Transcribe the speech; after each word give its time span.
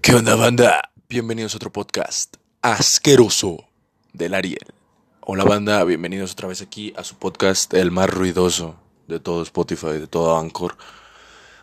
¿Qué 0.00 0.14
onda, 0.14 0.36
banda? 0.36 0.92
Bienvenidos 1.08 1.54
a 1.54 1.56
otro 1.56 1.72
podcast 1.72 2.36
asqueroso 2.62 3.64
del 4.12 4.34
Ariel. 4.34 4.72
Hola, 5.20 5.42
banda, 5.44 5.82
bienvenidos 5.82 6.32
otra 6.32 6.46
vez 6.46 6.62
aquí 6.62 6.92
a 6.96 7.02
su 7.02 7.16
podcast, 7.16 7.74
el 7.74 7.90
más 7.90 8.08
ruidoso 8.08 8.76
de 9.08 9.18
todo 9.18 9.42
Spotify, 9.42 9.98
de 9.98 10.06
todo 10.06 10.38
Anchor. 10.38 10.76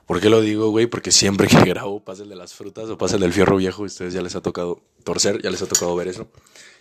¿Por 0.05 0.19
qué 0.19 0.29
lo 0.29 0.41
digo, 0.41 0.69
güey? 0.69 0.85
Porque 0.85 1.11
siempre 1.11 1.47
que 1.47 1.59
grabo, 1.65 2.01
pasa 2.01 2.23
el 2.23 2.29
de 2.29 2.35
las 2.35 2.53
frutas 2.53 2.89
o 2.89 2.97
pasa 2.97 3.15
el 3.15 3.21
del 3.21 3.31
fierro 3.31 3.55
viejo, 3.55 3.83
ustedes 3.83 4.13
ya 4.13 4.21
les 4.21 4.35
ha 4.35 4.41
tocado 4.41 4.81
torcer, 5.05 5.41
ya 5.41 5.49
les 5.49 5.61
ha 5.61 5.67
tocado 5.67 5.95
ver 5.95 6.09
eso. 6.09 6.27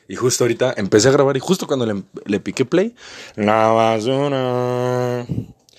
Y 0.08 0.16
justo 0.16 0.44
ahorita 0.44 0.74
empecé 0.76 1.08
a 1.08 1.12
grabar 1.12 1.36
y 1.36 1.40
justo 1.40 1.68
cuando 1.68 1.86
le, 1.86 2.02
le 2.26 2.40
piqué 2.40 2.64
play, 2.64 2.96
la 3.36 3.68
basura. 3.68 5.24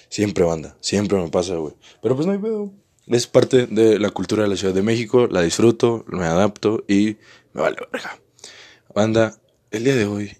Siempre, 0.07 0.45
banda, 0.45 0.77
siempre 0.79 1.17
me 1.21 1.27
pasa, 1.27 1.55
güey. 1.55 1.73
Pero 2.01 2.15
pues 2.15 2.25
no 2.25 2.31
hay 2.31 2.39
pedo. 2.39 2.71
Es 3.07 3.27
parte 3.27 3.67
de 3.67 3.99
la 3.99 4.09
cultura 4.09 4.43
de 4.43 4.49
la 4.49 4.57
Ciudad 4.57 4.73
de 4.73 4.81
México, 4.81 5.27
la 5.27 5.43
disfruto, 5.43 6.05
me 6.07 6.25
adapto 6.25 6.83
y 6.87 7.17
me 7.53 7.61
vale 7.61 7.77
verga. 7.91 8.19
Banda, 8.95 9.39
el 9.69 9.83
día 9.83 9.95
de 9.95 10.05
hoy 10.05 10.37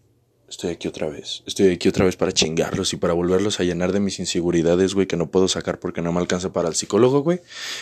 estoy 0.50 0.72
aquí 0.72 0.88
otra 0.88 1.08
vez. 1.08 1.44
Estoy 1.46 1.72
aquí 1.72 1.88
otra 1.90 2.06
vez 2.06 2.16
para 2.16 2.32
chingarlos 2.32 2.92
y 2.94 2.98
para 2.98 3.14
volverlos 3.14 3.60
a 3.60 3.64
llenar 3.64 3.92
de 3.92 4.00
mis 4.00 4.18
inseguridades, 4.18 4.96
güey, 4.96 5.06
que 5.06 5.16
no 5.16 5.30
puedo 5.30 5.48
sacar 5.48 5.80
porque 5.80 6.02
no 6.02 6.12
me 6.12 6.20
alcanza 6.20 6.54
para 6.54 6.68
el 6.68 6.74
psicólogo, 6.74 7.22
güey. 7.22 7.42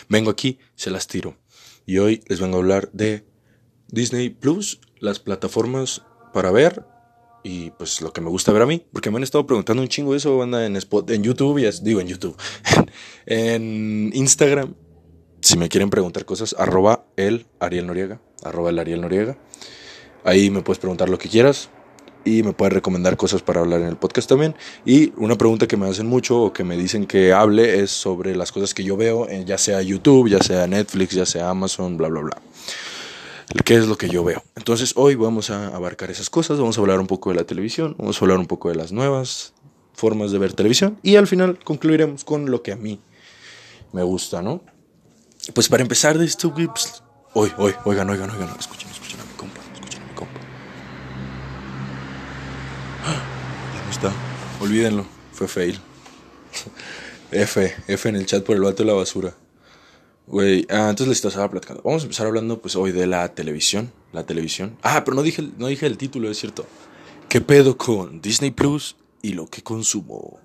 Vengo 0.09 0.29
aquí, 0.29 0.59
se 0.75 0.91
las 0.91 1.07
tiro. 1.07 1.37
Y 1.85 1.99
hoy 1.99 2.21
les 2.27 2.41
vengo 2.41 2.57
a 2.57 2.59
hablar 2.59 2.89
de 2.91 3.25
Disney 3.87 4.31
Plus, 4.31 4.81
las 4.99 5.19
plataformas 5.19 6.01
para 6.33 6.51
ver 6.51 6.83
y 7.43 7.71
pues 7.71 8.01
lo 8.01 8.13
que 8.13 8.21
me 8.21 8.29
gusta 8.29 8.53
ver 8.53 8.61
a 8.61 8.65
mí, 8.65 8.83
porque 8.91 9.11
me 9.11 9.17
han 9.17 9.23
estado 9.23 9.45
preguntando 9.45 9.83
un 9.83 9.89
chingo 9.89 10.15
eso, 10.15 10.37
banda, 10.37 10.65
en, 10.65 10.75
spot, 10.77 11.09
en 11.11 11.23
YouTube, 11.23 11.59
y 11.59 11.69
digo 11.83 11.99
en 11.99 12.07
YouTube, 12.07 12.35
en 13.25 14.11
Instagram, 14.13 14.73
si 15.41 15.57
me 15.57 15.67
quieren 15.67 15.89
preguntar 15.89 16.25
cosas, 16.25 16.55
arroba 16.57 17.05
el 17.17 17.45
Ariel 17.59 17.85
Noriega, 17.85 18.21
arroba 18.43 18.69
el 18.69 18.79
Ariel 18.79 19.01
Noriega, 19.01 19.37
ahí 20.23 20.49
me 20.49 20.61
puedes 20.61 20.79
preguntar 20.79 21.09
lo 21.09 21.17
que 21.17 21.27
quieras 21.27 21.69
y 22.25 22.41
me 22.41 22.53
puedes 22.53 22.73
recomendar 22.73 23.17
cosas 23.17 23.41
para 23.41 23.59
hablar 23.59 23.81
en 23.81 23.87
el 23.87 23.97
podcast 23.97 24.29
también, 24.29 24.55
y 24.85 25.11
una 25.17 25.37
pregunta 25.37 25.67
que 25.67 25.75
me 25.75 25.89
hacen 25.89 26.07
mucho 26.07 26.41
o 26.41 26.53
que 26.53 26.63
me 26.63 26.77
dicen 26.77 27.05
que 27.05 27.33
hable 27.33 27.81
es 27.81 27.91
sobre 27.91 28.37
las 28.37 28.53
cosas 28.53 28.73
que 28.73 28.85
yo 28.85 28.95
veo, 28.95 29.27
en, 29.27 29.45
ya 29.45 29.57
sea 29.57 29.81
YouTube, 29.81 30.29
ya 30.29 30.39
sea 30.39 30.65
Netflix, 30.65 31.13
ya 31.13 31.25
sea 31.25 31.49
Amazon, 31.49 31.97
bla, 31.97 32.07
bla, 32.07 32.21
bla 32.21 32.41
qué 33.61 33.75
es 33.75 33.87
lo 33.87 33.97
que 33.97 34.09
yo 34.09 34.23
veo. 34.23 34.43
Entonces 34.55 34.93
hoy 34.95 35.15
vamos 35.15 35.49
a 35.49 35.67
abarcar 35.67 36.11
esas 36.11 36.29
cosas, 36.29 36.59
vamos 36.59 36.77
a 36.77 36.81
hablar 36.81 36.99
un 36.99 37.07
poco 37.07 37.29
de 37.29 37.35
la 37.35 37.43
televisión, 37.43 37.95
vamos 37.97 38.21
a 38.21 38.25
hablar 38.25 38.39
un 38.39 38.47
poco 38.47 38.69
de 38.69 38.75
las 38.75 38.91
nuevas 38.91 39.53
formas 39.93 40.31
de 40.31 40.39
ver 40.39 40.53
televisión 40.53 40.99
y 41.03 41.15
al 41.15 41.27
final 41.27 41.59
concluiremos 41.63 42.23
con 42.23 42.49
lo 42.49 42.63
que 42.63 42.71
a 42.71 42.75
mí 42.75 42.99
me 43.91 44.03
gusta, 44.03 44.41
¿no? 44.41 44.63
Pues 45.53 45.69
para 45.69 45.83
empezar 45.83 46.17
de 46.17 46.25
esto, 46.25 46.53
pues, 46.53 47.03
hoy, 47.33 47.51
hoy, 47.57 47.73
oigan, 47.85 48.09
oigan, 48.09 48.29
oigan, 48.29 48.49
escuchen, 48.57 48.89
escuchen 48.89 49.19
a 49.19 49.25
mi 49.25 49.33
compa, 49.33 49.61
escuchen 49.73 50.01
a 50.01 50.05
mi 50.05 50.13
compa. 50.13 50.39
Ya 53.75 53.83
no 53.83 53.91
está, 53.91 54.11
olvídenlo, 54.61 55.05
fue 55.31 55.47
fail. 55.47 55.79
F, 57.31 57.75
F 57.87 58.09
en 58.09 58.15
el 58.15 58.25
chat 58.25 58.43
por 58.43 58.55
el 58.55 58.61
vato 58.61 58.83
de 58.83 58.87
la 58.87 58.93
basura. 58.93 59.35
Güey, 60.27 60.65
ah, 60.69 60.89
entonces 60.89 61.07
les 61.07 61.25
estaba 61.25 61.49
platicando. 61.49 61.81
Vamos 61.83 62.03
a 62.03 62.05
empezar 62.05 62.27
hablando 62.27 62.61
pues 62.61 62.75
hoy 62.75 62.91
de 62.91 63.07
la 63.07 63.33
televisión. 63.33 63.91
La 64.13 64.25
televisión. 64.25 64.77
Ah, 64.81 65.03
pero 65.03 65.15
no 65.15 65.23
dije, 65.23 65.43
no 65.57 65.67
dije 65.67 65.85
el 65.85 65.97
título, 65.97 66.29
es 66.29 66.37
cierto. 66.37 66.65
¿Qué 67.29 67.41
pedo 67.41 67.77
con 67.77 68.21
Disney 68.21 68.51
Plus 68.51 68.95
y 69.21 69.33
lo 69.33 69.47
que 69.47 69.63
consumo? 69.63 70.39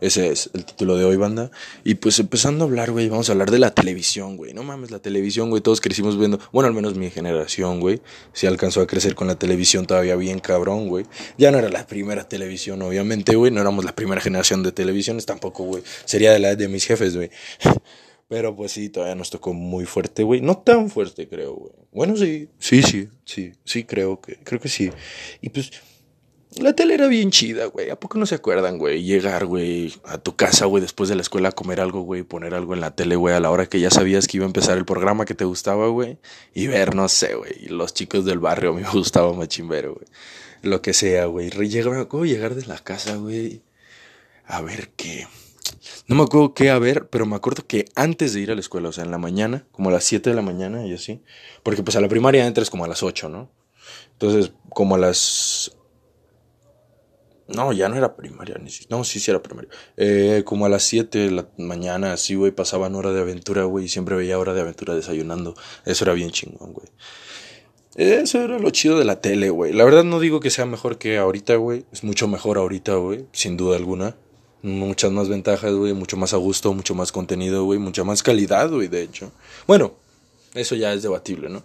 Ese 0.00 0.28
es 0.28 0.48
el 0.54 0.64
título 0.64 0.96
de 0.96 1.04
hoy, 1.04 1.16
banda. 1.16 1.50
Y 1.82 1.96
pues 1.96 2.20
empezando 2.20 2.64
a 2.64 2.68
hablar, 2.68 2.92
güey, 2.92 3.08
vamos 3.08 3.28
a 3.28 3.32
hablar 3.32 3.50
de 3.50 3.58
la 3.58 3.74
televisión, 3.74 4.36
güey. 4.36 4.54
No 4.54 4.62
mames, 4.62 4.92
la 4.92 5.00
televisión, 5.00 5.50
güey, 5.50 5.60
todos 5.60 5.80
crecimos 5.80 6.16
viendo. 6.16 6.38
Bueno, 6.52 6.68
al 6.68 6.74
menos 6.74 6.94
mi 6.94 7.10
generación, 7.10 7.80
güey. 7.80 8.00
Si 8.32 8.46
alcanzó 8.46 8.80
a 8.80 8.86
crecer 8.86 9.16
con 9.16 9.26
la 9.26 9.34
televisión 9.36 9.86
todavía 9.86 10.14
bien 10.14 10.38
cabrón, 10.38 10.88
güey. 10.88 11.04
Ya 11.36 11.50
no 11.50 11.58
era 11.58 11.68
la 11.68 11.86
primera 11.86 12.28
televisión, 12.28 12.80
obviamente, 12.82 13.34
güey. 13.34 13.50
No 13.50 13.60
éramos 13.60 13.84
la 13.84 13.94
primera 13.96 14.20
generación 14.20 14.62
de 14.62 14.70
televisiones 14.70 15.26
tampoco, 15.26 15.64
güey. 15.64 15.82
Sería 16.04 16.32
de 16.32 16.38
la 16.38 16.54
de 16.54 16.68
mis 16.68 16.86
jefes, 16.86 17.16
güey. 17.16 17.30
Pero 18.28 18.54
pues 18.54 18.72
sí, 18.72 18.90
todavía 18.90 19.14
nos 19.14 19.30
tocó 19.30 19.54
muy 19.54 19.86
fuerte, 19.86 20.22
güey. 20.22 20.42
No 20.42 20.58
tan 20.58 20.90
fuerte, 20.90 21.28
creo, 21.28 21.54
güey. 21.54 21.72
Bueno, 21.90 22.16
sí, 22.16 22.48
sí, 22.58 22.82
sí, 22.82 23.08
sí, 23.24 23.52
sí, 23.64 23.84
creo 23.84 24.20
que, 24.20 24.36
creo 24.44 24.60
que 24.60 24.68
sí. 24.68 24.90
Y 25.40 25.48
pues, 25.48 25.70
la 26.56 26.74
tele 26.74 26.94
era 26.94 27.06
bien 27.06 27.30
chida, 27.30 27.66
güey. 27.66 27.88
¿A 27.88 27.98
poco 27.98 28.18
no 28.18 28.26
se 28.26 28.34
acuerdan, 28.34 28.76
güey? 28.76 29.02
Llegar, 29.02 29.46
güey, 29.46 29.94
a 30.04 30.18
tu 30.18 30.36
casa, 30.36 30.66
güey, 30.66 30.82
después 30.82 31.08
de 31.08 31.14
la 31.14 31.22
escuela 31.22 31.48
a 31.50 31.52
comer 31.52 31.80
algo, 31.80 32.02
güey, 32.02 32.22
poner 32.22 32.54
algo 32.54 32.74
en 32.74 32.82
la 32.82 32.94
tele, 32.94 33.16
güey, 33.16 33.34
a 33.34 33.40
la 33.40 33.50
hora 33.50 33.66
que 33.66 33.80
ya 33.80 33.90
sabías 33.90 34.28
que 34.28 34.36
iba 34.36 34.44
a 34.44 34.48
empezar 34.48 34.76
el 34.76 34.84
programa 34.84 35.24
que 35.24 35.34
te 35.34 35.44
gustaba, 35.44 35.88
güey. 35.88 36.18
Y 36.52 36.66
ver, 36.66 36.94
no 36.94 37.08
sé, 37.08 37.34
güey, 37.34 37.66
los 37.68 37.94
chicos 37.94 38.26
del 38.26 38.40
barrio, 38.40 38.74
me 38.74 38.82
gustaba 38.92 39.32
machimbero, 39.32 39.94
güey. 39.94 40.06
Lo 40.60 40.82
que 40.82 40.92
sea, 40.92 41.26
güey. 41.26 41.50
Llegar, 41.50 42.08
¿cómo 42.08 42.26
llegar 42.26 42.54
de 42.54 42.66
la 42.66 42.78
casa, 42.78 43.16
güey? 43.16 43.62
A 44.44 44.60
ver 44.60 44.90
qué 44.96 45.26
no 46.06 46.16
me 46.16 46.22
acuerdo 46.22 46.54
qué 46.54 46.70
a 46.70 46.78
ver, 46.78 47.08
pero 47.08 47.26
me 47.26 47.36
acuerdo 47.36 47.66
que 47.66 47.86
antes 47.94 48.32
de 48.32 48.40
ir 48.40 48.50
a 48.50 48.54
la 48.54 48.60
escuela, 48.60 48.88
o 48.88 48.92
sea, 48.92 49.04
en 49.04 49.10
la 49.10 49.18
mañana, 49.18 49.66
como 49.72 49.90
a 49.90 49.92
las 49.92 50.04
7 50.04 50.30
de 50.30 50.36
la 50.36 50.42
mañana 50.42 50.86
y 50.86 50.92
así, 50.92 51.22
porque 51.62 51.82
pues 51.82 51.96
a 51.96 52.00
la 52.00 52.08
primaria 52.08 52.46
entras 52.46 52.70
como 52.70 52.84
a 52.84 52.88
las 52.88 53.02
8, 53.02 53.28
¿no? 53.28 53.50
Entonces, 54.12 54.52
como 54.70 54.94
a 54.94 54.98
las... 54.98 55.74
No, 57.46 57.72
ya 57.72 57.88
no 57.88 57.96
era 57.96 58.14
primaria, 58.14 58.56
ni 58.62 58.70
si... 58.70 58.86
no, 58.90 59.04
sí, 59.04 59.20
sí 59.20 59.30
era 59.30 59.42
primaria. 59.42 59.70
Eh, 59.96 60.42
como 60.44 60.66
a 60.66 60.68
las 60.68 60.82
7 60.82 61.18
de 61.18 61.30
la 61.30 61.48
mañana, 61.56 62.12
así, 62.12 62.34
güey, 62.34 62.52
pasaban 62.52 62.94
hora 62.94 63.12
de 63.12 63.20
aventura, 63.20 63.64
güey, 63.64 63.86
y 63.86 63.88
siempre 63.88 64.16
veía 64.16 64.38
hora 64.38 64.52
de 64.52 64.60
aventura 64.60 64.94
desayunando. 64.94 65.54
Eso 65.86 66.04
era 66.04 66.12
bien 66.12 66.30
chingón, 66.30 66.74
güey. 66.74 66.88
Eso 67.94 68.42
era 68.42 68.58
lo 68.58 68.70
chido 68.70 68.98
de 68.98 69.04
la 69.04 69.20
tele, 69.20 69.50
güey. 69.50 69.72
La 69.72 69.84
verdad 69.84 70.04
no 70.04 70.20
digo 70.20 70.40
que 70.40 70.50
sea 70.50 70.66
mejor 70.66 70.98
que 70.98 71.16
ahorita, 71.16 71.56
güey. 71.56 71.86
Es 71.90 72.04
mucho 72.04 72.28
mejor 72.28 72.58
ahorita, 72.58 72.96
güey, 72.96 73.26
sin 73.32 73.56
duda 73.56 73.76
alguna 73.76 74.16
muchas 74.62 75.12
más 75.12 75.28
ventajas, 75.28 75.72
güey, 75.72 75.92
mucho 75.92 76.16
más 76.16 76.34
a 76.34 76.36
gusto, 76.36 76.72
mucho 76.72 76.94
más 76.94 77.12
contenido, 77.12 77.64
güey, 77.64 77.78
mucha 77.78 78.04
más 78.04 78.22
calidad, 78.22 78.70
güey, 78.70 78.88
de 78.88 79.02
hecho. 79.02 79.32
Bueno, 79.66 79.94
eso 80.54 80.74
ya 80.74 80.92
es 80.92 81.02
debatible, 81.02 81.48
¿no? 81.48 81.62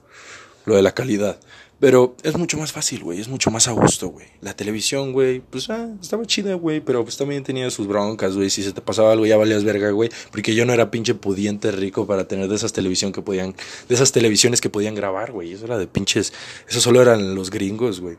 Lo 0.65 0.75
de 0.75 0.81
la 0.81 0.93
calidad. 0.93 1.39
Pero 1.79 2.15
es 2.23 2.37
mucho 2.37 2.57
más 2.57 2.71
fácil, 2.71 3.03
güey, 3.03 3.19
es 3.19 3.27
mucho 3.27 3.51
más 3.51 3.67
a 3.67 3.71
gusto, 3.71 4.07
güey. 4.07 4.27
La 4.39 4.55
televisión, 4.55 5.11
güey, 5.11 5.41
pues 5.41 5.69
ah, 5.69 5.89
estaba 6.01 6.25
chida, 6.25 6.53
güey, 6.53 6.79
pero 6.79 7.03
pues 7.03 7.17
también 7.17 7.43
tenía 7.43 7.69
sus 7.71 7.87
broncas, 7.87 8.37
güey. 8.37 8.49
Si 8.49 8.63
se 8.63 8.71
te 8.71 8.79
pasaba 8.79 9.11
algo 9.11 9.25
ya 9.25 9.35
valías 9.35 9.65
verga, 9.65 9.89
güey. 9.89 10.09
Porque 10.31 10.55
yo 10.55 10.65
no 10.65 10.71
era 10.71 10.91
pinche 10.91 11.13
pudiente 11.13 11.71
rico 11.73 12.07
para 12.07 12.25
tener 12.25 12.47
de 12.47 12.55
esas 12.55 12.71
televisión 12.71 13.11
que 13.11 13.21
podían, 13.21 13.53
de 13.89 13.95
esas 13.95 14.13
televisiones 14.13 14.61
que 14.61 14.69
podían 14.69 14.95
grabar, 14.95 15.33
güey. 15.33 15.51
Eso 15.51 15.65
era 15.65 15.77
de 15.77 15.87
pinches, 15.87 16.31
eso 16.69 16.79
solo 16.79 17.01
eran 17.01 17.35
los 17.35 17.49
gringos, 17.49 17.99
güey. 17.99 18.15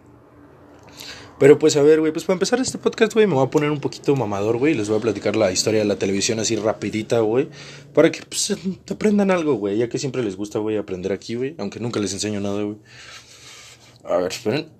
Pero 1.44 1.58
pues 1.58 1.76
a 1.76 1.82
ver, 1.82 2.00
güey, 2.00 2.10
pues 2.10 2.24
para 2.24 2.36
empezar 2.36 2.58
este 2.58 2.78
podcast, 2.78 3.12
güey, 3.12 3.26
me 3.26 3.34
voy 3.34 3.46
a 3.46 3.50
poner 3.50 3.70
un 3.70 3.78
poquito 3.78 4.16
mamador, 4.16 4.56
güey. 4.56 4.72
Les 4.72 4.88
voy 4.88 4.96
a 4.96 5.02
platicar 5.02 5.36
la 5.36 5.52
historia 5.52 5.80
de 5.80 5.84
la 5.84 5.96
televisión 5.96 6.40
así 6.40 6.56
rapidita, 6.56 7.20
güey. 7.20 7.50
Para 7.92 8.10
que 8.10 8.22
pues 8.22 8.56
aprendan 8.90 9.30
algo, 9.30 9.52
güey. 9.52 9.76
Ya 9.76 9.90
que 9.90 9.98
siempre 9.98 10.22
les 10.22 10.36
gusta, 10.36 10.58
güey, 10.58 10.78
aprender 10.78 11.12
aquí, 11.12 11.34
güey. 11.34 11.54
Aunque 11.58 11.80
nunca 11.80 12.00
les 12.00 12.14
enseño 12.14 12.40
nada, 12.40 12.62
güey. 12.62 12.78
A 14.04 14.16
ver, 14.16 14.32
esperen. 14.32 14.70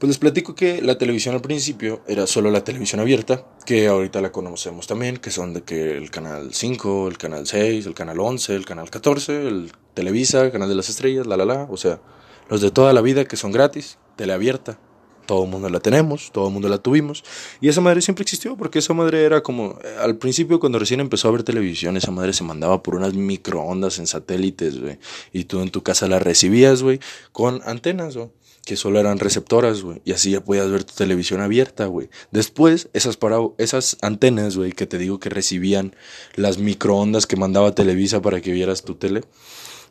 Pues 0.00 0.08
les 0.08 0.18
platico 0.18 0.56
que 0.56 0.82
la 0.82 0.98
televisión 0.98 1.36
al 1.36 1.40
principio 1.40 2.02
era 2.08 2.26
solo 2.26 2.50
la 2.50 2.64
televisión 2.64 3.00
abierta, 3.00 3.46
que 3.64 3.86
ahorita 3.86 4.20
la 4.20 4.32
conocemos 4.32 4.88
también, 4.88 5.18
que 5.18 5.30
son 5.30 5.54
de 5.54 5.62
que 5.62 5.96
el 5.96 6.10
canal 6.10 6.52
5, 6.52 7.06
el 7.06 7.16
canal 7.16 7.46
6, 7.46 7.86
el 7.86 7.94
canal 7.94 8.18
11, 8.18 8.56
el 8.56 8.64
canal 8.64 8.90
14, 8.90 9.46
el 9.46 9.70
Televisa, 9.94 10.42
el 10.42 10.50
canal 10.50 10.68
de 10.68 10.74
las 10.74 10.88
estrellas, 10.88 11.28
la 11.28 11.36
la 11.36 11.44
la, 11.44 11.62
o 11.70 11.76
sea, 11.76 12.00
los 12.48 12.60
de 12.60 12.72
toda 12.72 12.92
la 12.92 13.02
vida 13.02 13.24
que 13.24 13.36
son 13.36 13.52
gratis, 13.52 13.98
teleabierta. 14.16 14.78
Todo 15.26 15.44
el 15.44 15.50
mundo 15.50 15.68
la 15.68 15.80
tenemos, 15.80 16.30
todo 16.32 16.46
el 16.46 16.52
mundo 16.52 16.68
la 16.68 16.78
tuvimos. 16.78 17.24
Y 17.60 17.68
esa 17.68 17.80
madre 17.80 18.00
siempre 18.00 18.22
existió, 18.22 18.56
porque 18.56 18.78
esa 18.78 18.94
madre 18.94 19.24
era 19.24 19.42
como, 19.42 19.78
eh, 19.82 19.96
al 20.00 20.18
principio 20.18 20.60
cuando 20.60 20.78
recién 20.78 21.00
empezó 21.00 21.28
a 21.28 21.32
ver 21.32 21.42
televisión, 21.42 21.96
esa 21.96 22.12
madre 22.12 22.32
se 22.32 22.44
mandaba 22.44 22.82
por 22.82 22.94
unas 22.94 23.14
microondas 23.14 23.98
en 23.98 24.06
satélites, 24.06 24.80
güey. 24.80 24.98
Y 25.32 25.44
tú 25.44 25.60
en 25.60 25.70
tu 25.70 25.82
casa 25.82 26.06
la 26.06 26.20
recibías, 26.20 26.82
güey, 26.82 27.00
con 27.32 27.60
antenas, 27.64 28.16
güey 28.16 28.30
que 28.66 28.76
solo 28.76 28.98
eran 28.98 29.20
receptoras, 29.20 29.82
güey, 29.82 30.02
y 30.04 30.10
así 30.10 30.32
ya 30.32 30.42
podías 30.42 30.68
ver 30.68 30.82
tu 30.82 30.92
televisión 30.92 31.40
abierta, 31.40 31.86
güey. 31.86 32.10
Después, 32.32 32.88
esas, 32.94 33.16
para, 33.16 33.38
esas 33.58 33.96
antenas, 34.02 34.56
güey, 34.56 34.72
que 34.72 34.88
te 34.88 34.98
digo 34.98 35.20
que 35.20 35.30
recibían 35.30 35.94
las 36.34 36.58
microondas 36.58 37.26
que 37.26 37.36
mandaba 37.36 37.76
Televisa 37.76 38.20
para 38.20 38.40
que 38.40 38.50
vieras 38.50 38.82
tu 38.82 38.96
tele, 38.96 39.22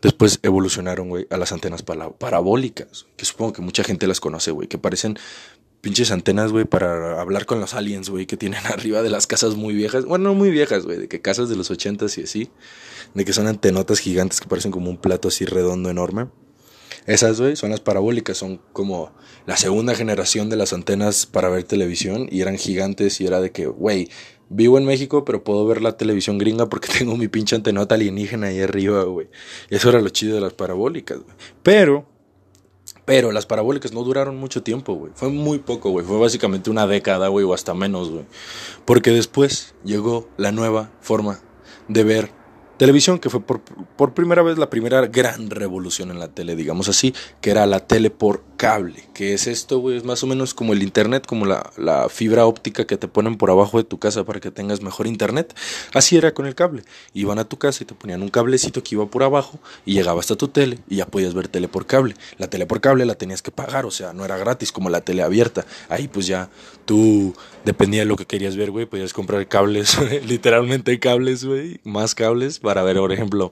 Después 0.06 0.38
evolucionaron, 0.44 1.10
güey, 1.10 1.26
a 1.32 1.38
las 1.38 1.52
antenas 1.52 1.82
parabólicas, 1.82 3.08
que 3.18 3.26
supongo 3.26 3.54
que 3.54 3.64
mucha 3.64 3.84
gente 3.84 4.06
las 4.06 4.20
conoce, 4.20 4.52
güey, 4.52 4.68
que 4.68 4.78
parecen 4.78 5.18
pinches 5.82 6.12
antenas, 6.12 6.52
güey, 6.52 6.66
para 6.66 7.20
hablar 7.20 7.48
con 7.48 7.60
los 7.60 7.74
aliens, 7.74 8.12
güey, 8.12 8.28
que 8.28 8.38
tienen 8.38 8.64
arriba 8.68 9.02
de 9.02 9.10
las 9.10 9.26
casas 9.26 9.56
muy 9.56 9.74
viejas. 9.74 10.06
Bueno, 10.06 10.26
no 10.26 10.36
muy 10.36 10.52
viejas, 10.52 10.86
güey, 10.86 11.00
de 11.00 11.08
que 11.08 11.22
casas 11.22 11.50
de 11.50 11.56
los 11.56 11.72
ochentas 11.72 12.20
y 12.20 12.22
así. 12.22 12.52
De 13.16 13.26
que 13.26 13.34
son 13.34 13.48
antenotas 13.48 13.98
gigantes 13.98 14.42
que 14.42 14.48
parecen 14.48 14.70
como 14.70 14.92
un 14.92 14.98
plato 14.98 15.30
así 15.30 15.44
redondo 15.44 15.90
enorme. 15.90 16.28
Esas, 17.08 17.42
güey, 17.42 17.56
son 17.56 17.72
las 17.72 17.80
parabólicas, 17.80 18.38
son 18.38 18.62
como 18.74 19.12
la 19.48 19.58
segunda 19.58 19.96
generación 19.96 20.52
de 20.52 20.56
las 20.56 20.72
antenas 20.72 21.26
para 21.26 21.50
ver 21.50 21.64
televisión 21.64 22.28
y 22.30 22.42
eran 22.42 22.60
gigantes 22.60 23.20
y 23.22 23.26
era 23.26 23.42
de 23.42 23.52
que, 23.52 23.66
güey, 23.66 24.10
Vivo 24.50 24.78
en 24.78 24.86
México, 24.86 25.26
pero 25.26 25.44
puedo 25.44 25.66
ver 25.66 25.82
la 25.82 25.98
televisión 25.98 26.38
gringa 26.38 26.70
porque 26.70 26.90
tengo 26.98 27.18
mi 27.18 27.28
pinche 27.28 27.56
antenota 27.56 27.96
alienígena 27.96 28.48
ahí 28.48 28.62
arriba, 28.62 29.04
güey. 29.04 29.28
Eso 29.70 29.90
era 29.90 30.02
lo 30.02 30.10
chido 30.10 30.36
de 30.36 30.42
las 30.42 30.54
parabólicas, 30.54 31.20
güey. 31.20 31.36
Pero, 31.64 32.06
pero 33.06 33.32
las 33.32 33.46
parabólicas 33.46 33.92
no 33.94 34.04
duraron 34.04 34.38
mucho 34.38 34.64
tiempo, 34.64 34.94
güey. 34.94 35.12
Fue 35.16 35.30
muy 35.30 35.60
poco, 35.60 35.90
güey. 35.90 36.06
Fue 36.06 36.20
básicamente 36.20 36.70
una 36.70 36.88
década, 36.88 37.28
güey, 37.30 37.46
o 37.46 37.54
hasta 37.54 37.74
menos, 37.74 38.10
güey. 38.10 38.26
Porque 38.86 39.12
después 39.12 39.74
llegó 39.84 40.30
la 40.38 40.52
nueva 40.52 40.92
forma 41.02 41.40
de 41.88 42.04
ver 42.04 42.32
televisión, 42.78 43.20
que 43.20 43.30
fue 43.30 43.42
por, 43.42 43.62
por, 43.62 44.14
primera 44.14 44.44
vez 44.44 44.58
la 44.58 44.70
primera 44.70 45.06
gran 45.08 45.50
revolución 45.50 46.12
en 46.12 46.20
la 46.20 46.28
tele, 46.28 46.56
digamos 46.56 46.90
así, 46.90 47.14
que 47.42 47.52
era 47.52 47.66
la 47.66 47.80
tele 47.80 48.10
por 48.10 48.44
cable. 48.56 49.06
que 49.14 49.34
es 49.34 49.48
esto, 49.48 49.80
güey? 49.80 49.98
Es 49.98 50.04
más 50.04 50.24
o 50.24 50.28
menos 50.28 50.54
como 50.54 50.74
el 50.74 50.84
internet, 50.84 51.26
como 51.26 51.46
la, 51.46 51.72
fibra 52.10 52.46
óptica 52.46 52.86
que 52.86 52.98
te 52.98 53.08
ponen 53.08 53.38
por 53.38 53.50
abajo 53.50 53.78
de 53.78 53.84
tu 53.84 53.98
casa 53.98 54.26
para 54.26 54.40
que 54.40 54.52
tengas 54.52 54.82
mejor 54.82 55.08
internet. 55.08 55.56
Así 55.94 56.18
era 56.18 56.34
con 56.34 56.46
el 56.46 56.56
cable. 56.56 56.84
Iban 57.14 57.40
a 57.40 57.46
tu 57.46 57.58
casa 57.58 57.84
y 57.84 57.88
te 57.88 57.96
ponían 57.96 58.22
un 58.22 58.30
cablecito 58.30 58.84
que 58.84 58.96
iba 58.96 59.06
por 59.08 59.24
abajo 59.24 59.60
y 59.86 59.94
llegaba 59.94 60.20
hasta 60.20 60.36
tu 60.36 60.50
tele 60.50 60.80
y 60.90 60.98
ya 60.98 61.08
podías 61.08 61.34
ver 61.34 61.48
tele 61.48 61.68
por 61.68 61.86
cable. 61.86 62.16
La 62.38 62.50
tele 62.50 62.66
por 62.66 62.82
cable 62.82 63.06
la 63.06 63.16
tenías 63.16 63.42
que 63.42 63.52
pagar, 63.52 63.86
o 63.86 63.92
sea, 63.92 64.14
no 64.14 64.26
era 64.26 64.38
gratis 64.38 64.72
como 64.72 64.90
la 64.90 65.02
tele 65.02 65.24
abierta. 65.24 65.66
Ahí 65.90 66.08
pues 66.08 66.28
ya 66.28 66.50
tú, 66.86 67.36
dependía 67.64 68.02
de 68.02 68.06
lo 68.06 68.16
que 68.16 68.26
querías 68.26 68.56
ver, 68.56 68.72
güey, 68.72 68.86
podías 68.86 69.14
comprar 69.14 69.48
cables, 69.48 69.98
literalmente 70.28 71.00
cables, 71.00 71.44
güey, 71.44 71.80
más 71.84 72.16
cables 72.16 72.60
para 72.60 72.84
ver, 72.84 72.98
por 72.98 73.12
ejemplo, 73.12 73.52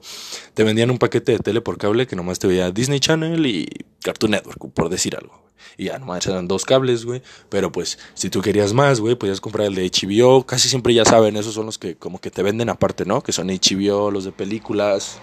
te 0.54 0.64
vendían 0.64 0.90
un 0.90 0.98
paquete 0.98 1.32
de 1.32 1.38
tele 1.38 1.60
por 1.60 1.78
cable 1.78 2.06
que 2.06 2.16
nomás 2.16 2.38
te 2.38 2.46
veía 2.46 2.70
Disney 2.70 3.00
Channel 3.00 3.44
y 3.46 3.68
Cartoon 4.02 4.32
Network, 4.32 4.72
por 4.72 4.88
decir 4.94 5.16
algo. 5.16 5.44
Y 5.76 5.86
ya 5.86 5.98
nomás 5.98 6.26
eran 6.26 6.48
dos 6.48 6.64
cables, 6.64 7.04
güey. 7.04 7.22
Pero 7.48 7.72
pues, 7.72 7.98
si 8.14 8.30
tú 8.30 8.40
querías 8.40 8.72
más, 8.72 9.00
güey, 9.00 9.14
podías 9.14 9.40
comprar 9.40 9.66
el 9.66 9.74
de 9.74 9.90
HBO. 9.90 10.46
Casi 10.46 10.68
siempre 10.68 10.94
ya 10.94 11.04
saben, 11.04 11.36
esos 11.36 11.54
son 11.54 11.66
los 11.66 11.78
que 11.78 11.96
como 11.96 12.20
que 12.20 12.30
te 12.30 12.42
venden 12.42 12.68
aparte, 12.68 13.04
¿no? 13.04 13.22
Que 13.22 13.32
son 13.32 13.48
HBO, 13.48 14.10
los 14.10 14.24
de 14.24 14.32
películas. 14.32 15.18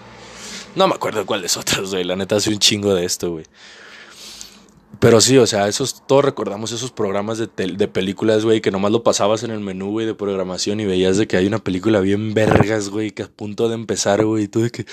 No 0.74 0.88
me 0.88 0.94
acuerdo 0.94 1.26
cuáles 1.26 1.56
otros, 1.56 1.92
güey. 1.92 2.04
La 2.04 2.16
neta 2.16 2.36
hace 2.36 2.50
un 2.50 2.58
chingo 2.58 2.94
de 2.94 3.04
esto, 3.04 3.32
güey. 3.32 3.44
Pero 5.00 5.20
sí, 5.20 5.36
o 5.38 5.46
sea, 5.46 5.68
esos, 5.68 6.06
todos 6.06 6.24
recordamos 6.24 6.70
esos 6.70 6.92
programas 6.92 7.38
de, 7.38 7.48
de 7.48 7.88
películas, 7.88 8.44
güey, 8.44 8.60
que 8.60 8.70
nomás 8.70 8.92
lo 8.92 9.02
pasabas 9.02 9.42
en 9.42 9.50
el 9.50 9.58
menú, 9.58 9.90
güey, 9.90 10.06
de 10.06 10.14
programación 10.14 10.80
y 10.80 10.84
veías 10.84 11.16
de 11.16 11.26
que 11.26 11.36
hay 11.36 11.46
una 11.46 11.58
película 11.58 11.98
bien 12.00 12.34
vergas, 12.34 12.88
güey, 12.88 13.10
que 13.10 13.24
a 13.24 13.28
punto 13.28 13.68
de 13.68 13.74
empezar, 13.74 14.24
güey, 14.24 14.44
y 14.44 14.48
tú 14.48 14.60
de 14.60 14.70
que 14.70 14.86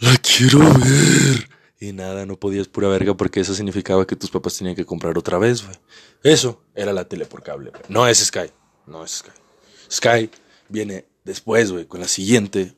la 0.00 0.14
quiero 0.18 0.60
ver. 0.60 1.55
Y 1.78 1.92
nada, 1.92 2.24
no 2.24 2.38
podías 2.38 2.68
pura 2.68 2.88
verga 2.88 3.14
porque 3.14 3.40
eso 3.40 3.54
significaba 3.54 4.06
que 4.06 4.16
tus 4.16 4.30
papás 4.30 4.56
tenían 4.56 4.74
que 4.74 4.86
comprar 4.86 5.18
otra 5.18 5.38
vez, 5.38 5.62
güey. 5.62 5.76
Eso 6.22 6.62
era 6.74 6.92
la 6.92 7.06
tele 7.06 7.26
por 7.26 7.42
cable, 7.42 7.70
güey. 7.70 7.82
No 7.88 8.08
es 8.08 8.18
Sky, 8.18 8.50
no 8.86 9.04
es 9.04 9.18
Sky. 9.18 9.30
Sky 9.90 10.30
viene 10.68 11.06
después, 11.24 11.70
güey, 11.70 11.84
con 11.84 12.00
la 12.00 12.08
siguiente 12.08 12.74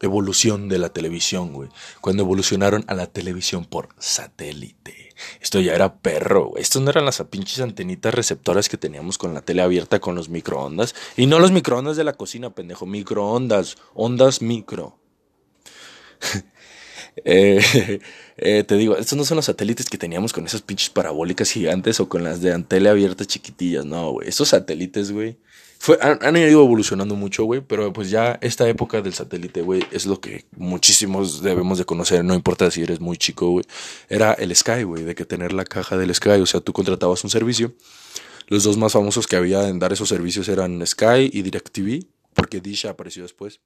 evolución 0.00 0.68
de 0.68 0.78
la 0.78 0.88
televisión, 0.88 1.52
güey. 1.52 1.68
Cuando 2.00 2.22
evolucionaron 2.22 2.84
a 2.88 2.94
la 2.94 3.06
televisión 3.06 3.64
por 3.64 3.90
satélite. 3.98 5.14
Esto 5.40 5.60
ya 5.60 5.74
era 5.74 5.98
perro, 5.98 6.46
güey. 6.48 6.62
Estos 6.62 6.82
no 6.82 6.90
eran 6.90 7.04
las 7.04 7.22
pinches 7.24 7.60
antenitas 7.60 8.14
receptoras 8.14 8.68
que 8.68 8.78
teníamos 8.78 9.18
con 9.18 9.34
la 9.34 9.42
tele 9.42 9.62
abierta 9.62 10.00
con 10.00 10.14
los 10.14 10.28
microondas. 10.28 10.94
Y 11.16 11.26
no 11.26 11.38
los 11.38 11.52
microondas 11.52 11.96
de 11.96 12.04
la 12.04 12.14
cocina, 12.14 12.50
pendejo. 12.50 12.86
Microondas. 12.86 13.76
Ondas 13.94 14.42
micro. 14.42 14.98
Eh, 17.24 18.00
eh, 18.38 18.64
te 18.64 18.76
digo, 18.76 18.96
estos 18.96 19.18
no 19.18 19.24
son 19.24 19.36
los 19.36 19.44
satélites 19.44 19.90
que 19.90 19.98
teníamos 19.98 20.32
con 20.32 20.46
esas 20.46 20.62
pinches 20.62 20.90
parabólicas 20.90 21.50
gigantes 21.50 22.00
o 22.00 22.08
con 22.08 22.24
las 22.24 22.40
de 22.40 22.52
antele 22.52 22.88
abierta 22.88 23.24
chiquitillas. 23.24 23.84
No, 23.84 24.12
güey. 24.12 24.28
Estos 24.28 24.48
satélites, 24.48 25.12
güey 25.12 25.36
han, 26.00 26.36
ido 26.36 26.62
evolucionando 26.62 27.16
mucho, 27.16 27.44
güey, 27.44 27.62
pero 27.62 27.92
pues 27.92 28.10
ya 28.10 28.38
esta 28.42 28.68
época 28.68 29.00
del 29.00 29.14
satélite, 29.14 29.62
güey, 29.62 29.82
es 29.90 30.04
lo 30.04 30.20
que 30.20 30.44
muchísimos 30.56 31.42
debemos 31.42 31.78
de 31.78 31.86
conocer, 31.86 32.22
no 32.22 32.34
importa 32.34 32.70
si 32.70 32.82
eres 32.82 33.00
muy 33.00 33.16
chico, 33.16 33.50
güey. 33.50 33.64
Era 34.08 34.34
el 34.34 34.54
Sky, 34.54 34.82
güey, 34.82 35.04
de 35.04 35.14
que 35.14 35.24
tener 35.24 35.52
la 35.52 35.64
caja 35.64 35.96
del 35.96 36.14
Sky, 36.14 36.40
o 36.40 36.46
sea, 36.46 36.60
tú 36.60 36.72
contratabas 36.72 37.24
un 37.24 37.30
servicio. 37.30 37.72
Los 38.48 38.64
dos 38.64 38.76
más 38.76 38.92
famosos 38.92 39.26
que 39.26 39.36
había 39.36 39.68
en 39.68 39.78
dar 39.78 39.92
esos 39.92 40.08
servicios 40.08 40.48
eran 40.48 40.86
Sky 40.86 41.30
y 41.32 41.42
DirecTV, 41.42 42.04
porque 42.34 42.60
Dish 42.60 42.86
apareció 42.86 43.22
después. 43.22 43.60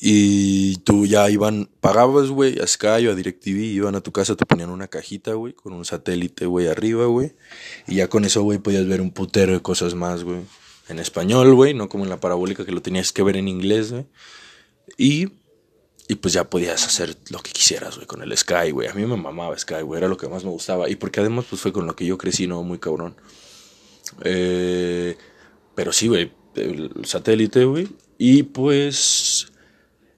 Y 0.00 0.76
tú 0.78 1.06
ya 1.06 1.30
iban, 1.30 1.68
pagabas, 1.80 2.28
güey, 2.28 2.58
a 2.58 2.66
Sky 2.66 3.06
o 3.06 3.12
a 3.12 3.14
DirecTV, 3.14 3.58
iban 3.74 3.94
a 3.94 4.00
tu 4.00 4.12
casa, 4.12 4.34
te 4.34 4.44
ponían 4.44 4.70
una 4.70 4.88
cajita, 4.88 5.34
güey, 5.34 5.52
con 5.52 5.72
un 5.72 5.84
satélite, 5.84 6.46
güey, 6.46 6.68
arriba, 6.68 7.06
güey. 7.06 7.34
Y 7.86 7.96
ya 7.96 8.08
con 8.08 8.24
eso, 8.24 8.42
güey, 8.42 8.58
podías 8.58 8.86
ver 8.86 9.00
un 9.00 9.10
putero 9.10 9.52
de 9.52 9.62
cosas 9.62 9.94
más, 9.94 10.24
güey. 10.24 10.40
En 10.88 10.98
español, 10.98 11.54
güey, 11.54 11.74
no 11.74 11.88
como 11.88 12.04
en 12.04 12.10
la 12.10 12.20
parabólica 12.20 12.64
que 12.64 12.72
lo 12.72 12.82
tenías 12.82 13.12
que 13.12 13.22
ver 13.22 13.36
en 13.36 13.48
inglés, 13.48 13.92
güey. 13.92 14.06
Y, 14.98 15.28
y 16.08 16.16
pues 16.16 16.34
ya 16.34 16.50
podías 16.50 16.84
hacer 16.86 17.16
lo 17.30 17.38
que 17.40 17.52
quisieras, 17.52 17.96
güey, 17.96 18.06
con 18.06 18.22
el 18.22 18.36
Sky, 18.36 18.72
güey. 18.72 18.88
A 18.88 18.94
mí 18.94 19.06
me 19.06 19.16
mamaba 19.16 19.56
Sky, 19.58 19.82
güey, 19.82 19.98
era 19.98 20.08
lo 20.08 20.16
que 20.16 20.28
más 20.28 20.44
me 20.44 20.50
gustaba. 20.50 20.90
Y 20.90 20.96
porque 20.96 21.20
además, 21.20 21.46
pues 21.48 21.62
fue 21.62 21.72
con 21.72 21.86
lo 21.86 21.96
que 21.96 22.04
yo 22.04 22.18
crecí, 22.18 22.46
¿no? 22.46 22.62
Muy 22.62 22.78
cabrón. 22.78 23.14
Eh, 24.22 25.16
pero 25.74 25.92
sí, 25.92 26.08
güey, 26.08 26.32
el 26.56 27.04
satélite, 27.04 27.64
güey. 27.64 27.88
Y 28.18 28.44
pues 28.44 29.33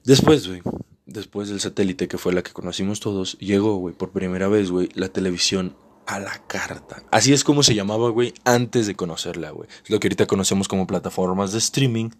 Después, 0.07 0.47
güey, 0.47 0.61
después 1.05 1.49
del 1.49 1.59
satélite 1.59 2.07
que 2.07 2.17
fue 2.17 2.31
la 2.31 2.41
que 2.41 2.53
conocimos 2.53 3.01
todos, 3.01 3.37
llegó, 3.39 3.75
güey, 3.75 3.93
por 3.93 4.11
primera 4.11 4.47
vez, 4.47 4.71
güey, 4.71 4.87
la 4.93 5.09
televisión 5.09 5.75
a 6.05 6.17
la 6.21 6.47
carta. 6.47 7.03
Así 7.11 7.33
es 7.33 7.43
como 7.43 7.61
se 7.61 7.75
llamaba, 7.75 8.09
güey, 8.09 8.33
antes 8.45 8.87
de 8.87 8.95
conocerla, 8.95 9.51
güey. 9.51 9.67
Es 9.83 9.89
lo 9.89 9.99
que 9.99 10.07
ahorita 10.07 10.25
conocemos 10.25 10.69
como 10.69 10.87
plataformas 10.87 11.51
de 11.51 11.57
streaming. 11.57 12.11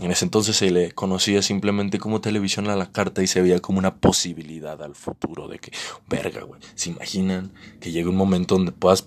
En 0.00 0.10
ese 0.10 0.24
entonces 0.24 0.56
se 0.56 0.72
le 0.72 0.90
conocía 0.90 1.42
simplemente 1.42 2.00
como 2.00 2.20
televisión 2.20 2.68
a 2.68 2.74
la 2.74 2.90
carta 2.90 3.22
y 3.22 3.28
se 3.28 3.40
veía 3.40 3.60
como 3.60 3.78
una 3.78 3.94
posibilidad 3.94 4.82
al 4.82 4.96
futuro 4.96 5.46
de 5.46 5.60
que, 5.60 5.70
verga, 6.08 6.42
güey, 6.42 6.60
se 6.74 6.90
imaginan 6.90 7.52
que 7.78 7.92
llegue 7.92 8.08
un 8.08 8.16
momento 8.16 8.56
donde 8.56 8.72
puedas 8.72 9.06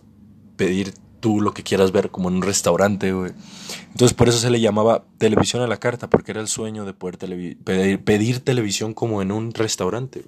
pedir 0.55 0.93
tú 1.25 1.41
lo 1.41 1.55
que 1.55 1.63
quieras 1.63 1.91
ver, 1.91 2.11
como 2.11 2.29
en 2.29 2.35
un 2.35 2.43
restaurante, 2.43 3.11
güey. 3.11 3.31
Entonces 3.89 4.13
por 4.13 4.29
eso 4.29 4.37
se 4.37 4.51
le 4.51 4.61
llamaba 4.61 5.05
televisión 5.17 5.63
a 5.63 5.67
la 5.67 5.77
carta, 5.77 6.07
porque 6.07 6.29
era 6.29 6.39
el 6.39 6.47
sueño 6.47 6.85
de 6.85 6.93
poder 6.93 7.17
pedir, 8.03 8.41
televisión 8.41 8.93
como 8.93 9.23
en 9.23 9.31
un 9.31 9.51
restaurante. 9.51 10.23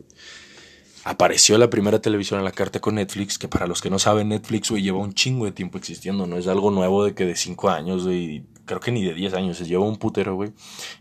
Apareció 1.03 1.59
la 1.59 1.69
primera 1.69 2.01
televisión 2.01 2.39
a 2.39 2.43
la 2.43 2.49
carta 2.49 2.79
con 2.79 2.95
Netflix, 2.95 3.37
que 3.37 3.47
para 3.47 3.67
los 3.67 3.79
que 3.79 3.91
no 3.91 3.99
saben, 3.99 4.29
Netflix, 4.29 4.71
güey, 4.71 4.81
lleva 4.81 4.97
un 4.97 5.13
chingo 5.13 5.45
de 5.45 5.51
tiempo 5.51 5.77
existiendo, 5.77 6.25
no 6.25 6.35
es 6.35 6.47
algo 6.47 6.71
nuevo 6.71 7.05
de 7.05 7.13
que 7.13 7.27
de 7.27 7.35
5 7.35 7.69
años, 7.69 8.03
güey, 8.03 8.47
creo 8.65 8.79
que 8.79 8.91
ni 8.91 9.05
de 9.05 9.13
10 9.13 9.35
años, 9.35 9.57
se 9.57 9.65
lleva 9.65 9.85
un 9.85 9.97
putero, 9.97 10.33
güey. 10.33 10.53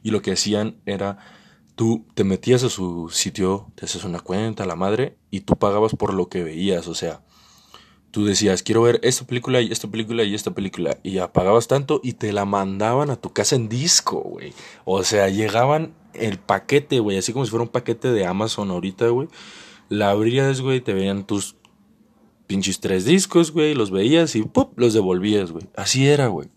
Y 0.03 0.11
lo 0.11 0.21
que 0.21 0.33
hacían 0.33 0.77
era, 0.85 1.17
tú 1.75 2.05
te 2.13 2.23
metías 2.23 2.63
a 2.65 2.69
su 2.69 3.09
sitio, 3.09 3.73
te 3.77 3.87
haces 3.87 4.05
una 4.05 4.21
cuenta, 4.21 4.67
la 4.67 4.77
madre, 4.77 5.17
y 5.31 5.41
tú 5.41 5.57
pagabas 5.57 5.95
por 5.97 6.13
lo 6.13 6.29
que 6.29 6.45
veías, 6.45 6.87
o 6.87 6.95
sea, 6.95 7.23
tú 8.11 8.25
decías, 8.25 8.63
quiero 8.63 8.83
ver 8.83 9.01
esta 9.03 9.27
película 9.27 9.61
y 9.61 9.71
esta 9.71 9.89
película 9.89 10.25
y 10.25 10.35
esta 10.35 10.53
película. 10.53 10.99
Y 11.03 11.13
ya 11.13 11.33
pagabas 11.33 11.69
tanto 11.69 12.01
y 12.03 12.15
te 12.15 12.33
la 12.33 12.45
mandaban 12.45 13.11
a 13.11 13.17
tu 13.17 13.33
casa 13.33 13.57
en 13.57 13.69
disco, 13.69 14.21
güey. 14.21 14.53
O 14.85 15.03
sea, 15.03 15.29
llegaban 15.29 15.95
el 16.15 16.39
paquete, 16.39 17.01
güey, 17.01 17.19
así 17.19 17.33
como 17.33 17.45
si 17.45 17.51
fuera 17.51 17.65
un 17.65 17.71
paquete 17.71 18.11
de 18.13 18.27
Amazon 18.27 18.71
ahorita, 18.71 19.09
güey. 19.09 19.29
La 19.89 20.11
abrías, 20.11 20.61
güey, 20.61 20.81
te 20.81 20.95
veían 20.95 21.27
tus 21.27 21.57
pinches 22.47 22.81
tres 22.81 23.05
discos, 23.05 23.53
güey, 23.53 23.75
los 23.75 23.91
veías 23.91 24.35
y 24.37 24.43
¡pum! 24.43 24.69
los 24.77 24.95
devolvías, 24.95 25.53
güey. 25.53 25.67
Así 25.77 26.09
era, 26.09 26.29
güey 26.29 26.49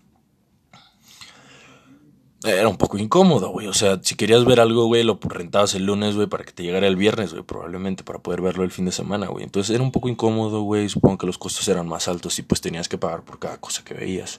era 2.44 2.70
un 2.70 2.78
poco 2.78 2.98
incómodo, 2.98 3.50
güey. 3.50 3.68
O 3.68 3.74
sea, 3.74 4.00
si 4.02 4.16
querías 4.16 4.46
ver 4.46 4.60
algo, 4.60 4.86
güey, 4.86 5.04
lo 5.04 5.20
rentabas 5.22 5.76
el 5.76 5.86
lunes, 5.86 6.16
güey, 6.16 6.28
para 6.28 6.46
que 6.46 6.52
te 6.52 6.64
llegara 6.64 6.88
el 6.88 6.96
viernes, 6.96 7.34
güey, 7.34 7.44
probablemente 7.44 8.04
para 8.04 8.20
poder 8.20 8.42
verlo 8.42 8.64
el 8.64 8.72
fin 8.72 8.86
de 8.86 8.92
semana, 8.92 9.28
güey. 9.28 9.44
Entonces 9.44 9.76
era 9.76 9.84
un 9.84 9.92
poco 9.92 10.08
incómodo, 10.08 10.62
güey. 10.62 10.88
Supongo 10.88 11.18
que 11.18 11.28
los 11.28 11.38
costos 11.38 11.68
eran 11.68 11.88
más 11.88 12.08
altos 12.08 12.40
y 12.40 12.44
pues 12.44 12.62
tenías 12.62 12.88
que 12.88 12.98
pagar 12.98 13.24
por 13.24 13.40
cada 13.40 13.58
cosa 13.58 13.84
que 13.84 13.94
veías. 13.94 14.38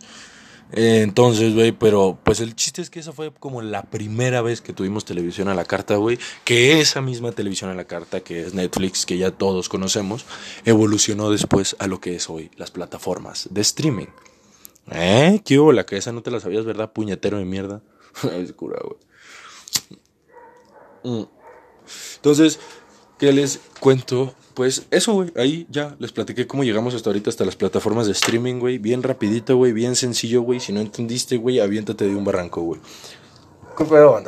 entonces, 0.72 1.54
güey, 1.54 1.72
pero 1.72 2.18
pues 2.24 2.40
el 2.40 2.54
chiste 2.54 2.80
es 2.80 2.90
que 2.90 3.00
esa 3.00 3.12
fue 3.12 3.32
como 3.32 3.60
la 3.60 3.82
primera 3.82 4.40
vez 4.40 4.60
que 4.60 4.72
tuvimos 4.72 5.04
televisión 5.04 5.48
a 5.48 5.54
la 5.54 5.64
carta, 5.64 5.96
güey. 5.96 6.18
Que 6.44 6.80
esa 6.80 7.02
misma 7.02 7.32
televisión 7.32 7.70
a 7.70 7.74
la 7.74 7.84
carta, 7.84 8.20
que 8.20 8.46
es 8.46 8.54
Netflix, 8.54 9.04
que 9.04 9.18
ya 9.18 9.30
todos 9.30 9.68
conocemos, 9.68 10.24
evolucionó 10.64 11.30
después 11.30 11.76
a 11.78 11.86
lo 11.86 12.00
que 12.00 12.16
es 12.16 12.30
hoy 12.30 12.50
las 12.56 12.70
plataformas 12.70 13.48
de 13.50 13.60
streaming. 13.60 14.06
¿Eh? 14.90 15.40
¿Qué 15.44 15.58
hubo? 15.58 15.72
La 15.72 15.86
que 15.86 15.96
esa 15.96 16.12
no 16.12 16.22
te 16.22 16.30
la 16.30 16.40
sabías, 16.40 16.64
¿verdad? 16.64 16.92
Puñetero 16.92 17.38
de 17.38 17.44
mierda. 17.44 17.82
es 18.32 18.52
cura, 18.52 18.78
güey. 18.82 18.98
Mm. 21.04 21.26
Entonces, 22.16 22.60
¿qué 23.18 23.32
les 23.32 23.60
cuento? 23.78 24.34
Pues 24.54 24.86
eso, 24.90 25.14
güey. 25.14 25.32
Ahí 25.36 25.66
ya 25.70 25.96
les 25.98 26.12
platiqué 26.12 26.46
cómo 26.46 26.64
llegamos 26.64 26.94
hasta 26.94 27.10
ahorita, 27.10 27.30
hasta 27.30 27.44
las 27.44 27.56
plataformas 27.56 28.06
de 28.06 28.12
streaming, 28.12 28.58
güey. 28.58 28.78
Bien 28.78 29.02
rapidito, 29.02 29.56
güey. 29.56 29.72
Bien 29.72 29.96
sencillo, 29.96 30.42
güey. 30.42 30.60
Si 30.60 30.72
no 30.72 30.80
entendiste, 30.80 31.36
güey, 31.36 31.60
aviéntate 31.60 32.06
de 32.06 32.14
un 32.14 32.24
barranco, 32.24 32.62
güey. 32.62 32.80
¿Qué 33.76 33.84
pedo? 33.84 34.20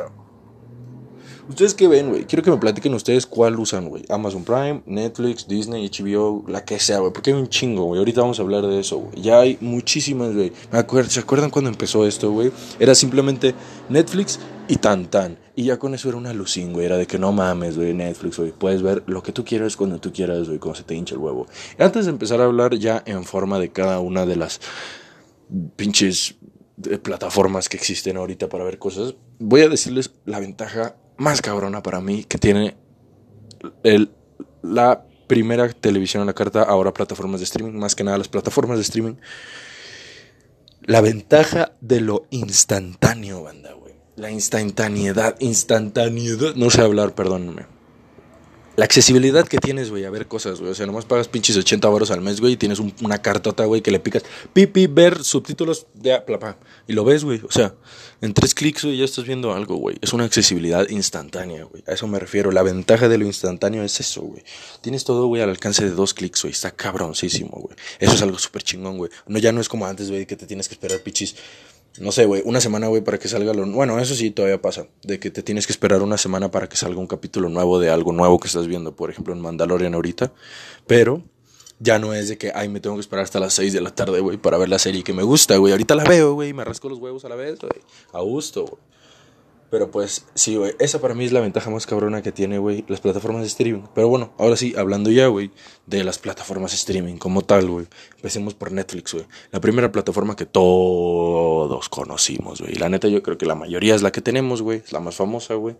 ¿Ustedes 1.49 1.73
qué 1.73 1.89
ven, 1.89 2.09
güey? 2.09 2.25
Quiero 2.25 2.41
que 2.41 2.51
me 2.51 2.57
platiquen 2.57 2.93
ustedes 2.93 3.25
cuál 3.25 3.59
usan, 3.59 3.89
güey. 3.89 4.05
Amazon 4.07 4.45
Prime, 4.45 4.81
Netflix, 4.85 5.45
Disney, 5.45 5.89
HBO, 5.89 6.45
la 6.47 6.63
que 6.63 6.79
sea, 6.79 6.99
güey. 6.99 7.11
Porque 7.11 7.31
hay 7.31 7.37
un 7.37 7.49
chingo, 7.49 7.83
güey. 7.83 7.99
Ahorita 7.99 8.21
vamos 8.21 8.39
a 8.39 8.43
hablar 8.43 8.65
de 8.65 8.79
eso, 8.79 8.99
güey. 8.99 9.21
Ya 9.21 9.41
hay 9.41 9.57
muchísimas, 9.59 10.33
güey. 10.33 10.53
¿se 11.09 11.19
acuerdan 11.19 11.49
cuando 11.49 11.69
empezó 11.69 12.05
esto, 12.05 12.31
güey? 12.31 12.51
Era 12.79 12.95
simplemente 12.95 13.53
Netflix 13.89 14.39
y 14.69 14.77
tan 14.77 15.07
tan. 15.07 15.37
Y 15.55 15.65
ya 15.65 15.77
con 15.77 15.93
eso 15.93 16.07
era 16.07 16.17
una 16.17 16.29
alucin, 16.29 16.71
güey. 16.71 16.85
Era 16.85 16.97
de 16.97 17.07
que 17.07 17.19
no 17.19 17.33
mames, 17.33 17.75
güey, 17.75 17.93
Netflix, 17.93 18.37
güey. 18.37 18.51
Puedes 18.51 18.81
ver 18.81 19.03
lo 19.07 19.21
que 19.21 19.33
tú 19.33 19.43
quieras 19.43 19.75
cuando 19.75 19.99
tú 19.99 20.13
quieras, 20.13 20.47
güey, 20.47 20.59
como 20.59 20.75
se 20.75 20.83
te 20.83 20.95
hincha 20.95 21.15
el 21.15 21.21
huevo. 21.21 21.47
Antes 21.77 22.05
de 22.05 22.11
empezar 22.11 22.39
a 22.39 22.45
hablar 22.45 22.75
ya 22.75 23.03
en 23.05 23.25
forma 23.25 23.59
de 23.59 23.69
cada 23.69 23.99
una 23.99 24.25
de 24.25 24.37
las 24.37 24.61
pinches 25.75 26.35
eh, 26.89 26.97
plataformas 26.97 27.67
que 27.67 27.75
existen 27.75 28.15
ahorita 28.15 28.47
para 28.47 28.63
ver 28.63 28.79
cosas, 28.79 29.15
voy 29.39 29.61
a 29.61 29.69
decirles 29.69 30.11
la 30.25 30.39
ventaja 30.39 30.95
más 31.17 31.41
cabrona 31.41 31.83
para 31.83 32.01
mí 32.01 32.23
que 32.23 32.37
tiene 32.37 32.75
el, 33.83 34.11
la 34.61 35.05
primera 35.27 35.69
televisión 35.69 36.23
a 36.23 36.25
la 36.25 36.33
carta, 36.33 36.63
ahora 36.63 36.93
plataformas 36.93 37.39
de 37.39 37.45
streaming, 37.45 37.77
más 37.77 37.95
que 37.95 38.03
nada 38.03 38.17
las 38.17 38.27
plataformas 38.27 38.77
de 38.77 38.83
streaming. 38.83 39.15
La 40.81 41.01
ventaja 41.01 41.73
de 41.79 42.01
lo 42.01 42.27
instantáneo, 42.29 43.43
banda, 43.43 43.73
güey. 43.73 43.93
La 44.15 44.31
instantaneidad, 44.31 45.37
instantaneidad. 45.39 46.55
No 46.55 46.69
sé 46.69 46.81
hablar, 46.81 47.15
perdónenme. 47.15 47.65
La 48.75 48.85
accesibilidad 48.85 49.47
que 49.47 49.59
tienes, 49.59 49.91
güey, 49.91 50.05
a 50.05 50.09
ver 50.09 50.27
cosas, 50.27 50.59
güey. 50.59 50.71
O 50.71 50.75
sea, 50.75 50.87
nomás 50.87 51.05
pagas 51.05 51.27
pinches 51.27 51.55
80 51.57 51.87
baros 51.89 52.09
al 52.09 52.21
mes, 52.21 52.41
güey, 52.41 52.53
y 52.53 52.57
tienes 52.57 52.79
una 52.79 53.21
cartota, 53.21 53.65
güey, 53.65 53.81
que 53.81 53.91
le 53.91 53.99
picas, 53.99 54.23
pipi, 54.51 54.87
ver 54.87 55.23
subtítulos 55.23 55.85
de 55.93 56.19
plapa. 56.21 56.57
Y 56.87 56.93
lo 56.93 57.03
ves, 57.03 57.23
güey. 57.23 57.41
O 57.47 57.51
sea, 57.51 57.75
en 58.21 58.33
tres 58.33 58.55
clics, 58.55 58.83
güey, 58.83 58.97
ya 58.97 59.05
estás 59.05 59.25
viendo 59.25 59.53
algo, 59.53 59.75
güey. 59.75 59.97
Es 60.01 60.13
una 60.13 60.23
accesibilidad 60.25 60.89
instantánea, 60.89 61.65
güey. 61.65 61.83
A 61.87 61.91
eso 61.91 62.07
me 62.07 62.17
refiero. 62.17 62.51
La 62.51 62.63
ventaja 62.63 63.07
de 63.09 63.17
lo 63.19 63.25
instantáneo 63.25 63.83
es 63.83 63.99
eso, 63.99 64.21
güey. 64.21 64.43
Tienes 64.81 65.03
todo, 65.03 65.27
güey, 65.27 65.41
al 65.43 65.49
alcance 65.49 65.83
de 65.83 65.91
dos 65.91 66.13
clics, 66.13 66.41
güey. 66.41 66.51
Está 66.51 66.71
cabroncísimo, 66.71 67.51
güey. 67.51 67.75
Eso 67.99 68.13
es 68.13 68.21
algo 68.23 68.39
súper 68.39 68.63
chingón, 68.63 68.97
güey. 68.97 69.11
No, 69.27 69.37
ya 69.37 69.51
no 69.51 69.61
es 69.61 69.69
como 69.69 69.85
antes, 69.85 70.09
güey, 70.09 70.25
que 70.25 70.35
te 70.35 70.47
tienes 70.47 70.67
que 70.67 70.73
esperar 70.73 70.99
pichis 71.01 71.35
no 71.99 72.11
sé, 72.11 72.25
güey, 72.25 72.41
una 72.45 72.59
semana, 72.59 72.87
güey, 72.87 73.03
para 73.03 73.19
que 73.19 73.27
salga 73.27 73.53
lo... 73.53 73.65
Bueno, 73.67 73.99
eso 73.99 74.15
sí 74.15 74.31
todavía 74.31 74.61
pasa, 74.61 74.87
de 75.03 75.19
que 75.19 75.29
te 75.29 75.43
tienes 75.43 75.67
que 75.67 75.73
esperar 75.73 76.01
una 76.01 76.17
semana 76.17 76.49
para 76.49 76.67
que 76.67 76.75
salga 76.75 76.99
un 76.99 77.07
capítulo 77.07 77.49
nuevo 77.49 77.79
de 77.79 77.89
algo 77.89 78.11
nuevo 78.13 78.39
que 78.39 78.47
estás 78.47 78.67
viendo, 78.67 78.95
por 78.95 79.09
ejemplo, 79.09 79.33
en 79.33 79.41
Mandalorian 79.41 79.93
ahorita, 79.93 80.33
pero 80.87 81.23
ya 81.79 81.99
no 81.99 82.13
es 82.13 82.29
de 82.29 82.37
que, 82.37 82.51
ay, 82.55 82.69
me 82.69 82.79
tengo 82.79 82.95
que 82.95 83.01
esperar 83.01 83.23
hasta 83.23 83.39
las 83.39 83.53
6 83.53 83.73
de 83.73 83.81
la 83.81 83.93
tarde, 83.93 84.21
güey, 84.21 84.37
para 84.37 84.57
ver 84.57 84.69
la 84.69 84.79
serie 84.79 85.03
que 85.03 85.13
me 85.13 85.23
gusta, 85.23 85.57
güey, 85.57 85.71
ahorita 85.71 85.95
la 85.95 86.03
veo, 86.03 86.33
güey, 86.33 86.53
me 86.53 86.63
rasco 86.63 86.89
los 86.89 86.97
huevos 86.97 87.25
a 87.25 87.29
la 87.29 87.35
vez, 87.35 87.59
güey, 87.59 87.71
a 88.11 88.21
gusto, 88.21 88.65
güey. 88.65 88.81
Pero 89.73 89.89
pues, 89.89 90.27
sí, 90.35 90.55
güey. 90.55 90.75
Esa 90.77 91.01
para 91.01 91.15
mí 91.15 91.25
es 91.25 91.31
la 91.31 91.39
ventaja 91.39 91.71
más 91.71 91.87
cabrona 91.87 92.21
que 92.21 92.31
tiene, 92.31 92.59
güey, 92.59 92.85
las 92.87 93.01
plataformas 93.01 93.41
de 93.41 93.47
streaming. 93.47 93.81
Pero 93.95 94.07
bueno, 94.07 94.31
ahora 94.37 94.55
sí, 94.55 94.75
hablando 94.77 95.09
ya, 95.09 95.25
güey, 95.25 95.49
de 95.87 96.03
las 96.03 96.19
plataformas 96.19 96.69
de 96.69 96.75
streaming 96.75 97.17
como 97.17 97.41
tal, 97.41 97.67
güey. 97.67 97.87
Empecemos 98.17 98.53
por 98.53 98.71
Netflix, 98.71 99.13
güey. 99.13 99.25
La 99.49 99.59
primera 99.61 99.91
plataforma 99.91 100.35
que 100.35 100.45
todos 100.45 101.89
conocimos, 101.89 102.61
güey. 102.61 102.75
La 102.75 102.87
neta, 102.87 103.07
yo 103.07 103.23
creo 103.23 103.39
que 103.39 103.47
la 103.47 103.55
mayoría 103.55 103.95
es 103.95 104.03
la 104.03 104.11
que 104.11 104.21
tenemos, 104.21 104.61
güey. 104.61 104.83
Es 104.85 104.91
la 104.91 104.99
más 104.99 105.15
famosa, 105.15 105.55
güey. 105.55 105.75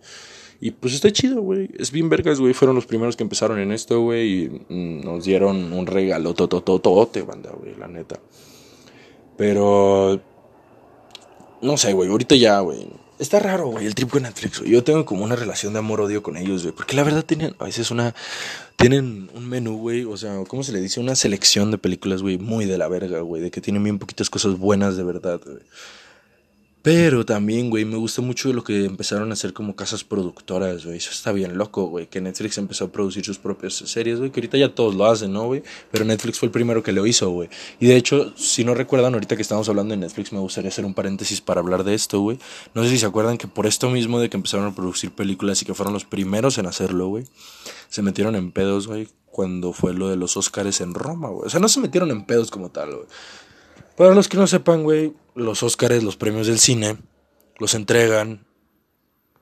Y 0.60 0.72
pues 0.72 0.94
está 0.94 1.12
chido, 1.12 1.40
güey. 1.40 1.70
Es 1.78 1.92
bien 1.92 2.08
vergas, 2.08 2.40
güey. 2.40 2.52
Fueron 2.52 2.74
los 2.74 2.86
primeros 2.86 3.14
que 3.14 3.22
empezaron 3.22 3.60
en 3.60 3.70
esto, 3.70 4.00
güey. 4.00 4.28
Y 4.28 4.48
mm, 4.70 5.04
nos 5.04 5.24
dieron 5.24 5.72
un 5.72 5.86
regalo 5.86 6.34
totototote, 6.34 7.22
banda, 7.22 7.52
güey, 7.52 7.76
la 7.76 7.86
neta. 7.86 8.18
Pero. 9.36 10.20
No 11.62 11.76
sé, 11.76 11.92
güey. 11.92 12.10
Ahorita 12.10 12.34
ya, 12.34 12.58
güey 12.58 13.03
Está 13.24 13.38
raro, 13.38 13.68
güey, 13.68 13.86
el 13.86 13.94
trip 13.94 14.10
con 14.10 14.24
Netflix, 14.24 14.60
Yo 14.66 14.84
tengo 14.84 15.06
como 15.06 15.24
una 15.24 15.34
relación 15.34 15.72
de 15.72 15.78
amor-odio 15.78 16.22
con 16.22 16.36
ellos, 16.36 16.62
güey. 16.62 16.74
Porque 16.74 16.94
la 16.94 17.04
verdad 17.04 17.24
tienen, 17.24 17.56
a 17.58 17.64
veces 17.64 17.90
una... 17.90 18.14
Tienen 18.76 19.30
un 19.32 19.48
menú, 19.48 19.78
güey, 19.78 20.04
o 20.04 20.14
sea, 20.18 20.44
¿cómo 20.46 20.62
se 20.62 20.72
le 20.72 20.80
dice? 20.82 21.00
Una 21.00 21.14
selección 21.14 21.70
de 21.70 21.78
películas, 21.78 22.20
güey, 22.20 22.36
muy 22.36 22.66
de 22.66 22.76
la 22.76 22.86
verga, 22.86 23.20
güey. 23.20 23.40
De 23.40 23.50
que 23.50 23.62
tienen 23.62 23.82
bien 23.82 23.98
poquitas 23.98 24.28
cosas 24.28 24.58
buenas 24.58 24.98
de 24.98 25.04
verdad, 25.04 25.40
güey. 25.42 25.56
Pero 26.84 27.24
también, 27.24 27.70
güey, 27.70 27.86
me 27.86 27.96
gusta 27.96 28.20
mucho 28.20 28.52
lo 28.52 28.62
que 28.62 28.84
empezaron 28.84 29.30
a 29.30 29.32
hacer 29.32 29.54
como 29.54 29.74
casas 29.74 30.04
productoras, 30.04 30.84
güey. 30.84 30.98
Eso 30.98 31.12
está 31.12 31.32
bien 31.32 31.56
loco, 31.56 31.86
güey. 31.86 32.08
Que 32.08 32.20
Netflix 32.20 32.58
empezó 32.58 32.84
a 32.84 32.92
producir 32.92 33.24
sus 33.24 33.38
propias 33.38 33.72
series, 33.72 34.18
güey. 34.18 34.30
Que 34.30 34.40
ahorita 34.40 34.58
ya 34.58 34.74
todos 34.74 34.94
lo 34.94 35.06
hacen, 35.06 35.32
¿no, 35.32 35.46
güey? 35.46 35.62
Pero 35.90 36.04
Netflix 36.04 36.38
fue 36.38 36.48
el 36.48 36.52
primero 36.52 36.82
que 36.82 36.92
lo 36.92 37.06
hizo, 37.06 37.30
güey. 37.30 37.48
Y 37.80 37.86
de 37.86 37.96
hecho, 37.96 38.36
si 38.36 38.64
no 38.64 38.74
recuerdan, 38.74 39.14
ahorita 39.14 39.34
que 39.34 39.40
estamos 39.40 39.66
hablando 39.70 39.94
de 39.94 39.96
Netflix, 39.96 40.30
me 40.34 40.40
gustaría 40.40 40.68
hacer 40.68 40.84
un 40.84 40.92
paréntesis 40.92 41.40
para 41.40 41.62
hablar 41.62 41.84
de 41.84 41.94
esto, 41.94 42.20
güey. 42.20 42.38
No 42.74 42.84
sé 42.84 42.90
si 42.90 42.98
se 42.98 43.06
acuerdan 43.06 43.38
que 43.38 43.48
por 43.48 43.66
esto 43.66 43.88
mismo 43.88 44.20
de 44.20 44.28
que 44.28 44.36
empezaron 44.36 44.66
a 44.66 44.74
producir 44.74 45.10
películas 45.10 45.62
y 45.62 45.64
que 45.64 45.72
fueron 45.72 45.94
los 45.94 46.04
primeros 46.04 46.58
en 46.58 46.66
hacerlo, 46.66 47.06
güey, 47.08 47.24
se 47.88 48.02
metieron 48.02 48.36
en 48.36 48.52
pedos, 48.52 48.88
güey, 48.88 49.08
cuando 49.30 49.72
fue 49.72 49.94
lo 49.94 50.10
de 50.10 50.16
los 50.16 50.36
Oscars 50.36 50.82
en 50.82 50.92
Roma, 50.92 51.30
güey. 51.30 51.46
O 51.46 51.50
sea, 51.50 51.60
no 51.60 51.68
se 51.68 51.80
metieron 51.80 52.10
en 52.10 52.26
pedos 52.26 52.50
como 52.50 52.68
tal, 52.68 52.94
güey. 52.94 53.06
Para 53.96 54.14
los 54.14 54.28
que 54.28 54.36
no 54.36 54.46
sepan, 54.46 54.82
güey, 54.82 55.14
los 55.34 55.62
Oscars, 55.62 56.02
los 56.02 56.16
premios 56.16 56.46
del 56.46 56.58
cine 56.58 56.98
los 57.58 57.74
entregan 57.74 58.44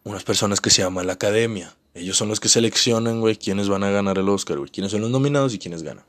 unas 0.04 0.24
personas 0.24 0.60
que 0.60 0.70
se 0.70 0.82
llaman 0.82 1.06
la 1.06 1.14
academia. 1.14 1.74
Ellos 1.94 2.16
son 2.16 2.28
los 2.28 2.40
que 2.40 2.48
seleccionan, 2.48 3.20
güey, 3.20 3.36
quiénes 3.36 3.68
van 3.68 3.84
a 3.84 3.90
ganar 3.90 4.18
el 4.18 4.28
Oscar, 4.28 4.58
güey, 4.58 4.70
quiénes 4.70 4.92
son 4.92 5.00
los 5.00 5.10
nominados 5.10 5.54
y 5.54 5.58
quiénes 5.58 5.82
ganan. 5.82 6.04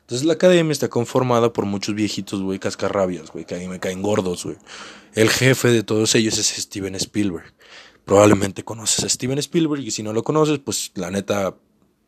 Entonces 0.00 0.26
la 0.26 0.32
academia 0.34 0.72
está 0.72 0.88
conformada 0.88 1.52
por 1.52 1.66
muchos 1.66 1.94
viejitos, 1.94 2.42
güey, 2.42 2.58
cascarrabias, 2.58 3.30
güey, 3.30 3.44
que 3.44 3.54
a 3.54 3.58
mí 3.58 3.68
me 3.68 3.78
caen 3.78 4.02
gordos, 4.02 4.44
güey. 4.44 4.56
El 5.14 5.30
jefe 5.30 5.68
de 5.68 5.82
todos 5.82 6.14
ellos 6.14 6.36
es 6.38 6.48
Steven 6.48 6.94
Spielberg. 6.96 7.54
Probablemente 8.04 8.64
conoces 8.64 9.04
a 9.04 9.08
Steven 9.08 9.38
Spielberg 9.38 9.82
y 9.82 9.90
si 9.90 10.02
no 10.02 10.12
lo 10.12 10.24
conoces, 10.24 10.58
pues 10.58 10.90
la 10.96 11.10
neta, 11.10 11.54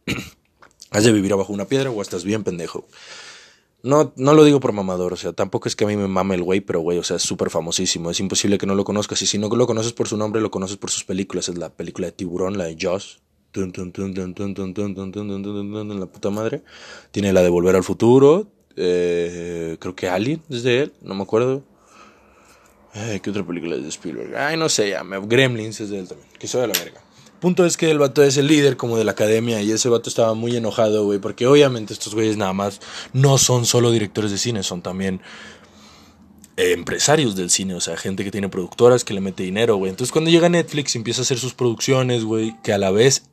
has 0.91 1.05
de 1.05 1.12
vivir 1.12 1.33
abajo 1.33 1.52
una 1.52 1.67
piedra 1.67 1.91
o 1.91 2.02
estás 2.02 2.25
bien 2.25 2.43
pendejo. 2.43 2.88
No, 3.83 4.12
no 4.17 4.35
lo 4.35 4.45
digo 4.45 4.61
por 4.61 4.73
mamador, 4.73 5.12
o 5.12 5.17
sea, 5.17 5.33
tampoco 5.33 5.69
es 5.69 5.75
que 5.75 5.85
a 5.85 5.89
mí 5.89 5.97
me 5.97 6.07
mame 6.07 6.37
el 6.37 6.45
güey, 6.45 6.61
pero 6.61 6.81
güey, 6.81 6.99
o 6.99 7.03
sea, 7.03 7.17
es 7.17 7.23
súper 7.23 7.51
famosísimo. 7.51 8.11
Es 8.11 8.21
imposible 8.21 8.57
que 8.57 8.67
no 8.67 8.77
lo 8.77 8.85
conozcas. 8.85 9.21
Y 9.23 9.27
si 9.27 9.39
no 9.39 9.49
lo 9.49 9.67
conoces 9.67 9.93
por 9.93 10.07
su 10.07 10.17
nombre, 10.17 10.41
lo 10.41 10.53
conoces 10.53 10.77
por 10.77 10.91
sus 10.91 11.05
películas. 11.05 11.49
Es 11.49 11.59
la 11.59 11.71
película 11.71 12.07
de 12.07 12.12
Tiburón, 12.12 12.57
la 12.57 12.65
de 12.65 12.77
Joss. 12.81 13.21
La 13.55 13.67
puta 16.07 16.31
madre. 16.31 16.62
Tiene 17.11 17.33
la 17.33 17.43
de 17.43 17.51
Volver 17.51 17.75
al 17.75 17.85
Futuro. 17.85 18.47
creo 18.77 19.97
que 19.97 20.09
Alien 20.09 20.43
es 20.49 20.62
de 20.62 20.83
él, 20.83 20.93
no 21.03 21.15
me 21.15 21.23
acuerdo. 21.23 21.65
¿Qué 22.93 23.31
otra 23.31 23.47
película 23.47 23.77
es 23.77 23.83
de 23.83 23.89
Spielberg? 23.89 24.37
Ay, 24.37 24.57
no 24.57 24.69
sé, 24.69 24.91
ya. 24.91 25.03
Gremlins 25.03 25.81
es 25.81 25.91
de 25.91 25.99
él 25.99 26.09
también. 26.09 26.29
Que 26.39 26.47
soy 26.47 26.62
de 26.62 26.69
la 26.69 26.79
verga. 26.79 27.01
Punto 27.42 27.66
es 27.66 27.76
que 27.76 27.90
el 27.90 27.99
vato 27.99 28.22
es 28.22 28.37
el 28.37 28.46
líder 28.46 28.76
como 28.76 28.96
de 28.96 29.02
la 29.02 29.11
academia 29.11 29.61
y 29.62 29.72
ese 29.72 29.88
vato 29.88 30.08
estaba 30.08 30.32
muy 30.34 30.54
enojado, 30.54 31.04
güey, 31.04 31.18
porque 31.18 31.49
obviamente 31.49 31.92
estos 31.92 32.14
güeyes 32.14 32.37
nada 32.37 32.52
más 32.52 32.80
no 33.12 33.37
son 33.37 33.66
solo 33.66 33.90
directores 33.90 34.30
de 34.30 34.38
cine, 34.38 34.62
son 34.62 34.80
también 34.80 35.20
empresarios 36.56 37.34
del 37.34 37.50
cine, 37.50 37.75
o 37.75 37.80
sea, 37.80 37.96
gente 37.96 38.22
que 38.22 38.30
tiene 38.30 38.49
productoras 38.49 39.02
que 39.02 39.12
le 39.12 39.20
mete 39.20 39.42
dinero, 39.42 39.75
güey. 39.75 39.90
Entonces 39.90 40.12
cuando 40.12 40.30
llega 40.30 40.49
Netflix 40.49 40.94
y 40.94 40.99
empieza 40.99 41.22
a 41.22 41.25
hacer 41.25 41.37
sus 41.37 41.52
producciones, 41.52 42.22
güey, 42.22 42.56
que 42.62 42.72
a 42.72 42.78
la 42.78 42.92
vez... 42.92 43.25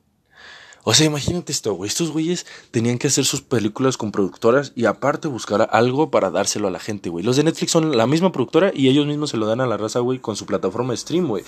O 0.83 0.95
sea, 0.95 1.05
imagínate 1.05 1.51
esto, 1.51 1.75
güey. 1.75 1.87
Estos 1.87 2.09
güeyes 2.09 2.47
tenían 2.71 2.97
que 2.97 3.09
hacer 3.09 3.25
sus 3.25 3.41
películas 3.41 3.95
con 3.95 4.11
productoras 4.11 4.71
y 4.75 4.85
aparte 4.85 5.27
buscar 5.27 5.69
algo 5.71 6.09
para 6.09 6.31
dárselo 6.31 6.67
a 6.67 6.71
la 6.71 6.79
gente, 6.79 7.09
güey. 7.09 7.23
Los 7.23 7.35
de 7.35 7.43
Netflix 7.43 7.73
son 7.73 7.95
la 7.95 8.07
misma 8.07 8.31
productora 8.31 8.71
y 8.73 8.89
ellos 8.89 9.05
mismos 9.05 9.29
se 9.29 9.37
lo 9.37 9.45
dan 9.45 9.61
a 9.61 9.67
la 9.67 9.77
raza, 9.77 9.99
güey, 9.99 10.17
con 10.17 10.35
su 10.35 10.47
plataforma 10.47 10.93
de 10.93 10.97
stream, 10.97 11.27
güey. 11.27 11.43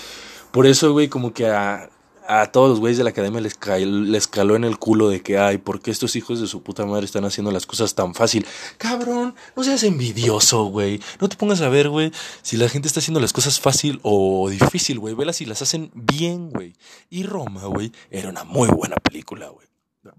Por 0.51 0.67
eso, 0.67 0.91
güey, 0.91 1.07
como 1.07 1.33
que 1.33 1.47
a 1.47 1.89
a 2.31 2.50
todos 2.50 2.69
los 2.69 2.79
güeyes 2.79 2.97
de 2.97 3.03
la 3.03 3.09
academia 3.09 3.41
les, 3.41 4.27
caló 4.27 4.55
en 4.55 4.63
el 4.63 4.79
culo 4.79 5.09
de 5.09 5.21
que, 5.21 5.38
ay, 5.38 5.57
¿por 5.57 5.81
qué 5.81 5.91
estos 5.91 6.15
hijos 6.15 6.39
de 6.39 6.47
su 6.47 6.63
puta 6.63 6.85
madre 6.85 7.03
están 7.03 7.25
haciendo 7.25 7.51
las 7.51 7.65
cosas 7.65 7.93
tan 7.93 8.15
fácil? 8.15 8.45
Cabrón, 8.77 9.35
no 9.53 9.63
seas 9.65 9.83
envidioso, 9.83 10.63
güey. 10.65 11.01
No 11.19 11.27
te 11.27 11.35
pongas 11.35 11.59
a 11.59 11.67
ver, 11.67 11.89
güey, 11.89 12.13
si 12.41 12.55
la 12.55 12.69
gente 12.69 12.88
está 12.88 13.01
haciendo 13.01 13.19
las 13.19 13.33
cosas 13.33 13.59
fácil 13.59 14.00
o 14.03 14.50
difícil, 14.50 14.97
güey. 14.97 15.13
Velas 15.13 15.35
si 15.35 15.45
las 15.45 15.61
hacen 15.61 15.91
bien, 15.93 16.51
güey. 16.51 16.73
Y 17.09 17.23
Roma, 17.23 17.65
güey, 17.65 17.91
era 18.09 18.29
una 18.29 18.45
muy 18.45 18.69
buena 18.69 18.95
película, 18.95 19.50
güey. 19.50 19.67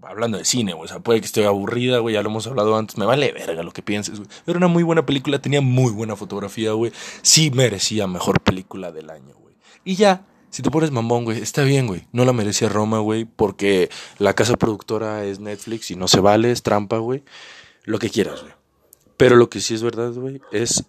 Hablando 0.03 0.37
de 0.37 0.45
cine, 0.45 0.73
güey. 0.73 0.85
O 0.85 0.87
sea, 0.87 0.99
puede 0.99 1.19
que 1.19 1.25
esté 1.25 1.47
aburrida, 1.47 1.97
güey. 1.97 2.13
Ya 2.13 2.21
lo 2.21 2.29
hemos 2.29 2.45
hablado 2.45 2.77
antes. 2.77 2.95
Me 2.97 3.05
vale 3.05 3.31
verga 3.31 3.63
lo 3.63 3.71
que 3.71 3.81
pienses, 3.81 4.19
güey. 4.19 4.29
Era 4.45 4.57
una 4.57 4.67
muy 4.67 4.83
buena 4.83 5.05
película. 5.05 5.41
Tenía 5.41 5.61
muy 5.61 5.91
buena 5.91 6.15
fotografía, 6.15 6.73
güey. 6.73 6.93
Sí 7.23 7.49
merecía 7.49 8.05
mejor 8.05 8.39
película 8.39 8.91
del 8.91 9.09
año, 9.09 9.35
güey. 9.35 9.55
Y 9.83 9.95
ya, 9.95 10.25
si 10.53 10.61
te 10.61 10.69
pones 10.69 10.91
mamón, 10.91 11.25
güey, 11.25 11.41
está 11.41 11.63
bien, 11.63 11.87
güey. 11.87 12.05
No 12.11 12.25
la 12.25 12.31
merecía 12.31 12.69
Roma, 12.69 12.99
güey, 12.99 13.25
porque 13.25 13.89
la 14.19 14.35
casa 14.35 14.55
productora 14.55 15.25
es 15.25 15.39
Netflix 15.39 15.89
y 15.89 15.95
no 15.95 16.07
se 16.07 16.19
vale, 16.19 16.51
es 16.51 16.61
trampa, 16.61 16.99
güey. 16.99 17.23
Lo 17.85 17.97
que 17.97 18.11
quieras, 18.11 18.41
güey. 18.41 18.53
Pero 19.17 19.35
lo 19.35 19.49
que 19.49 19.61
sí 19.61 19.73
es 19.73 19.81
verdad, 19.81 20.13
güey, 20.13 20.41
es 20.51 20.83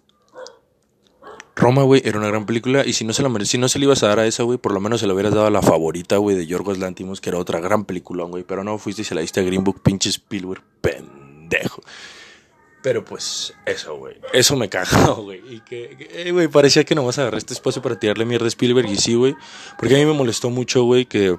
Roma, 1.55 1.81
güey, 1.81 2.03
era 2.05 2.19
una 2.19 2.27
gran 2.27 2.45
película 2.45 2.85
y 2.85 2.93
si 2.93 3.05
no 3.05 3.13
se 3.13 3.23
la 3.23 3.45
si 3.45 3.57
no 3.57 3.67
se 3.67 3.79
le 3.79 3.85
ibas 3.85 4.03
a 4.03 4.07
dar 4.09 4.19
a 4.19 4.27
esa, 4.27 4.43
güey, 4.43 4.59
por 4.59 4.71
lo 4.71 4.79
menos 4.79 4.99
se 4.99 5.07
la 5.07 5.15
hubieras 5.15 5.33
dado 5.33 5.47
a 5.47 5.51
la 5.51 5.63
favorita, 5.63 6.17
güey, 6.17 6.35
de 6.35 6.45
Yorgos 6.45 6.77
Lantimos, 6.77 7.19
que 7.19 7.29
era 7.29 7.39
otra 7.39 7.59
gran 7.59 7.85
película, 7.85 8.23
güey, 8.25 8.43
pero 8.43 8.63
no 8.63 8.77
fuiste 8.77 9.01
y 9.01 9.05
se 9.05 9.15
la 9.15 9.21
diste 9.21 9.39
a 9.39 9.43
Green 9.43 9.63
Book, 9.63 9.81
pinche 9.81 10.09
Spielberg, 10.09 10.61
pendejo. 10.81 11.81
Pero 12.85 13.03
pues, 13.03 13.51
eso, 13.65 13.97
güey. 13.97 14.15
Eso 14.31 14.55
me 14.55 14.69
cagó, 14.69 15.15
güey. 15.23 15.41
Y 15.55 15.61
que, 15.61 16.07
eh, 16.11 16.31
güey, 16.31 16.47
parecía 16.47 16.83
que 16.83 16.93
nomás 16.93 17.17
agarré 17.17 17.39
este 17.39 17.55
espacio 17.55 17.81
para 17.81 17.99
tirarle 17.99 18.25
mierda 18.25 18.45
a 18.45 18.47
Spielberg. 18.47 18.87
Y 18.87 18.97
sí, 18.97 19.15
güey. 19.15 19.35
Porque 19.79 19.95
a 19.95 19.97
mí 19.97 20.05
me 20.05 20.13
molestó 20.13 20.51
mucho, 20.51 20.83
güey, 20.83 21.07
que 21.07 21.35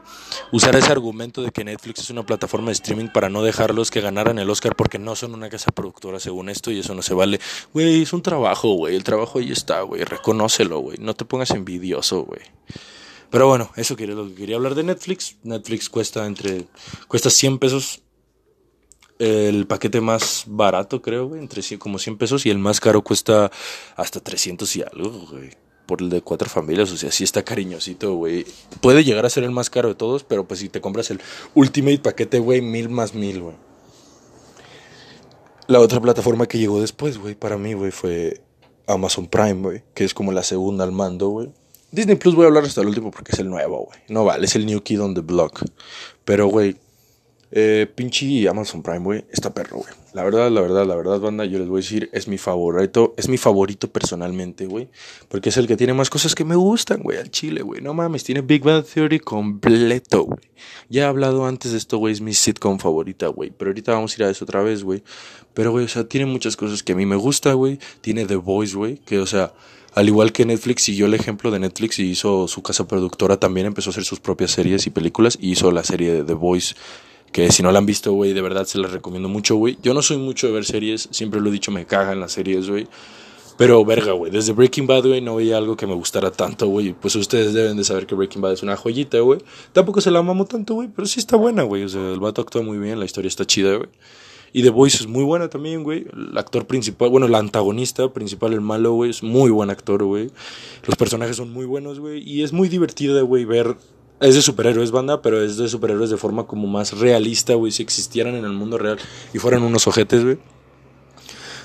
usara 0.51 0.81
ese 0.81 0.91
argumento 0.91 1.43
de 1.43 1.53
que 1.53 1.63
Netflix 1.63 2.01
es 2.01 2.11
una 2.11 2.27
plataforma 2.27 2.67
de 2.67 2.73
streaming 2.73 3.11
para 3.15 3.29
no 3.29 3.45
dejarlos 3.45 3.93
que 3.93 4.01
ganaran 4.01 4.41
el 4.41 4.51
Oscar 4.51 4.75
porque 4.75 4.99
no 4.99 5.15
son 5.15 5.35
una 5.35 5.49
casa 5.49 5.71
productora, 5.71 6.19
según 6.19 6.49
esto, 6.49 6.73
y 6.73 6.81
eso 6.81 6.97
no 6.97 7.03
se 7.03 7.15
vale. 7.15 7.39
Güey, 7.73 8.03
es 8.03 8.13
un 8.13 8.23
trabajo, 8.23 8.73
güey. 8.73 8.97
El 8.97 9.05
trabajo 9.05 9.39
ahí 9.39 9.53
está, 9.53 9.83
güey. 9.83 10.03
Reconócelo, 10.03 10.81
güey. 10.81 10.99
No 10.99 11.15
te 11.15 11.25
pongas 11.25 11.53
envidioso, 11.53 12.25
güey. 12.25 12.41
Pero 13.31 13.47
bueno, 13.47 13.71
eso 13.77 13.95
es 13.97 14.09
lo 14.09 14.27
que 14.27 14.35
quería 14.35 14.57
hablar 14.57 14.75
de 14.75 14.83
Netflix. 14.83 15.37
Netflix 15.45 15.89
cuesta 15.91 16.27
entre. 16.27 16.67
Cuesta 17.07 17.31
100 17.31 17.59
pesos 17.59 18.03
el 19.19 19.67
paquete 19.67 20.01
más 20.01 20.45
barato, 20.47 21.03
creo, 21.03 21.29
güey, 21.29 21.41
entre 21.41 21.63
como 21.79 21.99
100 21.99 22.19
pesos 22.19 22.47
y 22.47 22.51
el 22.51 22.59
más 22.59 22.81
caro 22.81 23.03
cuesta 23.03 23.51
hasta 23.97 24.21
300 24.21 24.77
y 24.77 24.83
algo, 24.83 25.27
güey. 25.31 25.51
Por 25.87 26.03
el 26.03 26.11
de 26.11 26.21
cuatro 26.21 26.49
familias, 26.49 26.91
o 26.91 26.97
sea, 26.97 27.13
sí 27.13 27.23
está 27.23 27.45
cariñosito, 27.45 28.15
güey. 28.15 28.45
Puede 28.81 29.05
llegar 29.05 29.25
a 29.25 29.31
ser 29.31 29.45
el 29.45 29.53
más 29.53 29.71
caro 29.71 29.89
de 29.89 29.95
todos, 29.95 30.25
pero 30.25 30.47
pues 30.47 30.59
si 30.61 30.69
te 30.69 30.81
compras 30.81 31.11
el 31.13 31.21
Ultimate 31.55 31.99
paquete, 31.99 32.41
güey, 32.41 32.61
mil 32.61 32.89
más 32.89 33.15
mil, 33.15 33.41
güey. 33.41 33.55
La 35.69 35.81
otra 35.81 36.01
plataforma 36.01 36.47
que 36.47 36.59
llegó 36.59 36.81
después, 36.81 37.19
güey, 37.19 37.37
para 37.37 37.57
mí, 37.57 37.75
güey, 37.75 37.93
fue 37.93 38.41
Amazon 38.89 39.29
Prime, 39.29 39.63
güey, 39.63 39.83
que 39.95 40.05
es 40.05 40.13
como 40.13 40.33
la 40.33 40.43
segunda 40.43 40.85
al 40.85 40.93
mando, 40.93 41.29
güey. 41.29 41.53
Disney 41.93 42.17
Plus 42.17 42.35
voy 42.35 42.45
a 42.45 42.49
hablar 42.49 42.65
hasta 42.65 42.81
el 42.81 42.89
último 42.89 43.11
porque 43.11 43.33
es 43.33 43.39
el 43.39 43.49
nuevo, 43.49 43.87
güey. 43.87 43.99
No 44.09 44.25
vale, 44.25 44.47
es 44.47 44.57
el 44.57 44.67
New 44.67 44.83
Kid 44.83 45.01
on 45.01 45.15
the 45.15 45.21
Block. 45.21 45.65
Pero, 46.25 46.49
güey, 46.49 46.77
eh, 47.51 47.87
pinche 47.95 48.49
Amazon 48.49 48.83
Prime, 48.83 49.01
güey, 49.01 49.25
está 49.31 49.55
perro, 49.55 49.79
güey. 49.79 49.93
La 50.13 50.25
verdad, 50.25 50.51
la 50.51 50.61
verdad, 50.61 50.87
la 50.87 50.97
verdad, 50.97 51.21
banda, 51.21 51.45
yo 51.45 51.59
les 51.59 51.69
voy 51.69 51.79
a 51.79 51.83
decir, 51.83 52.09
es 52.13 52.27
mi 52.27 52.39
favorito, 52.39 53.15
es 53.17 53.29
mi 53.29 53.37
favorito 53.37 53.89
personalmente, 53.89 54.67
güey. 54.67 54.89
Porque 55.29 55.51
es 55.51 55.57
el 55.59 55.67
que 55.67 55.77
tiene 55.77 55.93
más 55.93 56.11
cosas 56.11 56.35
que 56.35 56.45
me 56.45 56.57
gustan, 56.57 57.03
güey, 57.03 57.19
al 57.19 57.31
chile, 57.31 57.63
güey. 57.63 57.81
No 57.83 57.95
mames, 57.95 58.25
tiene 58.25 58.41
Big 58.41 58.65
Bang 58.65 58.85
Theory 58.85 59.21
completo, 59.21 60.25
güey. 60.25 60.41
Ya 60.89 61.03
he 61.03 61.05
hablado 61.05 61.47
antes 61.47 61.73
de 61.73 61.79
esto, 61.79 61.99
güey, 61.99 62.15
es 62.15 62.21
mi 62.21 62.35
sitcom 62.35 62.79
favorita, 62.79 63.29
güey. 63.29 63.51
Pero 63.51 63.71
ahorita 63.71 63.93
vamos 63.93 64.13
a 64.13 64.23
ir 64.23 64.25
a 64.27 64.31
eso 64.31 64.45
otra 64.45 64.63
vez, 64.63 64.83
güey. 64.83 65.03
Pero, 65.55 65.71
güey, 65.71 65.85
o 65.85 65.89
sea, 65.89 66.09
tiene 66.09 66.27
muchas 66.27 66.57
cosas 66.57 66.83
que 66.83 66.93
a 66.93 66.97
mí 66.97 67.07
me 67.07 67.17
gusta, 67.17 67.53
güey. 67.53 67.79
Tiene 68.01 68.25
The 68.25 68.37
Voice, 68.37 68.75
güey, 68.75 68.97
que, 68.99 69.19
o 69.19 69.27
sea, 69.27 69.53
al 69.97 70.09
igual 70.09 70.31
que 70.31 70.45
Netflix 70.45 70.83
siguió 70.83 71.07
el 71.07 71.15
ejemplo 71.15 71.51
de 71.51 71.59
Netflix 71.59 71.99
y 71.99 72.11
hizo 72.11 72.49
su 72.49 72.63
casa 72.63 72.87
productora, 72.87 73.39
también 73.39 73.67
empezó 73.67 73.89
a 73.89 73.93
hacer 73.93 74.05
sus 74.05 74.21
propias 74.21 74.51
series 74.51 74.87
y 74.87 74.91
películas 74.91 75.39
y 75.41 75.53
hizo 75.53 75.73
la 75.73 75.85
serie 75.85 76.13
de 76.13 76.23
The 76.23 76.35
Voice 76.35 76.75
que 77.33 77.51
si 77.53 77.63
no 77.63 77.73
la 77.73 77.79
han 77.79 77.87
visto, 77.87 78.13
güey, 78.13 78.33
de 78.33 78.41
verdad 78.41 78.65
se 78.65 78.79
las 78.79 78.93
recomiendo 78.93 79.29
mucho, 79.29 79.57
güey. 79.57 79.79
Yo 79.83 79.95
no 79.95 80.03
soy 80.03 80.17
mucho 80.17 80.47
de 80.47 80.53
ver 80.55 80.65
series, 80.65 81.09
siempre 81.11 81.41
lo 81.41 81.49
he 81.49 81.53
dicho, 81.53 81.71
me 81.71 81.87
cagan 81.87 82.21
las 82.21 82.33
series, 82.33 82.69
güey. 82.69 82.87
Pero 83.57 83.85
verga, 83.85 84.13
güey, 84.13 84.31
desde 84.31 84.53
Breaking 84.53 84.87
Bad, 84.87 85.07
güey, 85.07 85.21
no 85.23 85.37
veía 85.37 85.57
algo 85.57 85.77
que 85.77 85.87
me 85.87 85.95
gustara 85.95 86.31
tanto, 86.31 86.67
güey. 86.69 86.93
Pues 86.93 87.17
ustedes 87.17 87.55
deben 87.55 87.77
de 87.77 87.85
saber 87.85 88.07
que 88.07 88.15
Breaking 88.15 88.43
Bad 88.43 88.53
es 88.53 88.63
una 88.63 88.77
joyita, 88.77 89.19
güey. 89.21 89.41
Tampoco 89.73 90.01
se 90.03 90.11
la 90.11 90.19
amamos 90.19 90.49
tanto, 90.49 90.75
güey, 90.75 90.89
pero 90.95 91.07
sí 91.07 91.21
está 91.21 91.37
buena, 91.37 91.63
güey. 91.63 91.85
O 91.85 91.89
sea, 91.89 92.13
el 92.13 92.21
vato 92.21 92.43
actúa 92.43 92.63
muy 92.63 92.79
bien, 92.79 92.99
la 92.99 93.07
historia 93.07 93.29
está 93.29 93.47
chida, 93.47 93.77
güey. 93.77 93.89
Y 94.53 94.63
The 94.63 94.71
Voice 94.71 94.99
es 94.99 95.07
muy 95.07 95.25
buena 95.25 95.49
también, 95.49 95.83
güey. 95.83 96.07
El 96.13 96.37
actor 96.37 96.67
principal, 96.67 97.09
bueno, 97.11 97.27
el 97.27 97.35
antagonista 97.35 98.11
principal, 98.13 98.53
el 98.53 98.61
malo, 98.61 98.93
güey, 98.93 99.11
es 99.11 99.23
muy 99.23 99.51
buen 99.51 99.71
actor, 99.71 100.05
güey. 100.05 100.31
Los 100.87 100.97
personajes 100.97 101.37
son 101.37 101.53
muy 101.53 101.65
buenos, 101.65 101.99
güey. 101.99 102.23
Y 102.29 102.43
es 102.43 102.53
muy 102.53 102.69
divertido, 102.69 103.25
güey, 103.27 103.45
ver 103.45 103.77
es 104.21 104.35
de 104.35 104.43
superhéroes, 104.43 104.91
banda, 104.91 105.21
pero 105.21 105.43
es 105.43 105.57
de 105.57 105.69
superhéroes 105.69 106.11
de 106.11 106.17
forma 106.17 106.47
como 106.47 106.67
más 106.67 106.99
realista, 106.99 107.55
güey. 107.55 107.73
Si 107.73 107.83
existieran 107.83 108.35
en 108.35 108.45
el 108.45 108.53
mundo 108.53 108.79
real 108.79 108.99
y 109.35 109.39
fueran 109.39 109.63
unos 109.63 109.87
ojetes, 109.87 110.25
güey. 110.25 110.39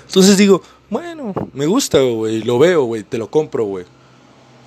Entonces 0.06 0.36
digo, 0.36 0.62
bueno, 0.90 1.32
me 1.54 1.66
gusta, 1.66 2.00
güey. 2.00 2.42
Lo 2.42 2.58
veo, 2.58 2.84
güey. 2.84 3.02
Te 3.02 3.16
lo 3.16 3.30
compro, 3.30 3.64
güey. 3.64 3.86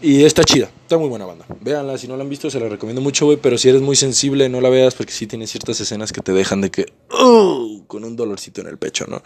Y 0.02 0.24
está 0.24 0.44
chida. 0.44 0.72
Está 0.82 0.98
muy 0.98 1.08
buena 1.08 1.26
banda. 1.26 1.46
Véanla, 1.62 1.98
si 2.00 2.08
no 2.08 2.18
la 2.18 2.24
han 2.24 2.30
visto, 2.30 2.50
se 2.50 2.60
la 2.60 2.68
recomiendo 2.68 3.02
mucho, 3.02 3.26
güey. 3.26 3.38
Pero 3.38 3.58
si 3.58 3.70
eres 3.70 3.82
muy 3.82 3.96
sensible, 3.96 4.50
no 4.50 4.60
la 4.62 4.70
veas 4.70 4.96
porque 4.96 5.14
sí 5.14 5.28
tiene 5.28 5.46
ciertas 5.46 5.80
escenas 5.80 6.12
que 6.12 6.22
te 6.22 6.32
dejan 6.32 6.62
de 6.62 6.72
que. 6.72 6.88
Uh, 7.12 7.84
con 7.86 8.04
un 8.04 8.16
dolorcito 8.16 8.62
en 8.62 8.68
el 8.68 8.80
pecho, 8.80 9.06
¿no? 9.08 9.22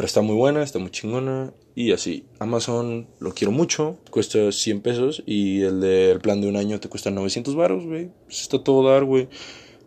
Pero 0.00 0.06
está 0.06 0.22
muy 0.22 0.34
buena, 0.34 0.62
está 0.62 0.78
muy 0.78 0.90
chingona. 0.90 1.52
Y 1.74 1.92
así, 1.92 2.24
Amazon 2.38 3.06
lo 3.18 3.34
quiero 3.34 3.52
mucho, 3.52 3.98
cuesta 4.10 4.50
100 4.50 4.80
pesos. 4.80 5.22
Y 5.26 5.60
el 5.60 5.82
del 5.82 6.20
plan 6.20 6.40
de 6.40 6.48
un 6.48 6.56
año 6.56 6.80
te 6.80 6.88
cuesta 6.88 7.10
900 7.10 7.54
baros, 7.54 7.84
güey. 7.84 8.08
Pues 8.24 8.40
está 8.40 8.64
todo 8.64 8.90
dar, 8.90 9.04
güey. 9.04 9.28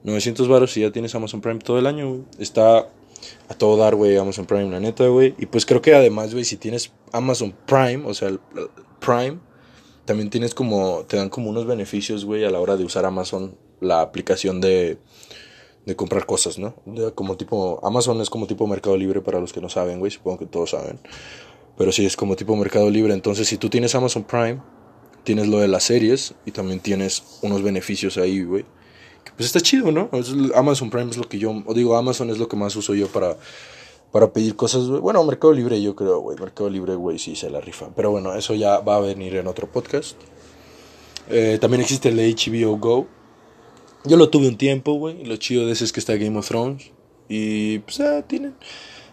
900 0.04 0.48
baros 0.48 0.78
y 0.78 0.82
ya 0.82 0.92
tienes 0.92 1.16
Amazon 1.16 1.42
Prime 1.42 1.58
todo 1.58 1.80
el 1.80 1.88
año, 1.88 2.10
güey. 2.10 2.22
Está 2.38 2.90
a 3.50 3.54
todo 3.58 3.76
dar, 3.76 3.96
güey, 3.96 4.16
Amazon 4.16 4.46
Prime, 4.46 4.70
la 4.70 4.80
neta, 4.80 5.08
güey. 5.08 5.34
Y 5.40 5.48
pues 5.48 5.66
creo 5.66 5.82
que 5.82 5.96
además, 5.96 6.32
güey, 6.32 6.46
si 6.46 6.58
tienes 6.58 6.92
Amazon 7.12 7.56
Prime, 7.66 8.04
o 8.06 8.14
sea, 8.14 8.28
el 8.28 8.40
Prime, 9.00 9.40
también 10.06 10.30
tienes 10.30 10.54
como, 10.54 11.06
te 11.08 11.18
dan 11.18 11.30
como 11.30 11.50
unos 11.50 11.66
beneficios, 11.66 12.24
güey, 12.24 12.46
a 12.46 12.52
la 12.52 12.60
hora 12.60 12.78
de 12.78 12.86
usar 12.86 13.04
Amazon, 13.08 13.58
la 13.82 14.02
aplicación 14.02 14.62
de 14.62 15.00
de 15.86 15.96
comprar 15.96 16.26
cosas, 16.26 16.58
¿no? 16.60 16.76
como 17.16 17.36
tipo, 17.36 17.80
Amazon 17.84 18.22
es 18.22 18.30
como 18.30 18.48
tipo 18.48 18.66
Mercado 18.68 18.96
Libre 18.96 19.22
para 19.22 19.40
los 19.40 19.52
que 19.52 19.60
no 19.60 19.70
saben, 19.70 20.00
güey, 20.00 20.12
supongo 20.12 20.40
que 20.40 20.46
todos 20.46 20.72
saben. 20.72 21.00
Pero 21.78 21.92
sí, 21.92 22.06
es 22.06 22.16
como 22.16 22.36
tipo 22.36 22.56
Mercado 22.56 22.90
Libre. 22.90 23.14
Entonces, 23.14 23.48
si 23.48 23.58
tú 23.58 23.70
tienes 23.70 23.96
Amazon 23.96 24.24
Prime, 24.24 24.62
tienes 25.24 25.48
lo 25.48 25.60
de 25.60 25.68
las 25.68 25.84
series 25.84 26.36
y 26.46 26.52
también 26.52 26.80
tienes 26.80 27.40
unos 27.42 27.64
beneficios 27.64 28.18
ahí, 28.18 28.44
güey. 28.44 28.66
Pues 29.36 29.48
está 29.48 29.60
chido, 29.60 29.92
¿no? 29.92 30.10
Amazon 30.54 30.90
Prime 30.90 31.10
es 31.10 31.18
lo 31.18 31.28
que 31.28 31.40
yo, 31.40 31.64
o 31.66 31.74
digo, 31.74 31.98
Amazon 31.98 32.30
es 32.30 32.38
lo 32.38 32.48
que 32.48 32.56
más 32.56 32.76
uso 32.76 32.94
yo 32.94 33.08
para, 33.08 33.38
para 34.12 34.32
pedir 34.32 34.56
cosas, 34.56 34.88
güey. 34.88 35.02
Bueno, 35.02 35.24
Mercado 35.24 35.54
Libre 35.54 35.82
yo 35.82 35.96
creo, 35.96 36.20
güey. 36.20 36.38
Mercado 36.38 36.70
Libre, 36.70 36.94
güey, 36.96 37.18
sí 37.18 37.36
se 37.36 37.50
la 37.50 37.60
rifa. 37.60 37.90
Pero 37.96 38.12
bueno, 38.12 38.36
eso 38.36 38.54
ya 38.54 38.80
va 38.80 38.98
a 38.98 39.00
venir 39.00 39.36
en 39.36 39.48
otro 39.48 39.72
podcast. 39.72 40.16
Eh, 41.30 41.58
también 41.60 41.82
existe 41.82 42.10
el 42.10 42.18
HBO 42.18 42.78
Go 42.78 43.08
yo 44.06 44.18
lo 44.18 44.30
tuve 44.30 44.48
un 44.48 44.58
tiempo, 44.58 44.94
güey. 44.94 45.24
Lo 45.24 45.38
chido 45.38 45.66
de 45.66 45.74
ese 45.74 45.86
es 45.86 45.92
que 45.92 46.00
está 46.00 46.16
Game 46.16 46.38
of 46.38 46.48
Thrones. 46.48 46.92
Y 47.30 47.80
pues 47.80 48.00
ah, 48.02 48.24
tienen 48.28 48.56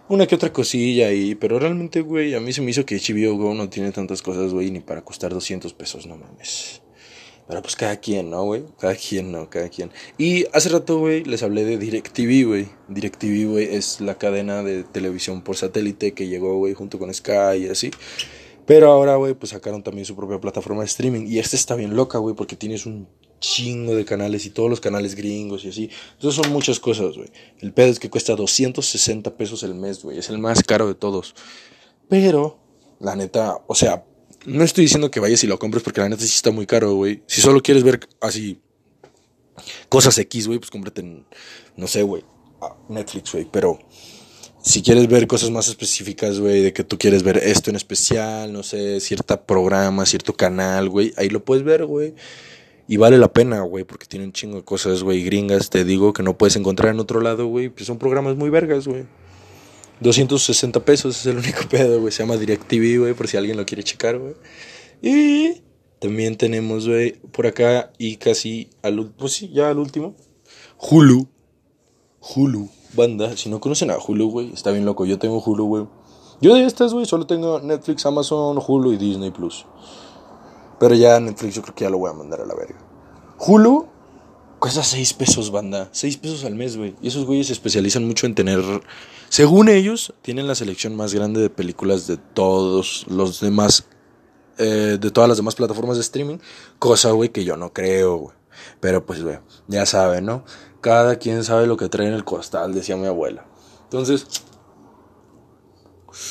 una 0.08 0.26
que 0.26 0.34
otra 0.34 0.52
cosilla 0.52 1.08
ahí. 1.08 1.34
Pero 1.34 1.58
realmente, 1.58 2.00
güey, 2.00 2.34
a 2.34 2.40
mí 2.40 2.52
se 2.52 2.62
me 2.62 2.70
hizo 2.70 2.84
que 2.84 2.96
HBO 2.96 3.36
Go 3.36 3.54
no 3.54 3.68
tiene 3.68 3.92
tantas 3.92 4.22
cosas, 4.22 4.52
güey, 4.52 4.70
ni 4.70 4.80
para 4.80 5.02
costar 5.02 5.32
200 5.32 5.72
pesos, 5.74 6.06
no 6.06 6.16
mames. 6.16 6.82
Pero 7.46 7.62
pues 7.62 7.74
cada 7.74 7.96
quien, 7.96 8.30
¿no, 8.30 8.44
güey? 8.44 8.64
Cada 8.78 8.94
quien, 8.94 9.32
¿no? 9.32 9.50
Cada 9.50 9.68
quien. 9.68 9.90
Y 10.18 10.46
hace 10.52 10.68
rato, 10.68 10.98
güey, 10.98 11.24
les 11.24 11.42
hablé 11.42 11.64
de 11.64 11.78
DirecTV, 11.78 12.46
güey. 12.46 12.68
DirecTV, 12.88 13.50
güey, 13.50 13.74
es 13.74 14.00
la 14.00 14.18
cadena 14.18 14.62
de 14.62 14.84
televisión 14.84 15.42
por 15.42 15.56
satélite 15.56 16.14
que 16.14 16.28
llegó, 16.28 16.56
güey, 16.58 16.74
junto 16.74 17.00
con 17.00 17.12
Sky 17.12 17.64
y 17.64 17.68
así. 17.68 17.90
Pero 18.66 18.92
ahora, 18.92 19.16
güey, 19.16 19.34
pues 19.34 19.50
sacaron 19.50 19.82
también 19.82 20.04
su 20.04 20.14
propia 20.14 20.40
plataforma 20.40 20.82
de 20.82 20.86
streaming. 20.86 21.26
Y 21.26 21.40
esta 21.40 21.56
está 21.56 21.74
bien 21.74 21.96
loca, 21.96 22.18
güey, 22.18 22.36
porque 22.36 22.54
tienes 22.54 22.86
un 22.86 23.08
chingo 23.40 23.94
de 23.94 24.04
canales 24.04 24.46
y 24.46 24.50
todos 24.50 24.70
los 24.70 24.80
canales 24.80 25.14
gringos 25.14 25.64
y 25.64 25.68
así. 25.70 25.90
Entonces 26.12 26.42
son 26.42 26.52
muchas 26.52 26.78
cosas, 26.78 27.16
güey. 27.16 27.28
El 27.58 27.72
pedo 27.72 27.88
es 27.88 27.98
que 27.98 28.10
cuesta 28.10 28.36
260 28.36 29.36
pesos 29.36 29.62
el 29.62 29.74
mes, 29.74 30.02
güey. 30.02 30.18
Es 30.18 30.28
el 30.28 30.38
más 30.38 30.62
caro 30.62 30.86
de 30.86 30.94
todos. 30.94 31.34
Pero, 32.08 32.58
la 33.00 33.16
neta, 33.16 33.58
o 33.66 33.74
sea, 33.74 34.04
no 34.46 34.64
estoy 34.64 34.84
diciendo 34.84 35.10
que 35.10 35.20
vayas 35.20 35.42
y 35.44 35.46
lo 35.46 35.58
compres 35.58 35.82
porque 35.82 36.00
la 36.00 36.08
neta 36.08 36.22
sí 36.22 36.34
está 36.34 36.50
muy 36.50 36.66
caro, 36.66 36.94
güey. 36.94 37.22
Si 37.26 37.40
solo 37.40 37.62
quieres 37.62 37.82
ver 37.82 38.00
así 38.20 38.60
cosas 39.88 40.16
X, 40.18 40.46
güey, 40.46 40.58
pues 40.58 40.70
cómprate, 40.70 41.00
en, 41.00 41.26
no 41.76 41.86
sé, 41.86 42.02
güey, 42.02 42.24
Netflix, 42.88 43.32
güey. 43.32 43.46
Pero 43.50 43.78
si 44.62 44.82
quieres 44.82 45.08
ver 45.08 45.26
cosas 45.26 45.50
más 45.50 45.68
específicas, 45.68 46.38
güey, 46.38 46.62
de 46.62 46.72
que 46.72 46.84
tú 46.84 46.98
quieres 46.98 47.22
ver 47.22 47.38
esto 47.38 47.70
en 47.70 47.76
especial, 47.76 48.52
no 48.52 48.62
sé, 48.62 49.00
cierto 49.00 49.40
programa, 49.44 50.04
cierto 50.06 50.34
canal, 50.34 50.88
güey, 50.88 51.12
ahí 51.16 51.28
lo 51.28 51.44
puedes 51.44 51.64
ver, 51.64 51.86
güey. 51.86 52.14
Y 52.90 52.96
vale 52.96 53.18
la 53.18 53.32
pena, 53.32 53.60
güey, 53.60 53.84
porque 53.84 54.06
tiene 54.06 54.24
un 54.24 54.32
chingo 54.32 54.56
de 54.56 54.64
cosas, 54.64 55.04
güey, 55.04 55.22
gringas, 55.22 55.70
te 55.70 55.84
digo, 55.84 56.12
que 56.12 56.24
no 56.24 56.36
puedes 56.36 56.56
encontrar 56.56 56.92
en 56.92 56.98
otro 56.98 57.20
lado, 57.20 57.46
güey. 57.46 57.68
Pues 57.68 57.86
son 57.86 57.98
programas 57.98 58.34
muy 58.34 58.50
vergas, 58.50 58.88
güey. 58.88 59.04
260 60.00 60.84
pesos 60.84 61.20
es 61.20 61.26
el 61.26 61.38
único 61.38 61.60
pedo, 61.70 62.00
güey. 62.00 62.10
Se 62.10 62.24
llama 62.24 62.36
DirecTV, 62.36 62.98
güey, 62.98 63.14
por 63.14 63.28
si 63.28 63.36
alguien 63.36 63.56
lo 63.56 63.64
quiere 63.64 63.84
checar, 63.84 64.18
güey. 64.18 64.34
Y 65.02 65.62
también 66.00 66.36
tenemos, 66.36 66.88
güey, 66.88 67.12
por 67.30 67.46
acá 67.46 67.92
y 67.96 68.16
casi 68.16 68.70
al 68.82 69.12
pues 69.16 69.34
sí, 69.34 69.50
ya 69.54 69.70
al 69.70 69.78
último. 69.78 70.16
Hulu. 70.76 71.28
Hulu, 72.18 72.70
banda. 72.94 73.36
Si 73.36 73.48
no 73.50 73.60
conocen 73.60 73.92
a 73.92 73.98
Hulu, 73.98 74.30
güey, 74.32 74.52
está 74.52 74.72
bien 74.72 74.84
loco. 74.84 75.06
Yo 75.06 75.16
tengo 75.16 75.40
Hulu, 75.40 75.64
güey. 75.64 75.86
Yo 76.40 76.56
de 76.56 76.64
estas, 76.64 76.92
güey, 76.92 77.06
solo 77.06 77.28
tengo 77.28 77.60
Netflix, 77.60 78.04
Amazon, 78.04 78.58
Hulu 78.58 78.94
y 78.94 78.96
Disney 78.96 79.30
Plus. 79.30 79.64
Pero 80.80 80.94
ya 80.94 81.20
Netflix 81.20 81.54
yo 81.54 81.62
creo 81.62 81.74
que 81.74 81.84
ya 81.84 81.90
lo 81.90 81.98
voy 81.98 82.10
a 82.10 82.14
mandar 82.14 82.40
a 82.40 82.46
la 82.46 82.54
verga. 82.54 82.78
Hulu 83.38 83.86
cuesta 84.58 84.82
6 84.82 85.12
pesos, 85.12 85.50
banda. 85.50 85.90
6 85.92 86.16
pesos 86.16 86.44
al 86.44 86.54
mes, 86.54 86.78
güey. 86.78 86.96
Y 87.02 87.08
esos 87.08 87.26
güeyes 87.26 87.48
se 87.48 87.52
especializan 87.52 88.06
mucho 88.06 88.26
en 88.26 88.34
tener. 88.34 88.60
Según 89.28 89.68
ellos, 89.68 90.14
tienen 90.22 90.48
la 90.48 90.54
selección 90.54 90.96
más 90.96 91.12
grande 91.12 91.42
de 91.42 91.50
películas 91.50 92.06
de 92.06 92.16
todos 92.16 93.06
los 93.08 93.40
demás. 93.40 93.84
Eh, 94.56 94.96
de 94.98 95.10
todas 95.10 95.28
las 95.28 95.36
demás 95.36 95.54
plataformas 95.54 95.96
de 95.96 96.02
streaming. 96.02 96.38
Cosa, 96.78 97.10
güey, 97.10 97.28
que 97.28 97.44
yo 97.44 97.58
no 97.58 97.72
creo, 97.74 98.16
güey. 98.16 98.36
Pero 98.80 99.04
pues, 99.04 99.22
güey, 99.22 99.38
ya 99.68 99.84
saben, 99.84 100.24
¿no? 100.24 100.44
Cada 100.80 101.16
quien 101.16 101.44
sabe 101.44 101.66
lo 101.66 101.76
que 101.76 101.90
trae 101.90 102.08
en 102.08 102.14
el 102.14 102.24
costal, 102.24 102.72
decía 102.72 102.96
mi 102.96 103.06
abuela. 103.06 103.46
Entonces, 103.84 104.26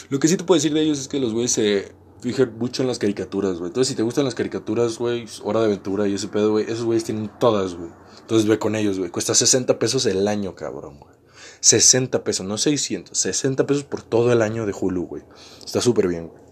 Lo 0.10 0.20
que 0.20 0.28
sí 0.28 0.38
te 0.38 0.44
puedo 0.44 0.58
decir 0.58 0.74
de 0.74 0.82
ellos 0.82 1.00
es 1.00 1.08
que 1.08 1.20
los 1.20 1.34
güeyes 1.34 1.52
se 1.52 1.99
fijan 2.22 2.58
mucho 2.58 2.82
en 2.82 2.88
las 2.88 3.00
caricaturas, 3.00 3.58
güey. 3.58 3.68
Entonces, 3.68 3.90
si 3.90 3.96
te 3.96 4.04
gustan 4.04 4.26
las 4.26 4.36
caricaturas, 4.36 4.98
güey, 4.98 5.26
Hora 5.44 5.60
de 5.62 5.68
Aventura 5.68 6.08
y 6.08 6.16
ese 6.16 6.28
pedo, 6.28 6.52
güey, 6.52 6.66
esos 6.66 6.86
güeyes 6.86 7.04
tienen 7.04 7.32
todas, 7.40 7.76
güey. 7.76 7.90
Entonces, 8.22 8.48
ve 8.48 8.60
con 8.60 8.76
ellos, 8.76 9.00
güey. 9.00 9.10
Cuesta 9.10 9.34
60 9.34 9.80
pesos 9.80 10.06
el 10.06 10.28
año, 10.28 10.56
cabrón, 10.56 11.00
güey. 11.00 11.16
60 11.62 12.24
pesos, 12.24 12.46
no 12.46 12.58
600, 12.58 13.18
60 13.18 13.66
pesos 13.66 13.84
por 13.84 14.02
todo 14.02 14.32
el 14.32 14.42
año 14.42 14.66
de 14.66 14.74
Hulu, 14.80 15.08
güey. 15.08 15.24
Está 15.64 15.82
súper 15.82 16.08
bien, 16.08 16.30
güey. 16.30 16.50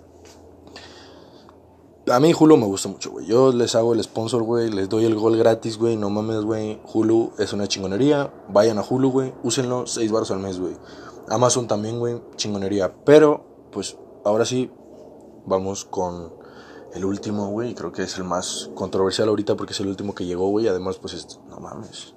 A 2.10 2.22
mí 2.22 2.34
Hulu 2.38 2.56
me 2.56 2.66
gusta 2.66 2.88
mucho, 2.88 3.12
güey. 3.12 3.26
Yo 3.26 3.52
les 3.52 3.76
hago 3.76 3.94
el 3.94 4.02
sponsor, 4.02 4.42
güey. 4.44 4.70
Les 4.72 4.88
doy 4.88 5.04
el 5.04 5.16
gol 5.16 5.38
gratis, 5.38 5.78
güey. 5.78 5.98
No 5.98 6.10
mames, 6.10 6.42
güey. 6.42 6.80
Hulu 6.94 7.34
es 7.38 7.52
una 7.52 7.68
chingonería. 7.68 8.34
Vayan 8.48 8.78
a 8.78 8.86
Hulu, 8.88 9.12
güey. 9.12 9.34
Úsenlo. 9.44 9.86
6 9.86 10.10
baros 10.12 10.32
al 10.32 10.40
mes, 10.40 10.58
güey. 10.58 10.74
Amazon 11.28 11.68
también, 11.68 12.00
güey. 12.00 12.22
Chingonería. 12.38 12.96
Pero, 13.04 13.68
pues, 13.74 13.98
ahora 14.24 14.46
sí. 14.46 14.72
Vamos 15.48 15.86
con 15.86 16.34
el 16.94 17.06
último, 17.06 17.48
güey. 17.48 17.74
Creo 17.74 17.92
que 17.92 18.04
es 18.04 18.18
el 18.18 18.26
más 18.26 18.70
controversial 18.76 19.30
ahorita 19.30 19.56
porque 19.56 19.74
es 19.74 19.80
el 19.80 19.88
último 19.88 20.14
que 20.14 20.26
llegó, 20.26 20.50
güey. 20.50 20.68
Además, 20.68 20.98
pues, 20.98 21.14
es, 21.14 21.40
no 21.50 21.60
mames. 21.60 22.14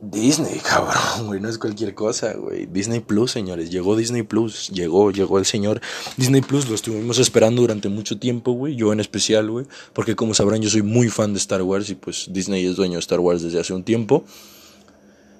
Disney, 0.00 0.58
cabrón, 0.64 1.26
güey, 1.26 1.40
no 1.40 1.48
es 1.48 1.58
cualquier 1.58 1.94
cosa, 1.94 2.34
güey. 2.34 2.66
Disney 2.66 3.00
Plus, 3.00 3.32
señores, 3.32 3.70
llegó 3.70 3.96
Disney 3.96 4.22
Plus, 4.22 4.68
llegó, 4.68 5.10
llegó 5.10 5.38
el 5.38 5.44
señor 5.44 5.80
Disney 6.16 6.40
Plus, 6.40 6.68
lo 6.68 6.76
estuvimos 6.76 7.18
esperando 7.18 7.62
durante 7.62 7.88
mucho 7.88 8.16
tiempo, 8.16 8.52
güey, 8.52 8.76
yo 8.76 8.92
en 8.92 9.00
especial, 9.00 9.50
güey, 9.50 9.66
porque 9.94 10.14
como 10.14 10.34
sabrán 10.34 10.62
yo 10.62 10.70
soy 10.70 10.82
muy 10.82 11.08
fan 11.08 11.32
de 11.32 11.40
Star 11.40 11.62
Wars 11.62 11.90
y 11.90 11.96
pues 11.96 12.28
Disney 12.30 12.64
es 12.64 12.76
dueño 12.76 12.94
de 12.94 13.00
Star 13.00 13.18
Wars 13.18 13.42
desde 13.42 13.58
hace 13.58 13.74
un 13.74 13.82
tiempo. 13.82 14.24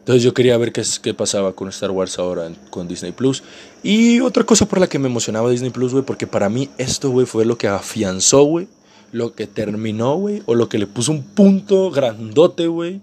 Entonces 0.09 0.23
yo 0.23 0.33
quería 0.33 0.57
ver 0.57 0.73
qué, 0.73 0.83
qué 1.03 1.13
pasaba 1.13 1.53
con 1.53 1.69
Star 1.69 1.91
Wars 1.91 2.19
ahora 2.19 2.51
con 2.71 2.89
Disney 2.89 3.13
Plus. 3.13 3.43
Y 3.83 4.21
otra 4.21 4.45
cosa 4.45 4.67
por 4.67 4.81
la 4.81 4.89
que 4.89 4.99
me 4.99 5.09
emocionaba 5.09 5.51
Disney 5.51 5.71
Plus, 5.71 5.93
güey, 5.93 6.05
porque 6.05 6.27
para 6.27 6.49
mí 6.49 6.71
esto, 6.79 7.11
güey, 7.11 7.27
fue 7.27 7.45
lo 7.45 7.59
que 7.59 7.69
afianzó, 7.69 8.45
güey, 8.45 8.69
lo 9.13 9.35
que 9.35 9.47
terminó, 9.47 10.17
güey, 10.17 10.43
o 10.47 10.55
lo 10.55 10.71
que 10.71 10.79
le 10.79 10.87
puso 10.87 11.13
un 11.13 11.23
punto 11.23 11.91
grandote, 11.91 12.69
güey 12.69 13.03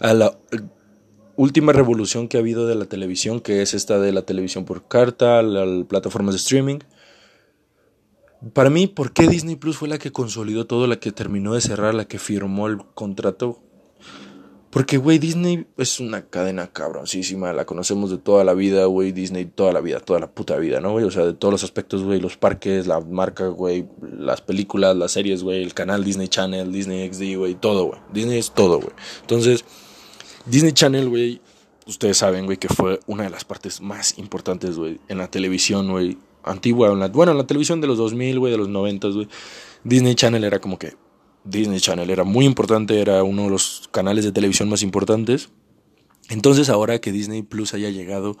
a 0.00 0.14
la 0.14 0.36
última 1.36 1.72
revolución 1.72 2.28
que 2.28 2.36
ha 2.36 2.40
habido 2.40 2.66
de 2.66 2.74
la 2.74 2.86
televisión, 2.86 3.40
que 3.40 3.62
es 3.62 3.74
esta 3.74 3.98
de 3.98 4.12
la 4.12 4.22
televisión 4.22 4.64
por 4.64 4.86
carta, 4.86 5.42
las 5.42 5.86
plataformas 5.86 6.34
de 6.34 6.38
streaming. 6.38 6.78
Para 8.52 8.70
mí, 8.70 8.86
¿por 8.86 9.12
qué 9.12 9.26
Disney 9.26 9.56
Plus 9.56 9.78
fue 9.78 9.88
la 9.88 9.98
que 9.98 10.12
consolidó 10.12 10.66
todo, 10.66 10.86
la 10.86 11.00
que 11.00 11.12
terminó 11.12 11.54
de 11.54 11.62
cerrar, 11.62 11.94
la 11.94 12.04
que 12.04 12.18
firmó 12.18 12.66
el 12.66 12.78
contrato? 12.94 13.63
Porque, 14.74 14.96
güey, 14.96 15.20
Disney 15.20 15.68
es 15.76 16.00
una 16.00 16.26
cadena 16.26 16.66
cabroncísima, 16.66 17.52
la 17.52 17.64
conocemos 17.64 18.10
de 18.10 18.18
toda 18.18 18.42
la 18.42 18.54
vida, 18.54 18.86
güey, 18.86 19.12
Disney 19.12 19.44
toda 19.44 19.72
la 19.72 19.80
vida, 19.80 20.00
toda 20.00 20.18
la 20.18 20.26
puta 20.26 20.56
vida, 20.56 20.80
¿no, 20.80 20.90
güey? 20.90 21.04
O 21.04 21.12
sea, 21.12 21.24
de 21.24 21.32
todos 21.32 21.52
los 21.52 21.62
aspectos, 21.62 22.02
güey, 22.02 22.20
los 22.20 22.36
parques, 22.36 22.88
la 22.88 22.98
marca, 22.98 23.46
güey, 23.46 23.86
las 24.02 24.40
películas, 24.40 24.96
las 24.96 25.12
series, 25.12 25.44
güey, 25.44 25.62
el 25.62 25.74
canal 25.74 26.02
Disney 26.02 26.26
Channel, 26.26 26.72
Disney 26.72 27.08
XD, 27.08 27.38
güey, 27.38 27.54
todo, 27.54 27.84
güey. 27.84 28.00
Disney 28.12 28.36
es 28.36 28.50
todo, 28.50 28.80
güey. 28.80 28.90
Entonces, 29.20 29.64
Disney 30.44 30.72
Channel, 30.72 31.08
güey, 31.08 31.40
ustedes 31.86 32.16
saben, 32.16 32.44
güey, 32.46 32.56
que 32.56 32.66
fue 32.66 32.98
una 33.06 33.22
de 33.22 33.30
las 33.30 33.44
partes 33.44 33.80
más 33.80 34.18
importantes, 34.18 34.76
güey, 34.76 34.98
en 35.06 35.18
la 35.18 35.30
televisión, 35.30 35.88
güey, 35.92 36.18
antigua, 36.42 36.88
bueno, 37.12 37.30
en 37.30 37.38
la 37.38 37.46
televisión 37.46 37.80
de 37.80 37.86
los 37.86 37.96
2000, 37.98 38.40
güey, 38.40 38.50
de 38.50 38.58
los 38.58 38.68
90, 38.68 39.06
güey. 39.06 39.28
Disney 39.84 40.16
Channel 40.16 40.42
era 40.42 40.58
como 40.58 40.80
que 40.80 40.94
Disney 41.44 41.80
Channel 41.80 42.10
era 42.10 42.24
muy 42.24 42.44
importante, 42.46 43.00
era 43.00 43.22
uno 43.22 43.44
de 43.44 43.50
los 43.50 43.88
canales 43.92 44.24
de 44.24 44.32
televisión 44.32 44.68
más 44.68 44.82
importantes. 44.82 45.50
Entonces 46.30 46.68
ahora 46.70 47.00
que 47.00 47.12
Disney 47.12 47.42
Plus 47.42 47.74
haya 47.74 47.90
llegado 47.90 48.36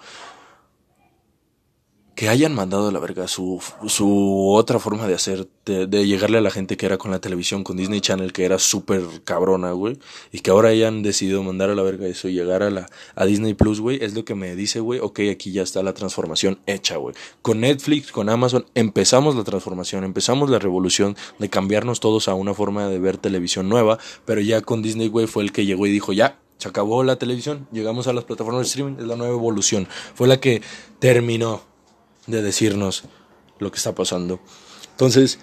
que 2.14 2.28
hayan 2.28 2.54
mandado 2.54 2.88
a 2.88 2.92
la 2.92 3.00
verga 3.00 3.26
su, 3.26 3.60
su 3.86 4.50
otra 4.52 4.78
forma 4.78 5.06
de 5.06 5.14
hacer, 5.14 5.48
de, 5.64 6.06
llegarle 6.06 6.38
a 6.38 6.40
la 6.40 6.50
gente 6.50 6.76
que 6.76 6.86
era 6.86 6.96
con 6.96 7.10
la 7.10 7.20
televisión, 7.20 7.64
con 7.64 7.76
Disney 7.76 8.00
Channel, 8.00 8.32
que 8.32 8.44
era 8.44 8.58
súper 8.58 9.02
cabrona, 9.24 9.72
güey, 9.72 9.98
y 10.30 10.40
que 10.40 10.50
ahora 10.50 10.68
hayan 10.68 11.02
decidido 11.02 11.42
mandar 11.42 11.70
a 11.70 11.74
la 11.74 11.82
verga 11.82 12.06
eso 12.06 12.28
y 12.28 12.34
llegar 12.34 12.62
a, 12.62 12.70
la, 12.70 12.88
a 13.16 13.24
Disney 13.24 13.54
Plus, 13.54 13.80
güey, 13.80 14.02
es 14.02 14.14
lo 14.14 14.24
que 14.24 14.34
me 14.34 14.54
dice, 14.54 14.80
güey, 14.80 15.00
ok, 15.00 15.20
aquí 15.32 15.50
ya 15.50 15.62
está 15.62 15.82
la 15.82 15.92
transformación 15.92 16.60
hecha, 16.66 16.96
güey. 16.96 17.14
Con 17.42 17.60
Netflix, 17.60 18.12
con 18.12 18.28
Amazon, 18.28 18.66
empezamos 18.74 19.34
la 19.34 19.42
transformación, 19.42 20.04
empezamos 20.04 20.50
la 20.50 20.60
revolución 20.60 21.16
de 21.38 21.50
cambiarnos 21.50 21.98
todos 21.98 22.28
a 22.28 22.34
una 22.34 22.54
forma 22.54 22.88
de 22.88 22.98
ver 23.00 23.16
televisión 23.16 23.68
nueva, 23.68 23.98
pero 24.24 24.40
ya 24.40 24.60
con 24.60 24.82
Disney, 24.82 25.08
güey, 25.08 25.26
fue 25.26 25.42
el 25.42 25.52
que 25.52 25.66
llegó 25.66 25.86
y 25.86 25.90
dijo, 25.90 26.12
ya, 26.12 26.38
se 26.58 26.68
acabó 26.68 27.02
la 27.02 27.16
televisión, 27.16 27.66
llegamos 27.72 28.06
a 28.06 28.12
las 28.12 28.24
plataformas 28.24 28.62
de 28.62 28.68
streaming, 28.68 28.96
es 29.00 29.06
la 29.06 29.16
nueva 29.16 29.34
evolución, 29.34 29.88
fue 30.14 30.28
la 30.28 30.38
que 30.38 30.62
terminó 31.00 31.73
de 32.26 32.42
decirnos 32.42 33.04
lo 33.58 33.70
que 33.70 33.78
está 33.78 33.94
pasando. 33.94 34.40
Entonces, 34.92 35.38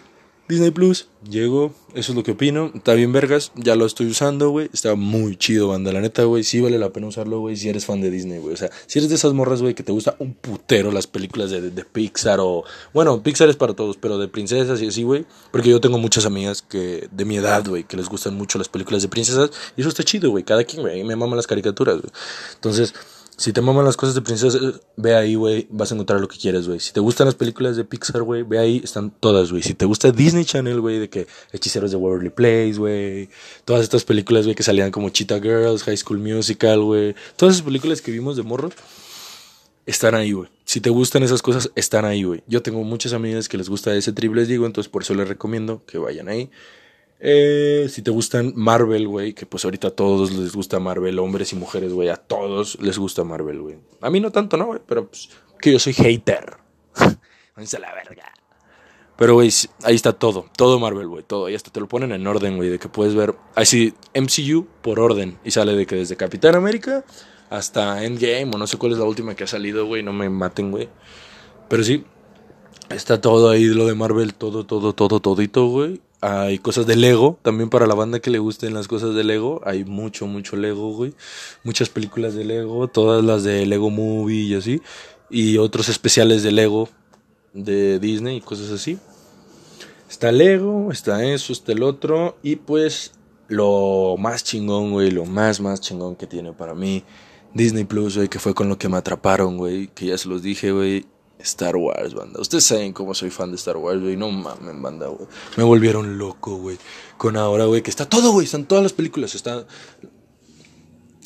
Disney 0.51 0.71
Plus 0.71 1.07
llegó, 1.29 1.73
eso 1.93 2.11
es 2.11 2.15
lo 2.15 2.23
que 2.23 2.31
opino. 2.31 2.71
Está 2.75 2.93
bien, 2.93 3.13
vergas, 3.13 3.53
ya 3.55 3.75
lo 3.77 3.85
estoy 3.85 4.07
usando, 4.07 4.49
güey. 4.49 4.69
Está 4.73 4.95
muy 4.95 5.37
chido, 5.37 5.69
banda. 5.69 5.93
La 5.93 6.01
neta, 6.01 6.23
güey, 6.25 6.43
sí 6.43 6.59
vale 6.59 6.77
la 6.77 6.91
pena 6.91 7.07
usarlo, 7.07 7.39
güey, 7.39 7.55
si 7.55 7.69
eres 7.69 7.85
fan 7.85 8.01
de 8.01 8.11
Disney, 8.11 8.39
güey. 8.39 8.53
O 8.53 8.57
sea, 8.57 8.69
si 8.85 8.99
eres 8.99 9.07
de 9.07 9.15
esas 9.15 9.31
morras, 9.31 9.61
güey, 9.61 9.75
que 9.75 9.83
te 9.83 9.93
gusta 9.93 10.17
un 10.19 10.33
putero 10.33 10.91
las 10.91 11.07
películas 11.07 11.51
de, 11.51 11.71
de, 11.71 11.85
Pixar 11.85 12.39
o. 12.41 12.65
Bueno, 12.93 13.23
Pixar 13.23 13.47
es 13.47 13.55
para 13.55 13.73
todos, 13.73 13.95
pero 13.95 14.17
de 14.17 14.27
princesas 14.27 14.81
y 14.81 14.87
así, 14.87 15.03
güey. 15.03 15.25
Porque 15.51 15.69
yo 15.69 15.79
tengo 15.79 15.97
muchas 15.97 16.25
amigas 16.25 16.61
que 16.61 17.07
de 17.09 17.25
mi 17.25 17.37
edad, 17.37 17.65
güey, 17.65 17.85
que 17.85 17.95
les 17.95 18.09
gustan 18.09 18.35
mucho 18.35 18.57
las 18.57 18.67
películas 18.67 19.03
de 19.03 19.07
princesas. 19.07 19.51
Y 19.77 19.81
eso 19.81 19.89
está 19.89 20.03
chido, 20.03 20.31
güey. 20.31 20.43
Cada 20.43 20.65
quien, 20.65 20.81
güey, 20.81 21.01
me 21.05 21.15
maman 21.15 21.37
las 21.37 21.47
caricaturas, 21.47 21.95
güey. 22.01 22.11
Entonces. 22.55 22.93
Si 23.41 23.53
te 23.53 23.61
maman 23.61 23.85
las 23.85 23.97
cosas 23.97 24.13
de 24.13 24.21
princesa, 24.21 24.59
ve 24.97 25.15
ahí, 25.15 25.33
güey, 25.33 25.65
vas 25.71 25.91
a 25.91 25.95
encontrar 25.95 26.21
lo 26.21 26.27
que 26.27 26.37
quieres, 26.37 26.67
güey. 26.67 26.79
Si 26.79 26.93
te 26.93 26.99
gustan 26.99 27.25
las 27.25 27.33
películas 27.33 27.75
de 27.75 27.83
Pixar, 27.83 28.21
güey, 28.21 28.43
ve 28.43 28.59
ahí, 28.59 28.81
están 28.83 29.09
todas, 29.09 29.49
güey. 29.49 29.63
Si 29.63 29.73
te 29.73 29.85
gusta 29.85 30.11
Disney 30.11 30.45
Channel, 30.45 30.79
güey, 30.79 30.99
de 30.99 31.09
que 31.09 31.25
Hechiceros 31.51 31.89
de 31.89 31.97
Waverly 31.97 32.29
Place, 32.29 32.73
güey. 32.73 33.29
Todas 33.65 33.81
estas 33.81 34.03
películas, 34.03 34.45
güey, 34.45 34.53
que 34.53 34.61
salían 34.61 34.91
como 34.91 35.09
Cheetah 35.09 35.39
Girls, 35.39 35.81
High 35.81 35.97
School 35.97 36.19
Musical, 36.19 36.83
güey. 36.83 37.15
Todas 37.35 37.55
esas 37.55 37.65
películas 37.65 38.03
que 38.03 38.11
vimos 38.11 38.37
de 38.37 38.43
morro 38.43 38.69
están 39.87 40.13
ahí, 40.13 40.33
güey. 40.33 40.47
Si 40.63 40.79
te 40.79 40.91
gustan 40.91 41.23
esas 41.23 41.41
cosas, 41.41 41.71
están 41.73 42.05
ahí, 42.05 42.21
güey. 42.21 42.43
Yo 42.45 42.61
tengo 42.61 42.83
muchas 42.83 43.13
amigas 43.13 43.49
que 43.49 43.57
les 43.57 43.69
gusta 43.69 43.95
ese 43.95 44.13
triple, 44.13 44.41
les 44.41 44.49
digo, 44.49 44.67
entonces 44.67 44.87
por 44.87 45.01
eso 45.01 45.15
les 45.15 45.27
recomiendo 45.27 45.83
que 45.87 45.97
vayan 45.97 46.29
ahí. 46.29 46.51
Eh, 47.23 47.85
si 47.87 48.01
te 48.01 48.09
gustan 48.09 48.53
Marvel, 48.55 49.07
güey, 49.07 49.33
que 49.33 49.45
pues 49.45 49.63
ahorita 49.63 49.89
a 49.89 49.91
todos 49.91 50.31
les 50.31 50.53
gusta 50.53 50.79
Marvel, 50.79 51.19
hombres 51.19 51.53
y 51.53 51.55
mujeres, 51.55 51.93
güey, 51.93 52.09
a 52.09 52.15
todos 52.15 52.79
les 52.81 52.97
gusta 52.97 53.23
Marvel, 53.23 53.61
güey. 53.61 53.77
A 54.01 54.09
mí 54.09 54.19
no 54.19 54.31
tanto, 54.31 54.57
¿no, 54.57 54.65
güey? 54.65 54.79
Pero 54.87 55.07
pues, 55.07 55.29
que 55.59 55.71
yo 55.71 55.79
soy 55.79 55.93
hater. 55.93 56.57
Váyanse 57.55 57.79
la 57.79 57.93
verga. 57.93 58.31
Pero, 59.21 59.35
güey, 59.35 59.51
ahí 59.83 59.93
está 59.93 60.13
todo. 60.13 60.47
Todo 60.57 60.79
Marvel, 60.79 61.07
güey. 61.07 61.23
Todo. 61.23 61.47
Y 61.47 61.53
hasta 61.53 61.69
te 61.69 61.79
lo 61.79 61.87
ponen 61.87 62.11
en 62.11 62.25
orden, 62.25 62.57
güey. 62.57 62.69
De 62.69 62.79
que 62.79 62.89
puedes 62.89 63.13
ver. 63.13 63.35
Así, 63.53 63.93
MCU 64.15 64.65
por 64.81 64.99
orden. 64.99 65.37
Y 65.43 65.51
sale 65.51 65.75
de 65.75 65.85
que 65.85 65.95
desde 65.95 66.15
Capitán 66.15 66.55
América 66.55 67.05
hasta 67.51 68.03
Endgame. 68.03 68.49
O 68.51 68.57
no 68.57 68.65
sé 68.65 68.77
cuál 68.77 68.93
es 68.93 68.97
la 68.97 69.03
última 69.05 69.35
que 69.35 69.43
ha 69.43 69.47
salido, 69.47 69.85
güey. 69.85 70.01
No 70.01 70.11
me 70.11 70.27
maten, 70.27 70.71
güey. 70.71 70.89
Pero 71.69 71.83
sí. 71.83 72.03
Está 72.89 73.21
todo 73.21 73.51
ahí, 73.51 73.65
lo 73.65 73.85
de 73.85 73.93
Marvel. 73.93 74.33
Todo, 74.33 74.65
todo, 74.65 74.93
todo, 74.93 75.19
todito, 75.19 75.67
güey. 75.67 76.01
Hay 76.21 76.59
cosas 76.59 76.85
de 76.85 76.95
Lego, 76.95 77.39
también 77.41 77.71
para 77.71 77.87
la 77.87 77.95
banda 77.95 78.19
que 78.19 78.29
le 78.29 78.37
gusten 78.37 78.75
las 78.75 78.87
cosas 78.87 79.15
de 79.15 79.23
Lego. 79.23 79.59
Hay 79.65 79.83
mucho, 79.85 80.27
mucho 80.27 80.55
Lego, 80.55 80.91
güey. 80.93 81.15
Muchas 81.63 81.89
películas 81.89 82.35
de 82.35 82.45
Lego, 82.45 82.87
todas 82.87 83.23
las 83.23 83.43
de 83.43 83.65
Lego 83.65 83.89
Movie 83.89 84.43
y 84.43 84.53
así. 84.53 84.81
Y 85.31 85.57
otros 85.57 85.89
especiales 85.89 86.43
de 86.43 86.51
Lego 86.51 86.89
de 87.53 87.99
Disney 87.99 88.37
y 88.37 88.41
cosas 88.41 88.69
así. 88.69 88.99
Está 90.09 90.31
Lego, 90.31 90.91
está 90.91 91.23
eso, 91.25 91.53
está 91.53 91.71
el 91.71 91.81
otro. 91.81 92.37
Y 92.43 92.57
pues 92.57 93.13
lo 93.47 94.15
más 94.19 94.43
chingón, 94.43 94.91
güey, 94.91 95.09
lo 95.09 95.25
más, 95.25 95.59
más 95.59 95.81
chingón 95.81 96.15
que 96.15 96.27
tiene 96.27 96.53
para 96.53 96.75
mí 96.75 97.03
Disney 97.53 97.83
Plus, 97.83 98.15
güey, 98.15 98.27
que 98.29 98.39
fue 98.39 98.53
con 98.53 98.69
lo 98.69 98.77
que 98.77 98.89
me 98.89 98.97
atraparon, 98.97 99.57
güey. 99.57 99.87
Que 99.87 100.05
ya 100.07 100.17
se 100.17 100.29
los 100.29 100.43
dije, 100.43 100.71
güey. 100.71 101.05
Star 101.43 101.75
Wars, 101.75 102.13
banda. 102.13 102.39
Ustedes 102.39 102.65
saben 102.65 102.93
cómo 102.93 103.13
soy 103.13 103.29
fan 103.29 103.51
de 103.51 103.57
Star 103.57 103.77
Wars, 103.77 104.01
güey. 104.01 104.17
No 104.17 104.29
mames, 104.31 104.81
banda, 104.81 105.07
güey. 105.07 105.27
Me 105.57 105.63
volvieron 105.63 106.17
loco, 106.17 106.55
güey. 106.57 106.77
Con 107.17 107.37
ahora, 107.37 107.65
güey, 107.65 107.81
que 107.81 107.89
está 107.89 108.07
todo, 108.07 108.31
güey. 108.31 108.45
Están 108.45 108.65
todas 108.65 108.83
las 108.83 108.93
películas. 108.93 109.35
Está 109.35 109.65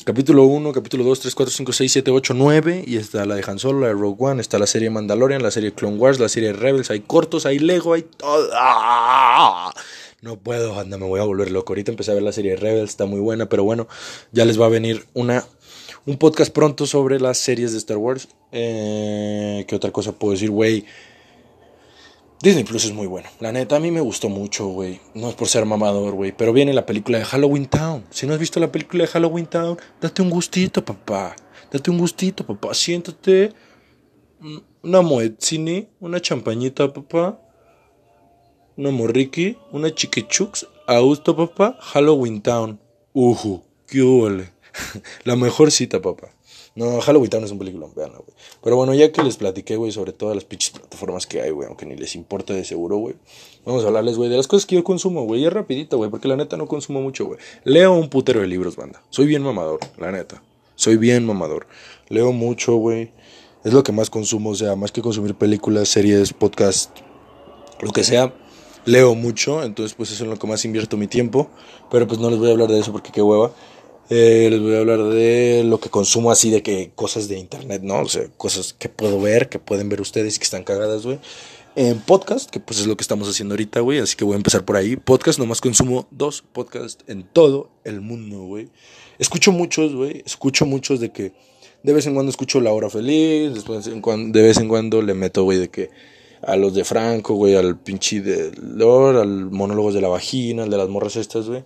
capítulo 0.04 0.44
1, 0.44 0.72
capítulo 0.72 1.04
2, 1.04 1.20
3, 1.20 1.34
4, 1.34 1.54
5, 1.54 1.72
6, 1.72 1.92
7, 1.92 2.10
8, 2.10 2.34
9. 2.34 2.84
Y 2.86 2.96
está 2.96 3.24
la 3.26 3.34
de 3.34 3.44
Han 3.46 3.58
Solo, 3.58 3.80
la 3.80 3.88
de 3.88 3.94
Rogue 3.94 4.16
One. 4.18 4.40
Está 4.40 4.58
la 4.58 4.66
serie 4.66 4.90
Mandalorian, 4.90 5.42
la 5.42 5.50
serie 5.50 5.72
Clone 5.72 5.96
Wars, 5.96 6.20
la 6.20 6.28
serie 6.28 6.52
Rebels. 6.52 6.90
Hay 6.90 7.00
cortos, 7.00 7.46
hay 7.46 7.58
Lego, 7.58 7.94
hay 7.94 8.02
todo. 8.02 8.50
No 10.22 10.36
puedo, 10.36 10.74
banda, 10.74 10.96
me 10.96 11.06
voy 11.06 11.20
a 11.20 11.24
volver 11.24 11.50
loco. 11.50 11.72
Ahorita 11.72 11.92
empecé 11.92 12.10
a 12.10 12.14
ver 12.14 12.22
la 12.22 12.32
serie 12.32 12.56
Rebels, 12.56 12.90
está 12.90 13.06
muy 13.06 13.20
buena, 13.20 13.48
pero 13.48 13.64
bueno, 13.64 13.86
ya 14.32 14.44
les 14.44 14.60
va 14.60 14.66
a 14.66 14.70
venir 14.70 15.06
una 15.14 15.44
un 16.06 16.16
podcast 16.18 16.52
pronto 16.52 16.86
sobre 16.86 17.18
las 17.20 17.38
series 17.38 17.72
de 17.72 17.78
Star 17.78 17.96
Wars. 17.96 18.28
Eh, 18.52 19.64
¿Qué 19.66 19.74
otra 19.74 19.90
cosa 19.90 20.12
puedo 20.12 20.32
decir, 20.32 20.50
güey? 20.50 20.84
Disney 22.40 22.64
Plus 22.64 22.84
es 22.84 22.92
muy 22.92 23.08
bueno. 23.08 23.28
La 23.40 23.50
neta, 23.50 23.76
a 23.76 23.80
mí 23.80 23.90
me 23.90 24.00
gustó 24.00 24.28
mucho, 24.28 24.68
güey. 24.68 25.00
No 25.14 25.28
es 25.28 25.34
por 25.34 25.48
ser 25.48 25.64
mamador, 25.64 26.14
güey. 26.14 26.32
Pero 26.32 26.52
viene 26.52 26.72
la 26.72 26.86
película 26.86 27.18
de 27.18 27.24
Halloween 27.24 27.66
Town. 27.66 28.04
Si 28.10 28.26
no 28.26 28.34
has 28.34 28.38
visto 28.38 28.60
la 28.60 28.70
película 28.70 29.02
de 29.02 29.08
Halloween 29.08 29.46
Town, 29.46 29.78
date 30.00 30.22
un 30.22 30.30
gustito, 30.30 30.84
papá. 30.84 31.34
Date 31.72 31.90
un 31.90 31.98
gustito, 31.98 32.46
papá. 32.46 32.72
Siéntate 32.72 33.52
una 34.82 35.00
moetzini, 35.00 35.88
una 35.98 36.20
champañita, 36.20 36.92
papá, 36.92 37.40
una 38.76 38.90
morriki, 38.90 39.56
una 39.72 39.92
chiquichux, 39.92 40.68
Augusto, 40.86 41.34
papá, 41.34 41.76
Halloween 41.80 42.40
Town. 42.42 42.78
Uhu, 43.12 43.64
qué 43.88 44.02
huele. 44.02 44.55
La 45.24 45.36
mejor 45.36 45.70
cita, 45.70 46.00
papá. 46.00 46.28
No, 46.74 47.00
Halloween 47.00 47.30
Town 47.30 47.44
es 47.44 47.50
un 47.50 47.58
película, 47.58 47.86
vean, 47.96 48.10
güey. 48.10 48.36
Pero 48.62 48.76
bueno, 48.76 48.92
ya 48.92 49.10
que 49.10 49.22
les 49.22 49.38
platiqué, 49.38 49.76
güey, 49.76 49.92
sobre 49.92 50.12
todas 50.12 50.34
las 50.34 50.44
pinches 50.44 50.70
plataformas 50.70 51.26
que 51.26 51.40
hay, 51.40 51.50
güey, 51.50 51.66
aunque 51.66 51.86
ni 51.86 51.96
les 51.96 52.14
importa 52.14 52.52
de 52.52 52.64
seguro, 52.64 52.98
güey. 52.98 53.14
Vamos 53.64 53.82
a 53.84 53.86
hablarles, 53.86 54.18
güey, 54.18 54.28
de 54.28 54.36
las 54.36 54.46
cosas 54.46 54.66
que 54.66 54.74
yo 54.74 54.84
consumo, 54.84 55.24
güey. 55.24 55.42
Y 55.42 55.46
es 55.46 55.52
rapidito, 55.52 55.96
güey, 55.96 56.10
porque 56.10 56.28
la 56.28 56.36
neta 56.36 56.58
no 56.58 56.66
consumo 56.66 57.00
mucho, 57.00 57.24
güey. 57.24 57.38
Leo 57.64 57.94
un 57.94 58.10
putero 58.10 58.40
de 58.40 58.46
libros, 58.46 58.76
banda. 58.76 59.02
Soy 59.08 59.26
bien 59.26 59.42
mamador, 59.42 59.80
la 59.96 60.12
neta. 60.12 60.42
Soy 60.74 60.98
bien 60.98 61.24
mamador. 61.24 61.66
Leo 62.10 62.32
mucho, 62.32 62.76
güey. 62.76 63.10
Es 63.64 63.72
lo 63.72 63.82
que 63.82 63.92
más 63.92 64.10
consumo, 64.10 64.50
o 64.50 64.54
sea, 64.54 64.76
más 64.76 64.92
que 64.92 65.00
consumir 65.00 65.34
películas, 65.34 65.88
series, 65.88 66.34
podcast, 66.34 66.90
lo 67.80 67.90
que 67.90 68.04
sea. 68.04 68.34
Leo 68.84 69.14
mucho, 69.16 69.64
entonces 69.64 69.96
pues 69.96 70.10
eso 70.10 70.22
es 70.22 70.26
en 70.26 70.30
lo 70.30 70.38
que 70.38 70.46
más 70.46 70.64
invierto 70.64 70.96
mi 70.96 71.08
tiempo. 71.08 71.50
Pero 71.90 72.06
pues 72.06 72.20
no 72.20 72.30
les 72.30 72.38
voy 72.38 72.50
a 72.50 72.52
hablar 72.52 72.68
de 72.68 72.78
eso 72.78 72.92
porque 72.92 73.10
qué 73.10 73.22
hueva. 73.22 73.50
Eh, 74.08 74.48
les 74.50 74.60
voy 74.60 74.74
a 74.74 74.78
hablar 74.78 75.02
de 75.04 75.64
lo 75.64 75.80
que 75.80 75.90
consumo 75.90 76.30
así, 76.30 76.50
de 76.50 76.62
que 76.62 76.92
cosas 76.94 77.28
de 77.28 77.38
internet, 77.38 77.82
¿no? 77.82 78.00
O 78.00 78.08
sea, 78.08 78.28
cosas 78.36 78.72
que 78.72 78.88
puedo 78.88 79.20
ver, 79.20 79.48
que 79.48 79.58
pueden 79.58 79.88
ver 79.88 80.00
ustedes 80.00 80.36
y 80.36 80.38
que 80.38 80.44
están 80.44 80.64
cagadas, 80.64 81.04
güey. 81.04 81.18
En 81.74 81.98
podcast, 82.00 82.48
que 82.48 82.60
pues 82.60 82.80
es 82.80 82.86
lo 82.86 82.96
que 82.96 83.02
estamos 83.02 83.28
haciendo 83.28 83.54
ahorita, 83.54 83.80
güey. 83.80 83.98
Así 83.98 84.16
que 84.16 84.24
voy 84.24 84.34
a 84.34 84.36
empezar 84.36 84.64
por 84.64 84.76
ahí. 84.76 84.96
Podcast, 84.96 85.38
nomás 85.38 85.60
consumo 85.60 86.06
dos 86.10 86.42
podcasts 86.52 87.04
en 87.06 87.24
todo 87.24 87.68
el 87.84 88.00
mundo, 88.00 88.44
güey. 88.44 88.68
Escucho 89.18 89.52
muchos, 89.52 89.94
güey. 89.94 90.22
Escucho 90.24 90.66
muchos 90.66 91.00
de 91.00 91.10
que 91.10 91.32
de 91.82 91.92
vez 91.92 92.06
en 92.06 92.14
cuando 92.14 92.30
escucho 92.30 92.60
La 92.60 92.72
Hora 92.72 92.88
Feliz. 92.88 93.54
Después 93.54 93.84
de 93.84 94.42
vez 94.42 94.56
en 94.56 94.68
cuando 94.68 95.02
le 95.02 95.14
meto, 95.14 95.42
güey, 95.42 95.58
de 95.58 95.68
que 95.68 95.90
a 96.42 96.56
los 96.56 96.74
de 96.74 96.84
Franco, 96.84 97.34
güey, 97.34 97.56
al 97.56 97.78
pinche 97.78 98.20
de 98.20 98.52
Lord, 98.56 99.18
al 99.18 99.50
monólogos 99.50 99.94
de 99.94 100.00
la 100.00 100.08
vagina, 100.08 100.62
al 100.62 100.70
de 100.70 100.76
las 100.76 100.88
morras 100.88 101.16
estas, 101.16 101.48
güey. 101.48 101.64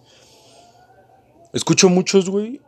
Escucho 1.53 1.89
muchos, 1.89 2.31
güey, 2.31 2.61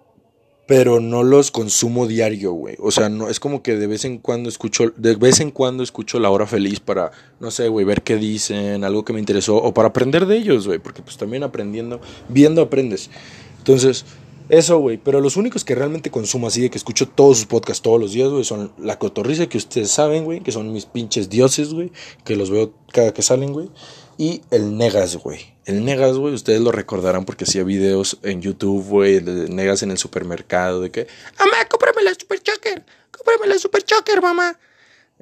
pero 0.66 1.00
no 1.00 1.22
los 1.22 1.50
consumo 1.50 2.06
diario, 2.06 2.52
güey. 2.52 2.76
O 2.78 2.90
sea, 2.90 3.08
no 3.08 3.28
es 3.28 3.40
como 3.40 3.62
que 3.62 3.76
de 3.76 3.86
vez 3.86 4.04
en 4.04 4.18
cuando 4.18 4.48
escucho 4.48 4.92
de 4.96 5.16
vez 5.16 5.40
en 5.40 5.50
cuando 5.50 5.82
escucho 5.82 6.18
La 6.18 6.30
Hora 6.30 6.46
Feliz 6.46 6.80
para 6.80 7.10
no 7.40 7.50
sé, 7.50 7.68
güey, 7.68 7.84
ver 7.84 8.02
qué 8.02 8.16
dicen, 8.16 8.84
algo 8.84 9.04
que 9.04 9.12
me 9.12 9.20
interesó 9.20 9.56
o 9.56 9.74
para 9.74 9.88
aprender 9.88 10.26
de 10.26 10.36
ellos, 10.36 10.66
güey, 10.66 10.78
porque 10.78 11.02
pues 11.02 11.16
también 11.16 11.42
aprendiendo, 11.42 12.00
viendo 12.28 12.62
aprendes. 12.62 13.10
Entonces, 13.58 14.04
eso, 14.48 14.78
güey. 14.78 14.98
Pero 14.98 15.20
los 15.20 15.36
únicos 15.36 15.64
que 15.64 15.74
realmente 15.74 16.10
consumo 16.10 16.46
así 16.46 16.60
de 16.60 16.70
que 16.70 16.78
escucho 16.78 17.08
todos 17.08 17.38
sus 17.38 17.46
podcasts 17.46 17.82
todos 17.82 18.00
los 18.00 18.12
días, 18.12 18.28
güey, 18.30 18.44
son 18.44 18.72
La 18.78 18.98
Cotorriza, 18.98 19.46
que 19.48 19.58
ustedes 19.58 19.90
saben, 19.90 20.24
güey, 20.24 20.40
que 20.40 20.52
son 20.52 20.72
mis 20.72 20.86
pinches 20.86 21.28
dioses, 21.30 21.72
güey, 21.72 21.90
que 22.24 22.36
los 22.36 22.50
veo 22.50 22.72
cada 22.92 23.14
que 23.14 23.22
salen, 23.22 23.52
güey. 23.52 23.70
Y 24.18 24.42
el 24.50 24.76
Negas, 24.76 25.16
güey. 25.16 25.54
El 25.64 25.84
Negas, 25.84 26.16
güey, 26.16 26.34
ustedes 26.34 26.60
lo 26.60 26.72
recordarán 26.72 27.24
porque 27.24 27.44
hacía 27.44 27.64
videos 27.64 28.18
en 28.22 28.42
YouTube, 28.42 28.84
güey, 28.84 29.20
de 29.20 29.48
Negas 29.48 29.82
en 29.82 29.90
el 29.90 29.98
supermercado, 29.98 30.80
de 30.80 30.90
que, 30.90 31.06
mamá, 31.38 31.68
cómprame 31.68 32.02
la 32.02 32.14
Super 32.14 32.40
Choker, 32.42 32.84
cómprame 33.10 33.46
la 33.46 33.58
Super 33.58 33.82
Choker, 33.82 34.20
mamá. 34.20 34.58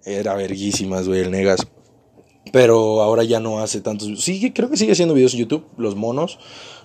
Era 0.05 0.35
verguísimas, 0.35 1.07
güey, 1.07 1.21
el 1.21 1.31
Negas. 1.31 1.67
Pero 2.53 3.03
ahora 3.03 3.23
ya 3.25 3.39
no 3.39 3.61
hace 3.61 3.81
tantos. 3.81 4.23
Sí, 4.23 4.53
creo 4.53 4.71
que 4.71 4.77
sigue 4.77 4.93
haciendo 4.93 5.15
videos 5.15 5.35
en 5.35 5.41
YouTube. 5.41 5.67
Los 5.77 5.95
monos. 5.95 6.39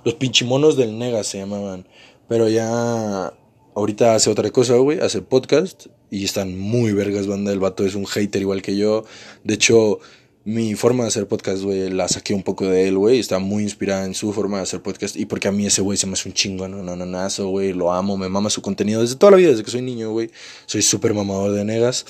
Los 0.04 0.16
pinchimonos 0.16 0.78
del 0.78 0.98
Negas 1.00 1.28
se 1.28 1.40
llamaban. 1.40 1.88
Pero 2.28 2.50
ya. 2.50 3.34
Ahorita 3.74 4.16
hace 4.16 4.30
otra 4.30 4.50
cosa, 4.52 4.76
güey. 4.76 5.00
Hace 5.00 5.22
podcast. 5.22 5.88
Y 6.12 6.26
están 6.26 6.58
muy 6.58 6.94
vergas, 6.94 7.28
banda. 7.28 7.52
El 7.52 7.60
vato 7.60 7.86
es 7.86 7.96
un 7.96 8.06
hater 8.06 8.42
igual 8.42 8.62
que 8.62 8.76
yo. 8.76 9.06
De 9.44 9.56
hecho, 9.56 10.00
mi 10.46 10.76
forma 10.76 11.04
de 11.04 11.08
hacer 11.08 11.28
podcast, 11.28 11.64
güey, 11.64 11.90
la 11.90 12.08
saqué 12.08 12.36
un 12.36 12.44
poco 12.44 12.66
de 12.66 12.88
él, 12.88 13.00
güey. 13.00 13.20
Está 13.20 13.40
muy 13.40 13.64
inspirada 13.64 14.06
en 14.06 14.14
su 14.14 14.32
forma 14.32 14.58
de 14.58 14.64
hacer 14.64 14.80
podcast. 14.80 15.16
Y 15.16 15.26
porque 15.26 15.48
a 15.48 15.52
mí 15.52 15.66
ese 15.66 15.82
güey 15.82 15.98
se 15.98 16.06
me 16.06 16.14
hace 16.14 16.30
un 16.30 16.36
chingo, 16.36 16.68
no, 16.68 16.84
no, 16.84 16.96
no, 16.96 17.48
güey. 17.50 17.74
Lo 17.74 17.92
amo, 17.92 18.16
me 18.16 18.30
mama 18.30 18.52
su 18.52 18.62
contenido 18.62 19.02
desde 19.02 19.16
toda 19.16 19.32
la 19.32 19.38
vida, 19.38 19.50
desde 19.50 19.64
que 19.64 19.72
soy 19.72 19.82
niño, 19.82 20.12
güey. 20.12 20.30
Soy 20.68 20.84
súper 20.84 21.16
mamador 21.16 21.52
de 21.52 21.66
negas. 21.66 22.06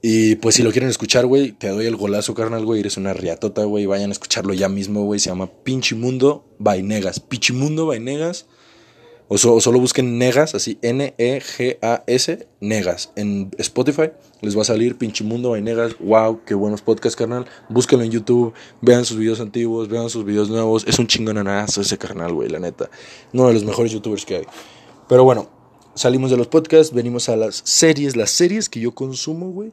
Y 0.00 0.36
pues 0.36 0.54
si 0.54 0.62
lo 0.62 0.72
quieren 0.72 0.88
escuchar, 0.88 1.26
güey, 1.26 1.52
te 1.52 1.68
doy 1.68 1.84
el 1.84 1.96
golazo, 1.96 2.32
carnal, 2.32 2.64
güey. 2.64 2.80
Eres 2.80 2.96
una 2.96 3.12
riatota, 3.12 3.64
güey. 3.64 3.84
Vayan 3.84 4.08
a 4.08 4.12
escucharlo 4.12 4.54
ya 4.54 4.70
mismo, 4.70 5.04
güey. 5.04 5.20
Se 5.20 5.28
llama 5.28 5.50
Pinchimundo 5.64 6.46
Vainegas. 6.58 7.20
Pinchimundo 7.20 7.86
Vainegas. 7.86 8.46
O, 9.30 9.36
solo 9.36 9.78
busquen 9.78 10.18
Negas, 10.18 10.54
así 10.54 10.78
N-E-G-A-S, 10.80 12.48
Negas. 12.60 13.12
En 13.14 13.50
Spotify 13.58 14.10
les 14.40 14.56
va 14.56 14.62
a 14.62 14.64
salir 14.64 14.96
Pinchimundo 14.96 15.50
Vainegas. 15.50 15.98
Wow, 15.98 16.40
qué 16.46 16.54
buenos 16.54 16.80
podcasts, 16.80 17.14
carnal. 17.14 17.44
Búsquenlo 17.68 18.06
en 18.06 18.10
YouTube. 18.10 18.54
Vean 18.80 19.04
sus 19.04 19.18
videos 19.18 19.40
antiguos, 19.40 19.88
vean 19.88 20.08
sus 20.08 20.24
videos 20.24 20.48
nuevos. 20.48 20.86
Es 20.86 20.98
un 20.98 21.06
chingonanazo 21.06 21.82
ese 21.82 21.98
carnal, 21.98 22.32
güey, 22.32 22.48
la 22.48 22.58
neta. 22.58 22.88
Uno 23.34 23.48
de 23.48 23.54
los 23.54 23.64
mejores 23.64 23.92
youtubers 23.92 24.24
que 24.24 24.36
hay. 24.36 24.44
Pero 25.10 25.24
bueno, 25.24 25.50
salimos 25.94 26.30
de 26.30 26.38
los 26.38 26.46
podcasts, 26.46 26.94
venimos 26.94 27.28
a 27.28 27.36
las 27.36 27.60
series, 27.64 28.16
las 28.16 28.30
series 28.30 28.70
que 28.70 28.80
yo 28.80 28.94
consumo, 28.94 29.50
güey. 29.50 29.72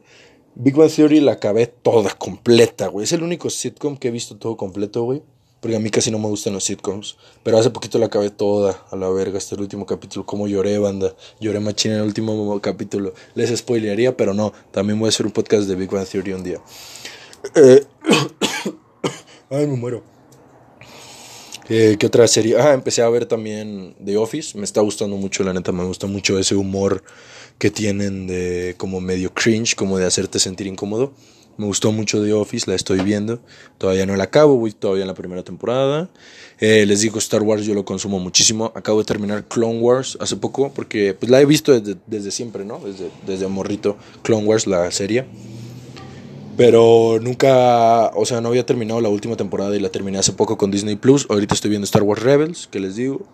Big 0.54 0.74
Bang 0.74 0.90
Theory 0.90 1.20
la 1.20 1.32
acabé 1.32 1.66
toda 1.66 2.10
completa, 2.10 2.88
güey. 2.88 3.04
Es 3.04 3.12
el 3.12 3.22
único 3.22 3.48
sitcom 3.48 3.96
que 3.96 4.08
he 4.08 4.10
visto 4.10 4.36
todo 4.36 4.58
completo, 4.58 5.02
güey. 5.04 5.22
Porque 5.66 5.78
a 5.78 5.80
mí 5.80 5.90
casi 5.90 6.12
no 6.12 6.20
me 6.20 6.28
gustan 6.28 6.52
los 6.52 6.62
sitcoms. 6.62 7.16
Pero 7.42 7.58
hace 7.58 7.70
poquito 7.70 7.98
la 7.98 8.06
acabé 8.06 8.30
toda 8.30 8.86
a 8.88 8.94
la 8.94 9.08
verga. 9.08 9.36
Este 9.36 9.56
el 9.56 9.62
último 9.62 9.84
capítulo. 9.84 10.24
Como 10.24 10.46
lloré, 10.46 10.78
banda. 10.78 11.16
Lloré 11.40 11.58
machín 11.58 11.90
en 11.90 11.96
el 11.98 12.04
último 12.04 12.60
capítulo. 12.60 13.12
Les 13.34 13.50
spoilearía, 13.50 14.16
pero 14.16 14.32
no. 14.32 14.52
También 14.70 14.96
voy 14.96 15.06
a 15.06 15.08
hacer 15.08 15.26
un 15.26 15.32
podcast 15.32 15.66
de 15.66 15.74
Big 15.74 15.90
Bang 15.90 16.06
Theory 16.06 16.34
un 16.34 16.44
día. 16.44 16.60
Eh, 17.56 17.84
ay, 19.50 19.66
me 19.66 19.76
muero. 19.76 20.04
Eh, 21.68 21.96
¿Qué 21.98 22.06
otra 22.06 22.28
serie? 22.28 22.56
Ah, 22.60 22.72
empecé 22.72 23.02
a 23.02 23.08
ver 23.08 23.26
también 23.26 23.96
The 24.04 24.16
Office. 24.18 24.56
Me 24.56 24.62
está 24.62 24.82
gustando 24.82 25.16
mucho, 25.16 25.42
la 25.42 25.52
neta. 25.52 25.72
Me 25.72 25.82
gusta 25.82 26.06
mucho 26.06 26.38
ese 26.38 26.54
humor 26.54 27.02
que 27.58 27.72
tienen 27.72 28.28
de 28.28 28.76
como 28.78 29.00
medio 29.00 29.34
cringe, 29.34 29.74
como 29.74 29.98
de 29.98 30.06
hacerte 30.06 30.38
sentir 30.38 30.68
incómodo. 30.68 31.12
Me 31.56 31.64
gustó 31.64 31.90
mucho 31.90 32.22
The 32.22 32.32
Office, 32.34 32.68
la 32.68 32.76
estoy 32.76 33.00
viendo. 33.00 33.40
Todavía 33.78 34.04
no 34.04 34.14
la 34.16 34.24
acabo, 34.24 34.56
voy 34.56 34.72
todavía 34.72 35.02
en 35.02 35.08
la 35.08 35.14
primera 35.14 35.42
temporada. 35.42 36.10
Eh, 36.60 36.84
les 36.86 37.00
digo, 37.00 37.18
Star 37.18 37.42
Wars 37.42 37.64
yo 37.64 37.72
lo 37.74 37.84
consumo 37.84 38.18
muchísimo. 38.18 38.72
Acabo 38.74 38.98
de 38.98 39.04
terminar 39.06 39.44
Clone 39.48 39.78
Wars 39.78 40.18
hace 40.20 40.36
poco, 40.36 40.70
porque 40.74 41.14
pues 41.14 41.30
la 41.30 41.40
he 41.40 41.46
visto 41.46 41.78
desde, 41.78 41.98
desde 42.06 42.30
siempre, 42.30 42.64
¿no? 42.64 42.78
Desde, 42.78 43.10
desde 43.26 43.46
morrito, 43.48 43.96
Clone 44.22 44.46
Wars, 44.46 44.66
la 44.66 44.90
serie. 44.90 45.24
Pero 46.56 47.18
nunca, 47.20 48.08
o 48.14 48.24
sea, 48.24 48.40
no 48.40 48.48
había 48.48 48.64
terminado 48.64 49.00
la 49.00 49.08
última 49.08 49.36
temporada 49.36 49.76
y 49.76 49.80
la 49.80 49.90
terminé 49.90 50.18
hace 50.18 50.32
poco 50.32 50.56
con 50.56 50.70
Disney 50.70 50.96
Plus. 50.96 51.26
Ahorita 51.28 51.54
estoy 51.54 51.70
viendo 51.70 51.84
Star 51.84 52.02
Wars 52.02 52.22
Rebels, 52.22 52.66
que 52.66 52.80
les 52.80 52.96
digo. 52.96 53.26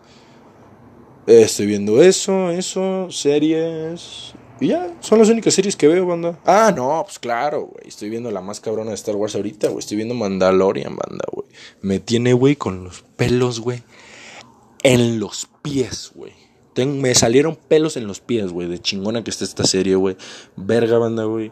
Estoy 1.27 1.67
viendo 1.67 2.03
eso, 2.03 2.51
eso, 2.51 3.09
series. 3.11 4.35
Y 4.63 4.69
ya, 4.69 4.97
son 5.01 5.19
las 5.19 5.29
únicas 5.29 5.55
series 5.55 5.75
que 5.75 5.89
veo, 5.89 6.07
banda. 6.07 6.39
Ah, 6.47 6.73
no, 6.75 7.03
pues 7.05 7.19
claro, 7.19 7.63
güey. 7.63 7.89
Estoy 7.89 8.11
viendo 8.11 8.31
la 8.31 8.41
más 8.41 8.61
cabrona 8.61 8.91
de 8.91 8.95
Star 8.95 9.17
Wars 9.17 9.35
ahorita, 9.35 9.67
güey. 9.67 9.81
Estoy 9.81 9.97
viendo 9.97 10.15
Mandalorian, 10.15 10.95
banda, 10.95 11.25
güey. 11.33 11.49
Me 11.81 11.99
tiene, 11.99 12.33
güey, 12.33 12.55
con 12.55 12.85
los 12.85 13.03
pelos, 13.17 13.59
güey. 13.59 13.83
En 14.85 15.19
los 15.19 15.49
pies, 15.63 16.13
güey. 16.15 16.33
me 16.77 17.13
salieron 17.17 17.57
pelos 17.57 17.97
en 17.97 18.07
los 18.07 18.21
pies, 18.21 18.53
güey. 18.53 18.69
De 18.69 18.79
chingona 18.79 19.25
que 19.25 19.31
está 19.31 19.43
esta 19.43 19.65
serie, 19.65 19.97
güey. 19.97 20.17
Verga, 20.55 20.97
banda, 20.97 21.25
güey. 21.25 21.51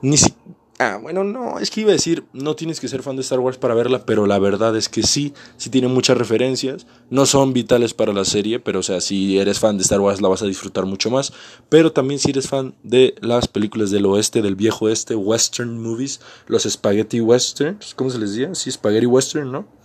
Ni 0.00 0.16
si 0.16 0.32
Ah, 0.80 0.98
bueno, 1.00 1.22
no, 1.22 1.60
es 1.60 1.70
que 1.70 1.82
iba 1.82 1.90
a 1.90 1.92
decir, 1.92 2.24
no 2.32 2.56
tienes 2.56 2.80
que 2.80 2.88
ser 2.88 3.04
fan 3.04 3.14
de 3.14 3.22
Star 3.22 3.38
Wars 3.38 3.58
para 3.58 3.74
verla, 3.74 4.04
pero 4.04 4.26
la 4.26 4.40
verdad 4.40 4.76
es 4.76 4.88
que 4.88 5.04
sí, 5.04 5.32
sí 5.56 5.70
tiene 5.70 5.86
muchas 5.86 6.18
referencias, 6.18 6.86
no 7.10 7.26
son 7.26 7.52
vitales 7.52 7.94
para 7.94 8.12
la 8.12 8.24
serie, 8.24 8.58
pero 8.58 8.80
o 8.80 8.82
sea, 8.82 9.00
si 9.00 9.38
eres 9.38 9.60
fan 9.60 9.76
de 9.76 9.82
Star 9.84 10.00
Wars 10.00 10.20
la 10.20 10.28
vas 10.28 10.42
a 10.42 10.46
disfrutar 10.46 10.84
mucho 10.84 11.10
más, 11.10 11.32
pero 11.68 11.92
también 11.92 12.18
si 12.18 12.30
eres 12.30 12.48
fan 12.48 12.74
de 12.82 13.14
las 13.20 13.46
películas 13.46 13.92
del 13.92 14.06
oeste, 14.06 14.42
del 14.42 14.56
viejo 14.56 14.86
oeste, 14.86 15.14
western 15.14 15.80
movies, 15.80 16.20
los 16.48 16.64
spaghetti 16.64 17.20
westerns, 17.20 17.94
¿cómo 17.94 18.10
se 18.10 18.18
les 18.18 18.34
dice? 18.34 18.54
Sí, 18.56 18.72
spaghetti 18.72 19.06
western, 19.06 19.52
¿no? 19.52 19.83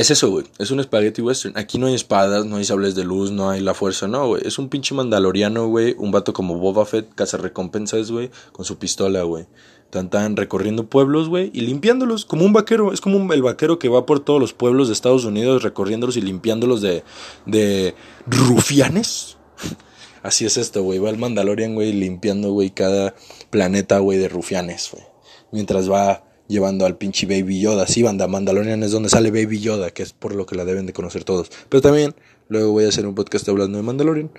Es 0.00 0.10
eso, 0.10 0.30
güey. 0.30 0.46
Es 0.58 0.70
un 0.70 0.82
spaghetti 0.82 1.20
western. 1.20 1.58
Aquí 1.58 1.76
no 1.76 1.86
hay 1.86 1.94
espadas, 1.94 2.46
no 2.46 2.56
hay 2.56 2.64
sables 2.64 2.94
de 2.94 3.04
luz, 3.04 3.32
no 3.32 3.50
hay 3.50 3.60
la 3.60 3.74
fuerza, 3.74 4.08
no, 4.08 4.28
güey. 4.28 4.40
Es 4.46 4.58
un 4.58 4.70
pinche 4.70 4.94
mandaloriano, 4.94 5.68
güey. 5.68 5.94
Un 5.98 6.10
vato 6.10 6.32
como 6.32 6.56
Boba 6.56 6.86
Fett, 6.86 7.14
caza 7.14 7.36
recompensas, 7.36 8.10
güey. 8.10 8.30
Con 8.52 8.64
su 8.64 8.78
pistola, 8.78 9.24
güey. 9.24 9.44
Tan 9.90 10.38
recorriendo 10.38 10.88
pueblos, 10.88 11.28
güey. 11.28 11.50
Y 11.52 11.60
limpiándolos 11.60 12.24
como 12.24 12.46
un 12.46 12.54
vaquero. 12.54 12.94
Es 12.94 13.02
como 13.02 13.30
el 13.30 13.42
vaquero 13.42 13.78
que 13.78 13.90
va 13.90 14.06
por 14.06 14.20
todos 14.20 14.40
los 14.40 14.54
pueblos 14.54 14.88
de 14.88 14.94
Estados 14.94 15.26
Unidos 15.26 15.62
recorriéndolos 15.62 16.16
y 16.16 16.22
limpiándolos 16.22 16.80
de, 16.80 17.04
de 17.44 17.94
rufianes. 18.26 19.36
Así 20.22 20.46
es 20.46 20.56
esto, 20.56 20.82
güey. 20.82 20.98
Va 20.98 21.10
el 21.10 21.18
Mandalorian, 21.18 21.74
güey, 21.74 21.92
limpiando, 21.92 22.52
güey, 22.52 22.70
cada 22.70 23.14
planeta, 23.50 23.98
güey, 23.98 24.16
de 24.16 24.30
rufianes, 24.30 24.88
güey. 24.92 25.04
Mientras 25.52 25.90
va 25.90 26.24
llevando 26.50 26.84
al 26.84 26.98
pinche 26.98 27.26
Baby 27.26 27.60
Yoda. 27.60 27.86
Sí, 27.86 28.02
banda, 28.02 28.26
Mandalorian 28.26 28.82
es 28.82 28.90
donde 28.90 29.08
sale 29.08 29.30
Baby 29.30 29.60
Yoda, 29.60 29.90
que 29.90 30.02
es 30.02 30.12
por 30.12 30.34
lo 30.34 30.44
que 30.44 30.56
la 30.56 30.64
deben 30.64 30.84
de 30.84 30.92
conocer 30.92 31.24
todos. 31.24 31.50
Pero 31.68 31.80
también, 31.80 32.14
luego 32.48 32.72
voy 32.72 32.84
a 32.84 32.88
hacer 32.88 33.06
un 33.06 33.14
podcast 33.14 33.48
hablando 33.48 33.78
de 33.78 33.84
Mandalorian. 33.84 34.30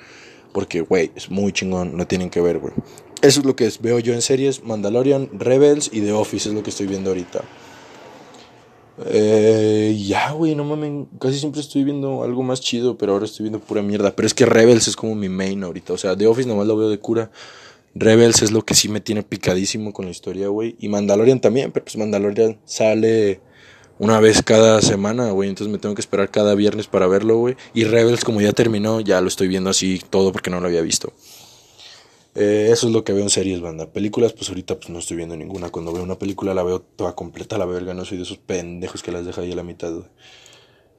Porque, 0.54 0.82
güey, 0.82 1.12
es 1.16 1.32
muy 1.32 1.54
chingón, 1.54 1.96
no 1.96 2.06
tienen 2.06 2.30
que 2.30 2.42
ver, 2.42 2.60
güey. 2.60 2.74
Eso 3.22 3.40
es 3.40 3.46
lo 3.46 3.56
que 3.56 3.72
veo 3.80 4.00
yo 4.00 4.14
en 4.14 4.22
series. 4.22 4.64
Mandalorian, 4.64 5.30
Rebels 5.34 5.90
y 5.94 6.02
The 6.02 6.12
Office 6.12 6.50
es 6.50 6.56
lo 6.56 6.62
que 6.62 6.72
estoy 6.72 6.88
viendo 6.88 7.12
ahorita. 7.12 7.44
Eh, 9.06 9.98
ya, 10.06 10.32
güey, 10.32 10.56
no 10.56 10.66
mames. 10.66 11.08
Casi 11.20 11.40
siempre 11.40 11.62
estoy 11.62 11.84
viendo 11.84 12.24
algo 12.24 12.44
más 12.44 12.60
chido, 12.60 12.98
pero 12.98 13.14
ahora 13.14 13.26
estoy 13.26 13.46
viendo 13.46 13.60
pura 13.60 13.82
mierda. 13.82 14.16
Pero 14.16 14.28
es 14.28 14.34
que 14.34 14.46
Rebels 14.46 14.88
es 14.88 14.96
como 14.96 15.16
mi 15.16 15.30
main 15.30 15.64
ahorita. 15.64 15.94
O 15.94 15.98
sea, 15.98 16.18
The 16.18 16.28
Office 16.28 16.50
nomás 16.50 16.68
lo 16.68 16.76
veo 16.76 16.90
de 16.90 17.00
cura. 17.00 17.32
Rebels 17.94 18.42
es 18.42 18.52
lo 18.52 18.64
que 18.64 18.74
sí 18.74 18.90
me 18.90 19.02
tiene 19.02 19.24
picadísimo 19.24 19.94
con 19.94 20.06
la 20.06 20.12
historia, 20.12 20.48
güey. 20.48 20.76
Y 20.80 20.88
Mandalorian 20.88 21.42
también, 21.42 21.72
pero 21.72 21.86
pues 21.86 21.98
Mandalorian 21.98 22.60
sale 22.66 23.42
una 24.00 24.20
vez 24.20 24.42
cada 24.42 24.82
semana, 24.82 25.32
güey. 25.32 25.50
Entonces 25.50 25.72
me 25.72 25.78
tengo 25.78 25.96
que 25.96 26.02
esperar 26.02 26.32
cada 26.32 26.56
viernes 26.56 26.88
para 26.88 27.08
verlo, 27.08 27.38
güey. 27.38 27.56
Y 27.74 27.84
Rebels, 27.84 28.24
como 28.24 28.42
ya 28.42 28.54
terminó, 28.54 29.02
ya 29.02 29.22
lo 29.22 29.28
estoy 29.28 29.48
viendo 29.48 29.70
así 29.70 30.02
todo 30.10 30.32
porque 30.32 30.50
no 30.50 30.60
lo 30.60 30.68
había 30.68 30.82
visto. 30.82 31.14
Eh, 32.34 32.70
eso 32.72 32.88
es 32.88 32.94
lo 32.94 33.04
que 33.04 33.12
veo 33.12 33.24
en 33.24 33.30
series, 33.30 33.60
banda. 33.60 33.92
Películas, 33.92 34.34
pues 34.34 34.48
ahorita 34.50 34.76
pues 34.76 34.90
no 34.90 35.00
estoy 35.00 35.18
viendo 35.18 35.36
ninguna. 35.36 35.70
Cuando 35.70 35.92
veo 35.92 36.04
una 36.04 36.18
película 36.18 36.54
la 36.54 36.64
veo 36.64 36.82
toda 36.82 37.14
completa, 37.14 37.58
la 37.58 37.66
verga. 37.66 37.94
No 37.94 38.06
soy 38.06 38.18
de 38.18 38.24
esos 38.24 38.38
pendejos 38.38 39.04
que 39.04 39.12
las 39.12 39.26
deja 39.26 39.42
ahí 39.42 39.52
a 39.52 39.56
la 39.56 39.64
mitad, 39.64 39.92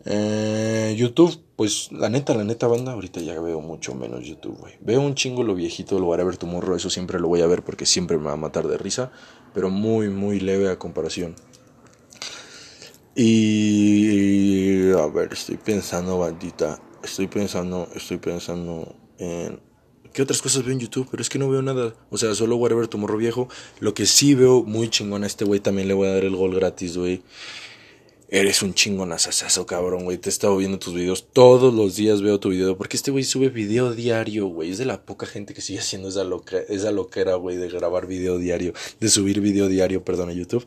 eh, 0.04 0.94
YouTube, 0.96 1.42
pues 1.62 1.92
la 1.92 2.08
neta, 2.08 2.34
la 2.34 2.42
neta, 2.42 2.66
banda. 2.66 2.90
Ahorita 2.90 3.20
ya 3.20 3.40
veo 3.40 3.60
mucho 3.60 3.94
menos 3.94 4.24
YouTube, 4.26 4.58
güey. 4.58 4.74
Veo 4.80 5.00
un 5.00 5.14
chingo 5.14 5.44
lo 5.44 5.54
viejito, 5.54 6.00
lo 6.00 6.06
Whatever 6.06 6.36
Tomorrow. 6.36 6.74
Eso 6.74 6.90
siempre 6.90 7.20
lo 7.20 7.28
voy 7.28 7.40
a 7.40 7.46
ver 7.46 7.62
porque 7.62 7.86
siempre 7.86 8.18
me 8.18 8.24
va 8.24 8.32
a 8.32 8.36
matar 8.36 8.66
de 8.66 8.76
risa. 8.76 9.12
Pero 9.54 9.70
muy, 9.70 10.08
muy 10.08 10.40
leve 10.40 10.68
a 10.68 10.80
comparación. 10.80 11.36
Y. 13.14 14.90
A 14.90 15.06
ver, 15.06 15.34
estoy 15.34 15.56
pensando, 15.56 16.18
bandita. 16.18 16.82
Estoy 17.04 17.28
pensando, 17.28 17.88
estoy 17.94 18.16
pensando 18.16 18.96
en 19.18 19.60
¿Qué 20.12 20.22
otras 20.22 20.42
cosas 20.42 20.64
veo 20.64 20.72
en 20.72 20.80
YouTube? 20.80 21.06
Pero 21.12 21.22
es 21.22 21.28
que 21.28 21.38
no 21.38 21.48
veo 21.48 21.62
nada. 21.62 21.94
O 22.10 22.18
sea, 22.18 22.34
solo 22.34 22.56
Whatever 22.56 22.88
Tomorrow 22.88 23.18
viejo. 23.18 23.48
Lo 23.78 23.94
que 23.94 24.04
sí 24.04 24.34
veo 24.34 24.64
muy 24.64 24.90
chingón 24.90 25.22
a 25.22 25.28
este 25.28 25.44
güey, 25.44 25.60
también 25.60 25.86
le 25.86 25.94
voy 25.94 26.08
a 26.08 26.14
dar 26.14 26.24
el 26.24 26.34
gol 26.34 26.56
gratis, 26.56 26.98
güey. 26.98 27.22
Eres 28.34 28.62
un 28.62 28.72
chingonazazazo, 28.72 29.66
cabrón, 29.66 30.04
güey. 30.04 30.16
Te 30.16 30.30
he 30.30 30.32
estado 30.32 30.56
viendo 30.56 30.78
tus 30.78 30.94
videos. 30.94 31.26
Todos 31.34 31.74
los 31.74 31.96
días 31.96 32.22
veo 32.22 32.40
tu 32.40 32.48
video. 32.48 32.78
Porque 32.78 32.96
este 32.96 33.10
güey 33.10 33.24
sube 33.24 33.50
video 33.50 33.92
diario, 33.92 34.46
güey. 34.46 34.70
Es 34.70 34.78
de 34.78 34.86
la 34.86 35.04
poca 35.04 35.26
gente 35.26 35.52
que 35.52 35.60
sigue 35.60 35.80
haciendo 35.80 36.08
esa, 36.08 36.24
loca, 36.24 36.56
esa 36.70 36.92
loquera, 36.92 37.34
güey, 37.34 37.58
de 37.58 37.68
grabar 37.68 38.06
video 38.06 38.38
diario. 38.38 38.72
De 39.00 39.10
subir 39.10 39.42
video 39.42 39.68
diario, 39.68 40.02
perdón, 40.02 40.30
a 40.30 40.32
YouTube. 40.32 40.64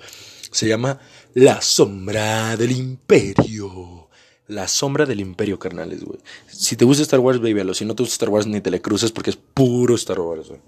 Se 0.51 0.67
llama 0.67 0.99
La 1.33 1.59
Sombra 1.63 2.55
del 2.55 2.71
Imperio. 2.71 4.09
La 4.47 4.67
sombra 4.67 5.07
del 5.07 5.21
imperio, 5.21 5.57
carnales, 5.57 6.03
güey. 6.03 6.19
Si 6.45 6.75
te 6.75 6.85
gusta 6.85 7.01
Star 7.01 7.19
Wars, 7.19 7.41
baby, 7.41 7.73
Si 7.73 7.83
no 7.83 7.95
te 7.95 8.03
gusta 8.03 8.13
Star 8.13 8.29
Wars, 8.29 8.45
ni 8.45 8.61
te 8.61 8.69
le 8.69 8.79
cruces 8.79 9.11
porque 9.11 9.31
es 9.31 9.37
puro 9.37 9.95
Star 9.95 10.19
Wars, 10.19 10.49
güey. 10.49 10.61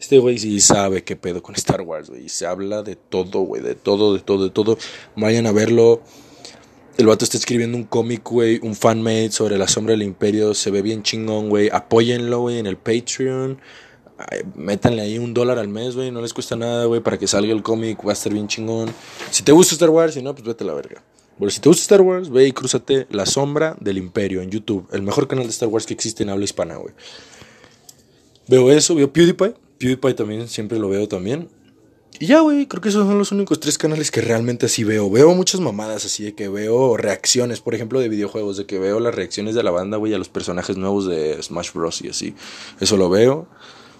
Este 0.00 0.18
güey 0.18 0.38
sí 0.38 0.60
sabe 0.60 1.02
qué 1.02 1.16
pedo 1.16 1.42
con 1.42 1.56
Star 1.56 1.80
Wars, 1.80 2.10
güey. 2.10 2.26
Y 2.26 2.28
se 2.28 2.46
habla 2.46 2.84
de 2.84 2.94
todo, 2.94 3.40
güey. 3.40 3.60
De 3.60 3.74
todo, 3.74 4.14
de 4.14 4.20
todo, 4.20 4.44
de 4.44 4.50
todo. 4.50 4.78
Vayan 5.16 5.48
a 5.48 5.52
verlo. 5.52 6.00
El 6.96 7.06
vato 7.06 7.24
está 7.24 7.36
escribiendo 7.36 7.76
un 7.76 7.84
cómic, 7.84 8.22
güey. 8.30 8.60
Un 8.62 8.76
fanmade 8.76 9.32
sobre 9.32 9.58
la 9.58 9.66
sombra 9.66 9.92
del 9.92 10.02
imperio. 10.04 10.54
Se 10.54 10.70
ve 10.70 10.80
bien 10.80 11.02
chingón, 11.02 11.48
güey. 11.48 11.68
Apóyenlo, 11.72 12.42
güey, 12.42 12.58
en 12.58 12.66
el 12.66 12.76
Patreon. 12.76 13.58
métanle 14.54 15.02
ahí 15.02 15.18
un 15.18 15.34
dólar 15.34 15.58
al 15.58 15.66
mes, 15.66 15.96
güey. 15.96 16.12
No 16.12 16.20
les 16.20 16.32
cuesta 16.32 16.54
nada, 16.54 16.84
güey. 16.84 17.00
Para 17.00 17.18
que 17.18 17.26
salga 17.26 17.52
el 17.52 17.64
cómic. 17.64 17.98
Va 18.06 18.10
a 18.10 18.12
estar 18.12 18.32
bien 18.32 18.46
chingón. 18.46 18.94
Si 19.32 19.42
te 19.42 19.50
gusta 19.50 19.74
Star 19.74 19.90
Wars, 19.90 20.14
si 20.14 20.22
no, 20.22 20.34
pues 20.34 20.46
vete 20.46 20.62
a 20.62 20.68
la 20.68 20.74
verga. 20.74 21.02
Bueno, 21.36 21.50
si 21.50 21.60
te 21.60 21.68
gusta 21.68 21.82
Star 21.82 22.00
Wars, 22.00 22.30
ve 22.30 22.46
y 22.46 22.52
crúzate 22.52 23.08
La 23.10 23.26
Sombra 23.26 23.76
del 23.80 23.98
Imperio 23.98 24.40
en 24.40 24.50
YouTube. 24.50 24.86
El 24.92 25.02
mejor 25.02 25.26
canal 25.26 25.46
de 25.46 25.50
Star 25.50 25.68
Wars 25.68 25.86
que 25.86 25.94
existe 25.94 26.22
en 26.22 26.28
habla 26.28 26.44
hispana, 26.44 26.76
güey. 26.76 26.94
Veo 28.46 28.70
eso, 28.70 28.94
veo 28.94 29.12
PewDiePie. 29.12 29.54
PewDiePie 29.78 30.14
también, 30.14 30.46
siempre 30.46 30.78
lo 30.78 30.88
veo 30.88 31.08
también. 31.08 31.48
Y 32.20 32.26
ya, 32.26 32.40
güey, 32.40 32.66
creo 32.66 32.80
que 32.80 32.90
esos 32.90 33.06
son 33.06 33.18
los 33.18 33.32
únicos 33.32 33.58
tres 33.58 33.76
canales 33.76 34.10
que 34.10 34.20
realmente 34.20 34.66
así 34.66 34.84
veo. 34.84 35.10
Veo 35.10 35.34
muchas 35.34 35.60
mamadas 35.60 36.04
así 36.04 36.22
de 36.22 36.34
que 36.34 36.48
veo 36.48 36.96
reacciones, 36.96 37.60
por 37.60 37.74
ejemplo, 37.74 37.98
de 37.98 38.08
videojuegos, 38.08 38.56
de 38.56 38.66
que 38.66 38.78
veo 38.78 39.00
las 39.00 39.14
reacciones 39.14 39.54
de 39.56 39.62
la 39.64 39.72
banda, 39.72 39.96
güey, 39.96 40.14
a 40.14 40.18
los 40.18 40.28
personajes 40.28 40.76
nuevos 40.76 41.06
de 41.06 41.42
Smash 41.42 41.72
Bros. 41.72 42.02
y 42.02 42.08
así. 42.08 42.34
Eso 42.80 42.96
lo 42.96 43.10
veo. 43.10 43.48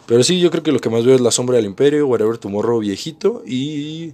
Pero 0.06 0.22
sí, 0.22 0.38
yo 0.38 0.50
creo 0.50 0.62
que 0.62 0.70
lo 0.70 0.80
que 0.80 0.90
más 0.90 1.04
veo 1.04 1.14
es 1.14 1.20
La 1.20 1.30
Sombra 1.30 1.56
del 1.56 1.64
Imperio, 1.64 2.06
Whatever 2.06 2.38
Tomorrow 2.38 2.78
viejito 2.78 3.42
y 3.46 4.12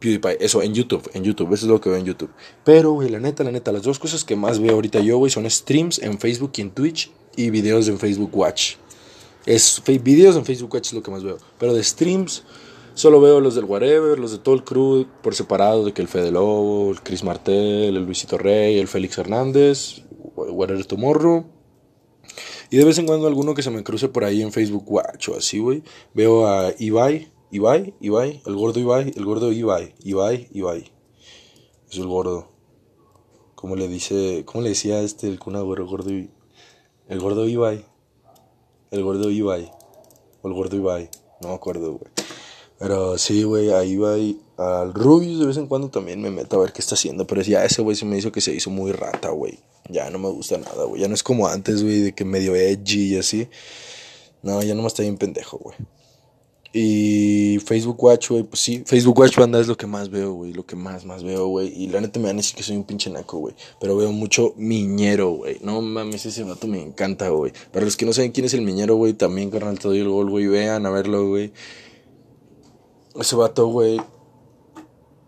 PewDiePie. 0.00 0.38
Eso, 0.40 0.60
en 0.60 0.74
YouTube, 0.74 1.08
en 1.14 1.24
YouTube. 1.24 1.54
Eso 1.54 1.66
es 1.66 1.70
lo 1.70 1.80
que 1.80 1.88
veo 1.88 1.98
en 1.98 2.04
YouTube. 2.04 2.30
Pero, 2.64 2.92
güey, 2.92 3.08
la 3.08 3.20
neta, 3.20 3.42
la 3.44 3.52
neta, 3.52 3.72
las 3.72 3.82
dos 3.82 3.98
cosas 3.98 4.24
que 4.24 4.36
más 4.36 4.58
veo 4.58 4.74
ahorita 4.74 5.00
yo, 5.00 5.16
güey, 5.18 5.30
son 5.30 5.48
streams 5.48 5.98
en 6.00 6.18
Facebook 6.18 6.52
y 6.56 6.60
en 6.60 6.70
Twitch 6.72 7.10
y 7.36 7.50
videos 7.50 7.88
en 7.88 7.98
Facebook 7.98 8.36
Watch. 8.36 8.74
Es, 9.46 9.82
videos 10.02 10.36
en 10.36 10.44
Facebook 10.44 10.74
Watch 10.74 10.88
es 10.88 10.92
lo 10.92 11.02
que 11.02 11.10
más 11.10 11.22
veo. 11.22 11.38
Pero 11.58 11.72
de 11.74 11.82
streams, 11.82 12.42
solo 12.94 13.20
veo 13.20 13.40
los 13.40 13.54
del 13.54 13.64
Whatever, 13.64 14.18
los 14.18 14.32
de 14.32 14.38
todo 14.38 14.54
el 14.54 14.64
crew 14.64 15.06
por 15.22 15.34
separado, 15.34 15.84
de 15.84 15.92
que 15.92 16.02
el 16.02 16.08
Fede 16.08 16.30
Lobo, 16.30 16.90
el 16.90 17.00
Chris 17.02 17.24
Martel, 17.24 17.96
el 17.96 18.04
Luisito 18.04 18.38
Rey, 18.38 18.78
el 18.78 18.88
Félix 18.88 19.18
Hernández, 19.18 20.02
Whatever 20.36 20.84
Tomorrow. 20.84 21.44
Y 22.70 22.78
de 22.78 22.84
vez 22.84 22.98
en 22.98 23.06
cuando 23.06 23.26
alguno 23.26 23.54
que 23.54 23.62
se 23.62 23.70
me 23.70 23.84
cruce 23.84 24.08
por 24.08 24.24
ahí 24.24 24.40
en 24.40 24.50
Facebook 24.50 24.90
Watch 24.90 25.28
o 25.28 25.36
así, 25.36 25.58
güey. 25.58 25.82
Veo 26.14 26.46
a 26.46 26.72
Ibai, 26.78 27.30
Ibai, 27.50 27.94
Ibai, 28.00 28.40
el 28.46 28.56
gordo 28.56 28.80
Ibai, 28.80 29.12
el 29.14 29.24
gordo 29.26 29.52
Ibai, 29.52 29.94
Ibai, 30.02 30.48
Ibai. 30.52 30.90
Es 31.90 31.98
el 31.98 32.06
gordo. 32.06 32.48
¿Cómo 33.54 33.76
le 33.76 33.88
dice, 33.88 34.44
cómo 34.46 34.62
le 34.62 34.70
decía 34.70 35.02
este 35.02 35.28
el 35.28 35.38
cuna 35.38 35.60
gordo, 35.60 35.86
gordo 35.86 36.10
El 36.10 37.20
gordo 37.20 37.46
Ibai. 37.46 37.84
El 38.90 39.02
gordo 39.02 39.30
Ibai. 39.30 39.70
O 40.40 40.48
el 40.48 40.54
gordo 40.54 40.76
Ibai. 40.76 41.10
No 41.42 41.48
me 41.48 41.54
acuerdo, 41.54 41.92
güey. 41.98 42.21
Pero 42.82 43.16
sí, 43.16 43.44
güey, 43.44 43.70
a 43.70 43.84
Ibai, 43.84 44.40
al 44.56 44.92
Rubius 44.92 45.38
de 45.38 45.46
vez 45.46 45.56
en 45.56 45.68
cuando 45.68 45.88
también 45.88 46.20
me 46.20 46.32
meto 46.32 46.56
a 46.56 46.62
ver 46.62 46.72
qué 46.72 46.80
está 46.80 46.96
haciendo. 46.96 47.28
Pero 47.28 47.40
ya 47.42 47.64
ese 47.64 47.80
güey 47.80 47.94
se 47.94 48.04
me 48.04 48.18
hizo 48.18 48.32
que 48.32 48.40
se 48.40 48.52
hizo 48.52 48.70
muy 48.70 48.90
rata, 48.90 49.30
güey. 49.30 49.60
Ya 49.88 50.10
no 50.10 50.18
me 50.18 50.28
gusta 50.28 50.58
nada, 50.58 50.84
güey. 50.84 51.00
Ya 51.00 51.06
no 51.06 51.14
es 51.14 51.22
como 51.22 51.46
antes, 51.46 51.84
güey, 51.84 52.00
de 52.00 52.12
que 52.12 52.24
medio 52.24 52.56
edgy 52.56 53.14
y 53.14 53.18
así. 53.18 53.48
No, 54.42 54.60
ya 54.62 54.74
no 54.74 54.82
me 54.82 54.88
está 54.88 55.02
bien 55.02 55.16
pendejo, 55.16 55.58
güey. 55.58 55.76
Y 56.74 57.60
Facebook 57.64 58.02
Watch, 58.02 58.30
güey, 58.30 58.42
pues 58.44 58.60
sí, 58.60 58.82
Facebook 58.84 59.18
Watch 59.18 59.36
banda 59.36 59.60
es 59.60 59.68
lo 59.68 59.76
que 59.76 59.86
más 59.86 60.08
veo, 60.08 60.32
güey, 60.32 60.54
lo 60.54 60.64
que 60.64 60.74
más, 60.74 61.04
más 61.04 61.22
veo, 61.22 61.46
güey. 61.46 61.68
Y 61.68 61.86
la 61.88 62.00
neta 62.00 62.18
me 62.18 62.26
van 62.26 62.36
a 62.36 62.38
decir 62.38 62.56
que 62.56 62.62
soy 62.62 62.76
un 62.76 62.84
pinche 62.84 63.10
naco, 63.10 63.38
güey. 63.38 63.54
Pero 63.78 63.96
veo 63.96 64.10
mucho 64.10 64.54
Miñero, 64.56 65.30
güey. 65.30 65.58
No 65.60 65.82
mames, 65.82 66.26
ese 66.26 66.42
vato 66.42 66.66
me 66.66 66.82
encanta, 66.82 67.28
güey. 67.28 67.52
Para 67.70 67.84
los 67.84 67.96
que 67.96 68.06
no 68.06 68.12
saben 68.12 68.32
quién 68.32 68.46
es 68.46 68.54
el 68.54 68.62
Miñero, 68.62 68.96
güey, 68.96 69.12
también, 69.12 69.50
carnal, 69.50 69.78
te 69.78 69.86
doy 69.86 70.00
el 70.00 70.08
gol, 70.08 70.30
güey. 70.30 70.46
Vean 70.46 70.86
a 70.86 70.90
verlo, 70.90 71.28
güey. 71.28 71.52
Ese 73.18 73.36
vato, 73.36 73.66
güey, 73.66 74.00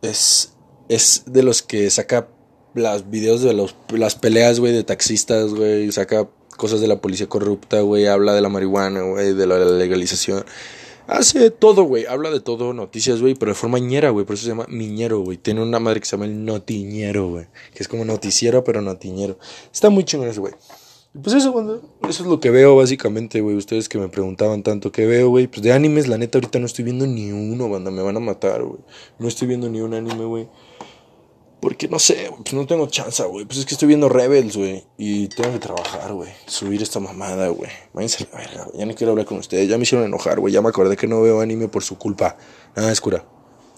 es, 0.02 0.54
es 0.88 1.24
de 1.26 1.42
los 1.42 1.62
que 1.62 1.90
saca 1.90 2.28
las 2.74 3.08
videos 3.10 3.42
de 3.42 3.52
los, 3.52 3.76
las 3.90 4.14
peleas, 4.14 4.60
güey, 4.60 4.72
de 4.72 4.84
taxistas, 4.84 5.54
güey. 5.54 5.90
Saca 5.92 6.28
cosas 6.56 6.80
de 6.80 6.88
la 6.88 7.00
policía 7.00 7.28
corrupta, 7.28 7.80
güey. 7.80 8.06
Habla 8.06 8.34
de 8.34 8.40
la 8.40 8.48
marihuana, 8.48 9.02
güey, 9.02 9.34
de 9.34 9.46
la 9.46 9.58
legalización. 9.58 10.44
Hace 11.06 11.50
todo, 11.50 11.82
güey. 11.84 12.06
Habla 12.06 12.30
de 12.30 12.40
todo, 12.40 12.72
noticias, 12.72 13.20
güey, 13.20 13.34
pero 13.34 13.52
de 13.52 13.56
forma 13.56 13.78
ñera, 13.78 14.10
güey. 14.10 14.24
Por 14.24 14.34
eso 14.34 14.44
se 14.44 14.48
llama 14.48 14.66
Miñero, 14.68 15.20
güey. 15.20 15.36
Tiene 15.36 15.62
una 15.62 15.78
madre 15.78 16.00
que 16.00 16.06
se 16.06 16.12
llama 16.12 16.24
el 16.24 16.44
Notiñero, 16.44 17.28
güey. 17.28 17.46
Que 17.74 17.82
es 17.82 17.88
como 17.88 18.04
noticiero, 18.04 18.64
pero 18.64 18.80
notiñero. 18.80 19.38
Está 19.72 19.90
muy 19.90 20.04
chingón 20.04 20.28
ese, 20.28 20.40
güey. 20.40 20.54
Pues 21.22 21.36
eso, 21.36 21.52
güey. 21.52 21.80
Eso 22.08 22.24
es 22.24 22.28
lo 22.28 22.40
que 22.40 22.50
veo, 22.50 22.74
básicamente, 22.74 23.40
güey. 23.40 23.54
Ustedes 23.54 23.88
que 23.88 23.98
me 23.98 24.08
preguntaban 24.08 24.64
tanto 24.64 24.90
qué 24.90 25.06
veo, 25.06 25.28
güey. 25.28 25.46
Pues 25.46 25.62
de 25.62 25.72
animes, 25.72 26.08
la 26.08 26.18
neta, 26.18 26.38
ahorita 26.38 26.58
no 26.58 26.66
estoy 26.66 26.84
viendo 26.84 27.06
ni 27.06 27.30
uno, 27.30 27.68
banda. 27.68 27.92
Me 27.92 28.02
van 28.02 28.16
a 28.16 28.20
matar, 28.20 28.64
güey. 28.64 28.80
No 29.20 29.28
estoy 29.28 29.46
viendo 29.46 29.68
ni 29.68 29.80
un 29.80 29.94
anime, 29.94 30.24
güey. 30.24 30.48
Porque 31.60 31.88
no 31.88 31.98
sé, 31.98 32.30
pues 32.36 32.52
no 32.52 32.66
tengo 32.66 32.88
chance, 32.88 33.22
güey. 33.22 33.46
Pues 33.46 33.60
es 33.60 33.64
que 33.64 33.74
estoy 33.74 33.86
viendo 33.86 34.08
Rebels, 34.08 34.56
güey. 34.56 34.84
Y 34.98 35.28
tengo 35.28 35.52
que 35.52 35.60
trabajar, 35.60 36.12
güey. 36.12 36.30
Subir 36.46 36.82
esta 36.82 36.98
mamada, 36.98 37.48
güey. 37.48 37.70
Váyanse 37.92 38.26
a 38.32 38.76
Ya 38.76 38.84
no 38.84 38.94
quiero 38.94 39.12
hablar 39.12 39.24
con 39.24 39.38
ustedes. 39.38 39.68
Ya 39.68 39.78
me 39.78 39.84
hicieron 39.84 40.06
enojar, 40.06 40.40
güey. 40.40 40.52
Ya 40.52 40.60
me 40.62 40.68
acordé 40.68 40.96
que 40.96 41.06
no 41.06 41.22
veo 41.22 41.40
anime 41.40 41.68
por 41.68 41.84
su 41.84 41.96
culpa. 41.96 42.36
Nada 42.74 42.90
es 42.90 43.00
cura. 43.00 43.24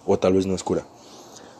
O 0.06 0.18
tal 0.18 0.32
vez 0.32 0.46
no 0.46 0.54
es 0.54 0.64
cura. 0.64 0.86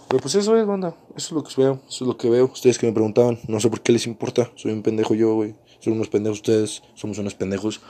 Pero 0.09 0.21
pues 0.21 0.35
eso 0.37 0.57
es, 0.57 0.67
banda. 0.67 0.97
Eso 1.17 1.27
es 1.27 1.33
lo 1.33 1.45
que 1.45 1.61
veo. 1.61 1.81
Eso 1.87 2.05
es 2.05 2.09
lo 2.09 2.17
que 2.17 2.31
veo. 2.31 2.47
Ustedes 2.47 2.79
que 2.79 2.87
me 2.87 2.93
preguntaban. 2.93 3.39
No 3.47 3.61
sé 3.61 3.69
por 3.69 3.83
qué 3.83 3.93
les 3.93 4.07
importa. 4.07 4.51
Soy 4.57 4.73
un 4.73 4.83
pendejo 4.83 5.15
yo, 5.15 5.35
güey. 5.35 5.55
Son 5.87 5.93
unos 5.93 6.09
pendejos 6.09 6.39
ustedes. 6.39 6.83
Somos 6.97 7.17
unos 7.19 7.37
pendejos. 7.37 7.81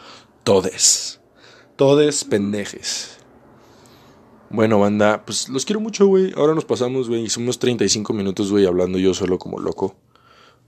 Todes. 0.45 1.19
Todes 1.77 2.25
pendejes. 2.25 3.17
Bueno, 4.51 4.79
banda, 4.79 5.25
pues 5.25 5.49
los 5.49 5.65
quiero 5.65 5.81
mucho, 5.81 6.07
güey. 6.07 6.35
Ahora 6.37 6.55
nos 6.55 6.66
pasamos, 6.66 7.09
güey. 7.09 7.23
Hicimos 7.23 7.59
35 7.59 8.12
minutos, 8.12 8.51
güey, 8.51 8.66
hablando 8.66 8.99
yo 8.99 9.14
solo 9.14 9.39
como 9.39 9.59
loco. 9.59 9.97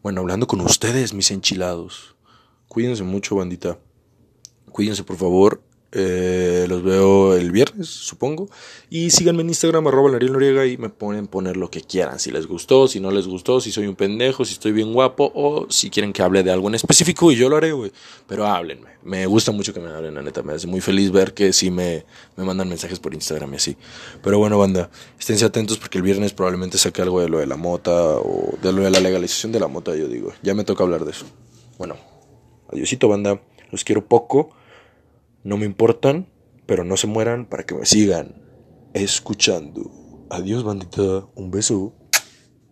Bueno, 0.03 0.23
hablando 0.23 0.47
con 0.47 0.63
ustedes, 0.63 1.13
mis 1.13 1.31
enchilados. 1.31 2.17
Cuídense 2.67 3.03
mucho, 3.03 3.37
bandita. 3.37 3.79
Cuídense, 4.73 5.05
por 5.05 5.19
favor. 5.19 5.63
Eh, 5.91 6.67
los 6.69 6.83
veo 6.83 7.35
el 7.35 7.51
viernes, 7.51 7.89
supongo. 7.89 8.49
Y 8.91 9.11
síganme 9.11 9.41
en 9.43 9.49
Instagram, 9.49 9.87
arroba 9.87 10.11
Noriega, 10.11 10.67
y 10.67 10.77
me 10.77 10.91
ponen 10.91 11.27
poner 11.27 11.57
lo 11.57 11.71
que 11.71 11.81
quieran. 11.81 12.19
Si 12.19 12.31
les 12.31 12.47
gustó, 12.47 12.89
si 12.89 13.01
no 13.01 13.11
les 13.11 13.27
gustó, 13.27 13.61
si 13.61 13.73
soy 13.73 13.87
un 13.87 13.97
pendejo, 13.97 14.45
si 14.45 14.53
estoy 14.53 14.73
bien 14.73 14.93
guapo, 14.93 15.33
o 15.35 15.67
si 15.71 15.89
quieren 15.89 16.13
que 16.13 16.23
hable 16.23 16.43
de 16.43 16.51
algo 16.51 16.69
en 16.69 16.75
específico, 16.75 17.33
y 17.33 17.37
yo 17.37 17.49
lo 17.49 17.57
haré, 17.57 17.73
güey. 17.73 17.91
Pero 18.27 18.47
háblenme. 18.47 18.99
Me 19.03 19.25
gusta 19.27 19.53
mucho 19.53 19.73
que 19.73 19.81
me 19.81 19.89
hablen, 19.89 20.15
la 20.15 20.23
neta. 20.23 20.43
Me 20.43 20.53
hace 20.53 20.67
muy 20.67 20.83
feliz 20.83 21.11
ver 21.11 21.33
que 21.33 21.55
sí 21.55 21.71
me, 21.71 22.05
me 22.37 22.45
mandan 22.45 22.69
mensajes 22.69 23.01
por 23.01 23.15
Instagram 23.15 23.55
y 23.55 23.57
así. 23.57 23.77
Pero 24.23 24.39
bueno, 24.39 24.59
banda, 24.59 24.91
esténse 25.19 25.47
atentos 25.47 25.79
porque 25.79 25.97
el 25.97 26.05
viernes 26.05 26.35
probablemente 26.35 26.77
saque 26.77 27.01
algo 27.01 27.21
de 27.21 27.31
lo 27.31 27.39
de 27.39 27.47
la 27.47 27.57
mota 27.57 27.93
o 27.93 28.59
de 28.61 28.73
lo 28.73 28.83
de 28.83 28.91
la 28.91 29.01
legalización 29.01 29.53
de 29.53 29.61
la 29.61 29.69
mota, 29.69 29.97
yo 29.97 30.09
digo. 30.09 30.33
Ya 30.43 30.53
me 30.55 30.65
toca 30.65 30.85
hablar 30.85 31.07
de 31.07 31.13
eso. 31.13 31.25
Bueno, 31.79 31.97
adiosito, 32.71 33.09
banda. 33.09 33.41
Los 33.71 33.85
quiero 33.85 34.05
poco. 34.05 34.51
No 35.45 35.57
me 35.57 35.67
importan, 35.67 36.29
pero 36.67 36.85
no 36.85 36.97
se 36.97 37.07
mueran 37.07 37.47
para 37.47 37.65
que 37.65 37.75
me 37.75 37.87
sigan 37.87 38.43
escuchando. 38.95 39.91
Adiós, 40.31 40.65
bandita. 40.65 41.27
Un 41.35 41.51
beso. 41.51 41.95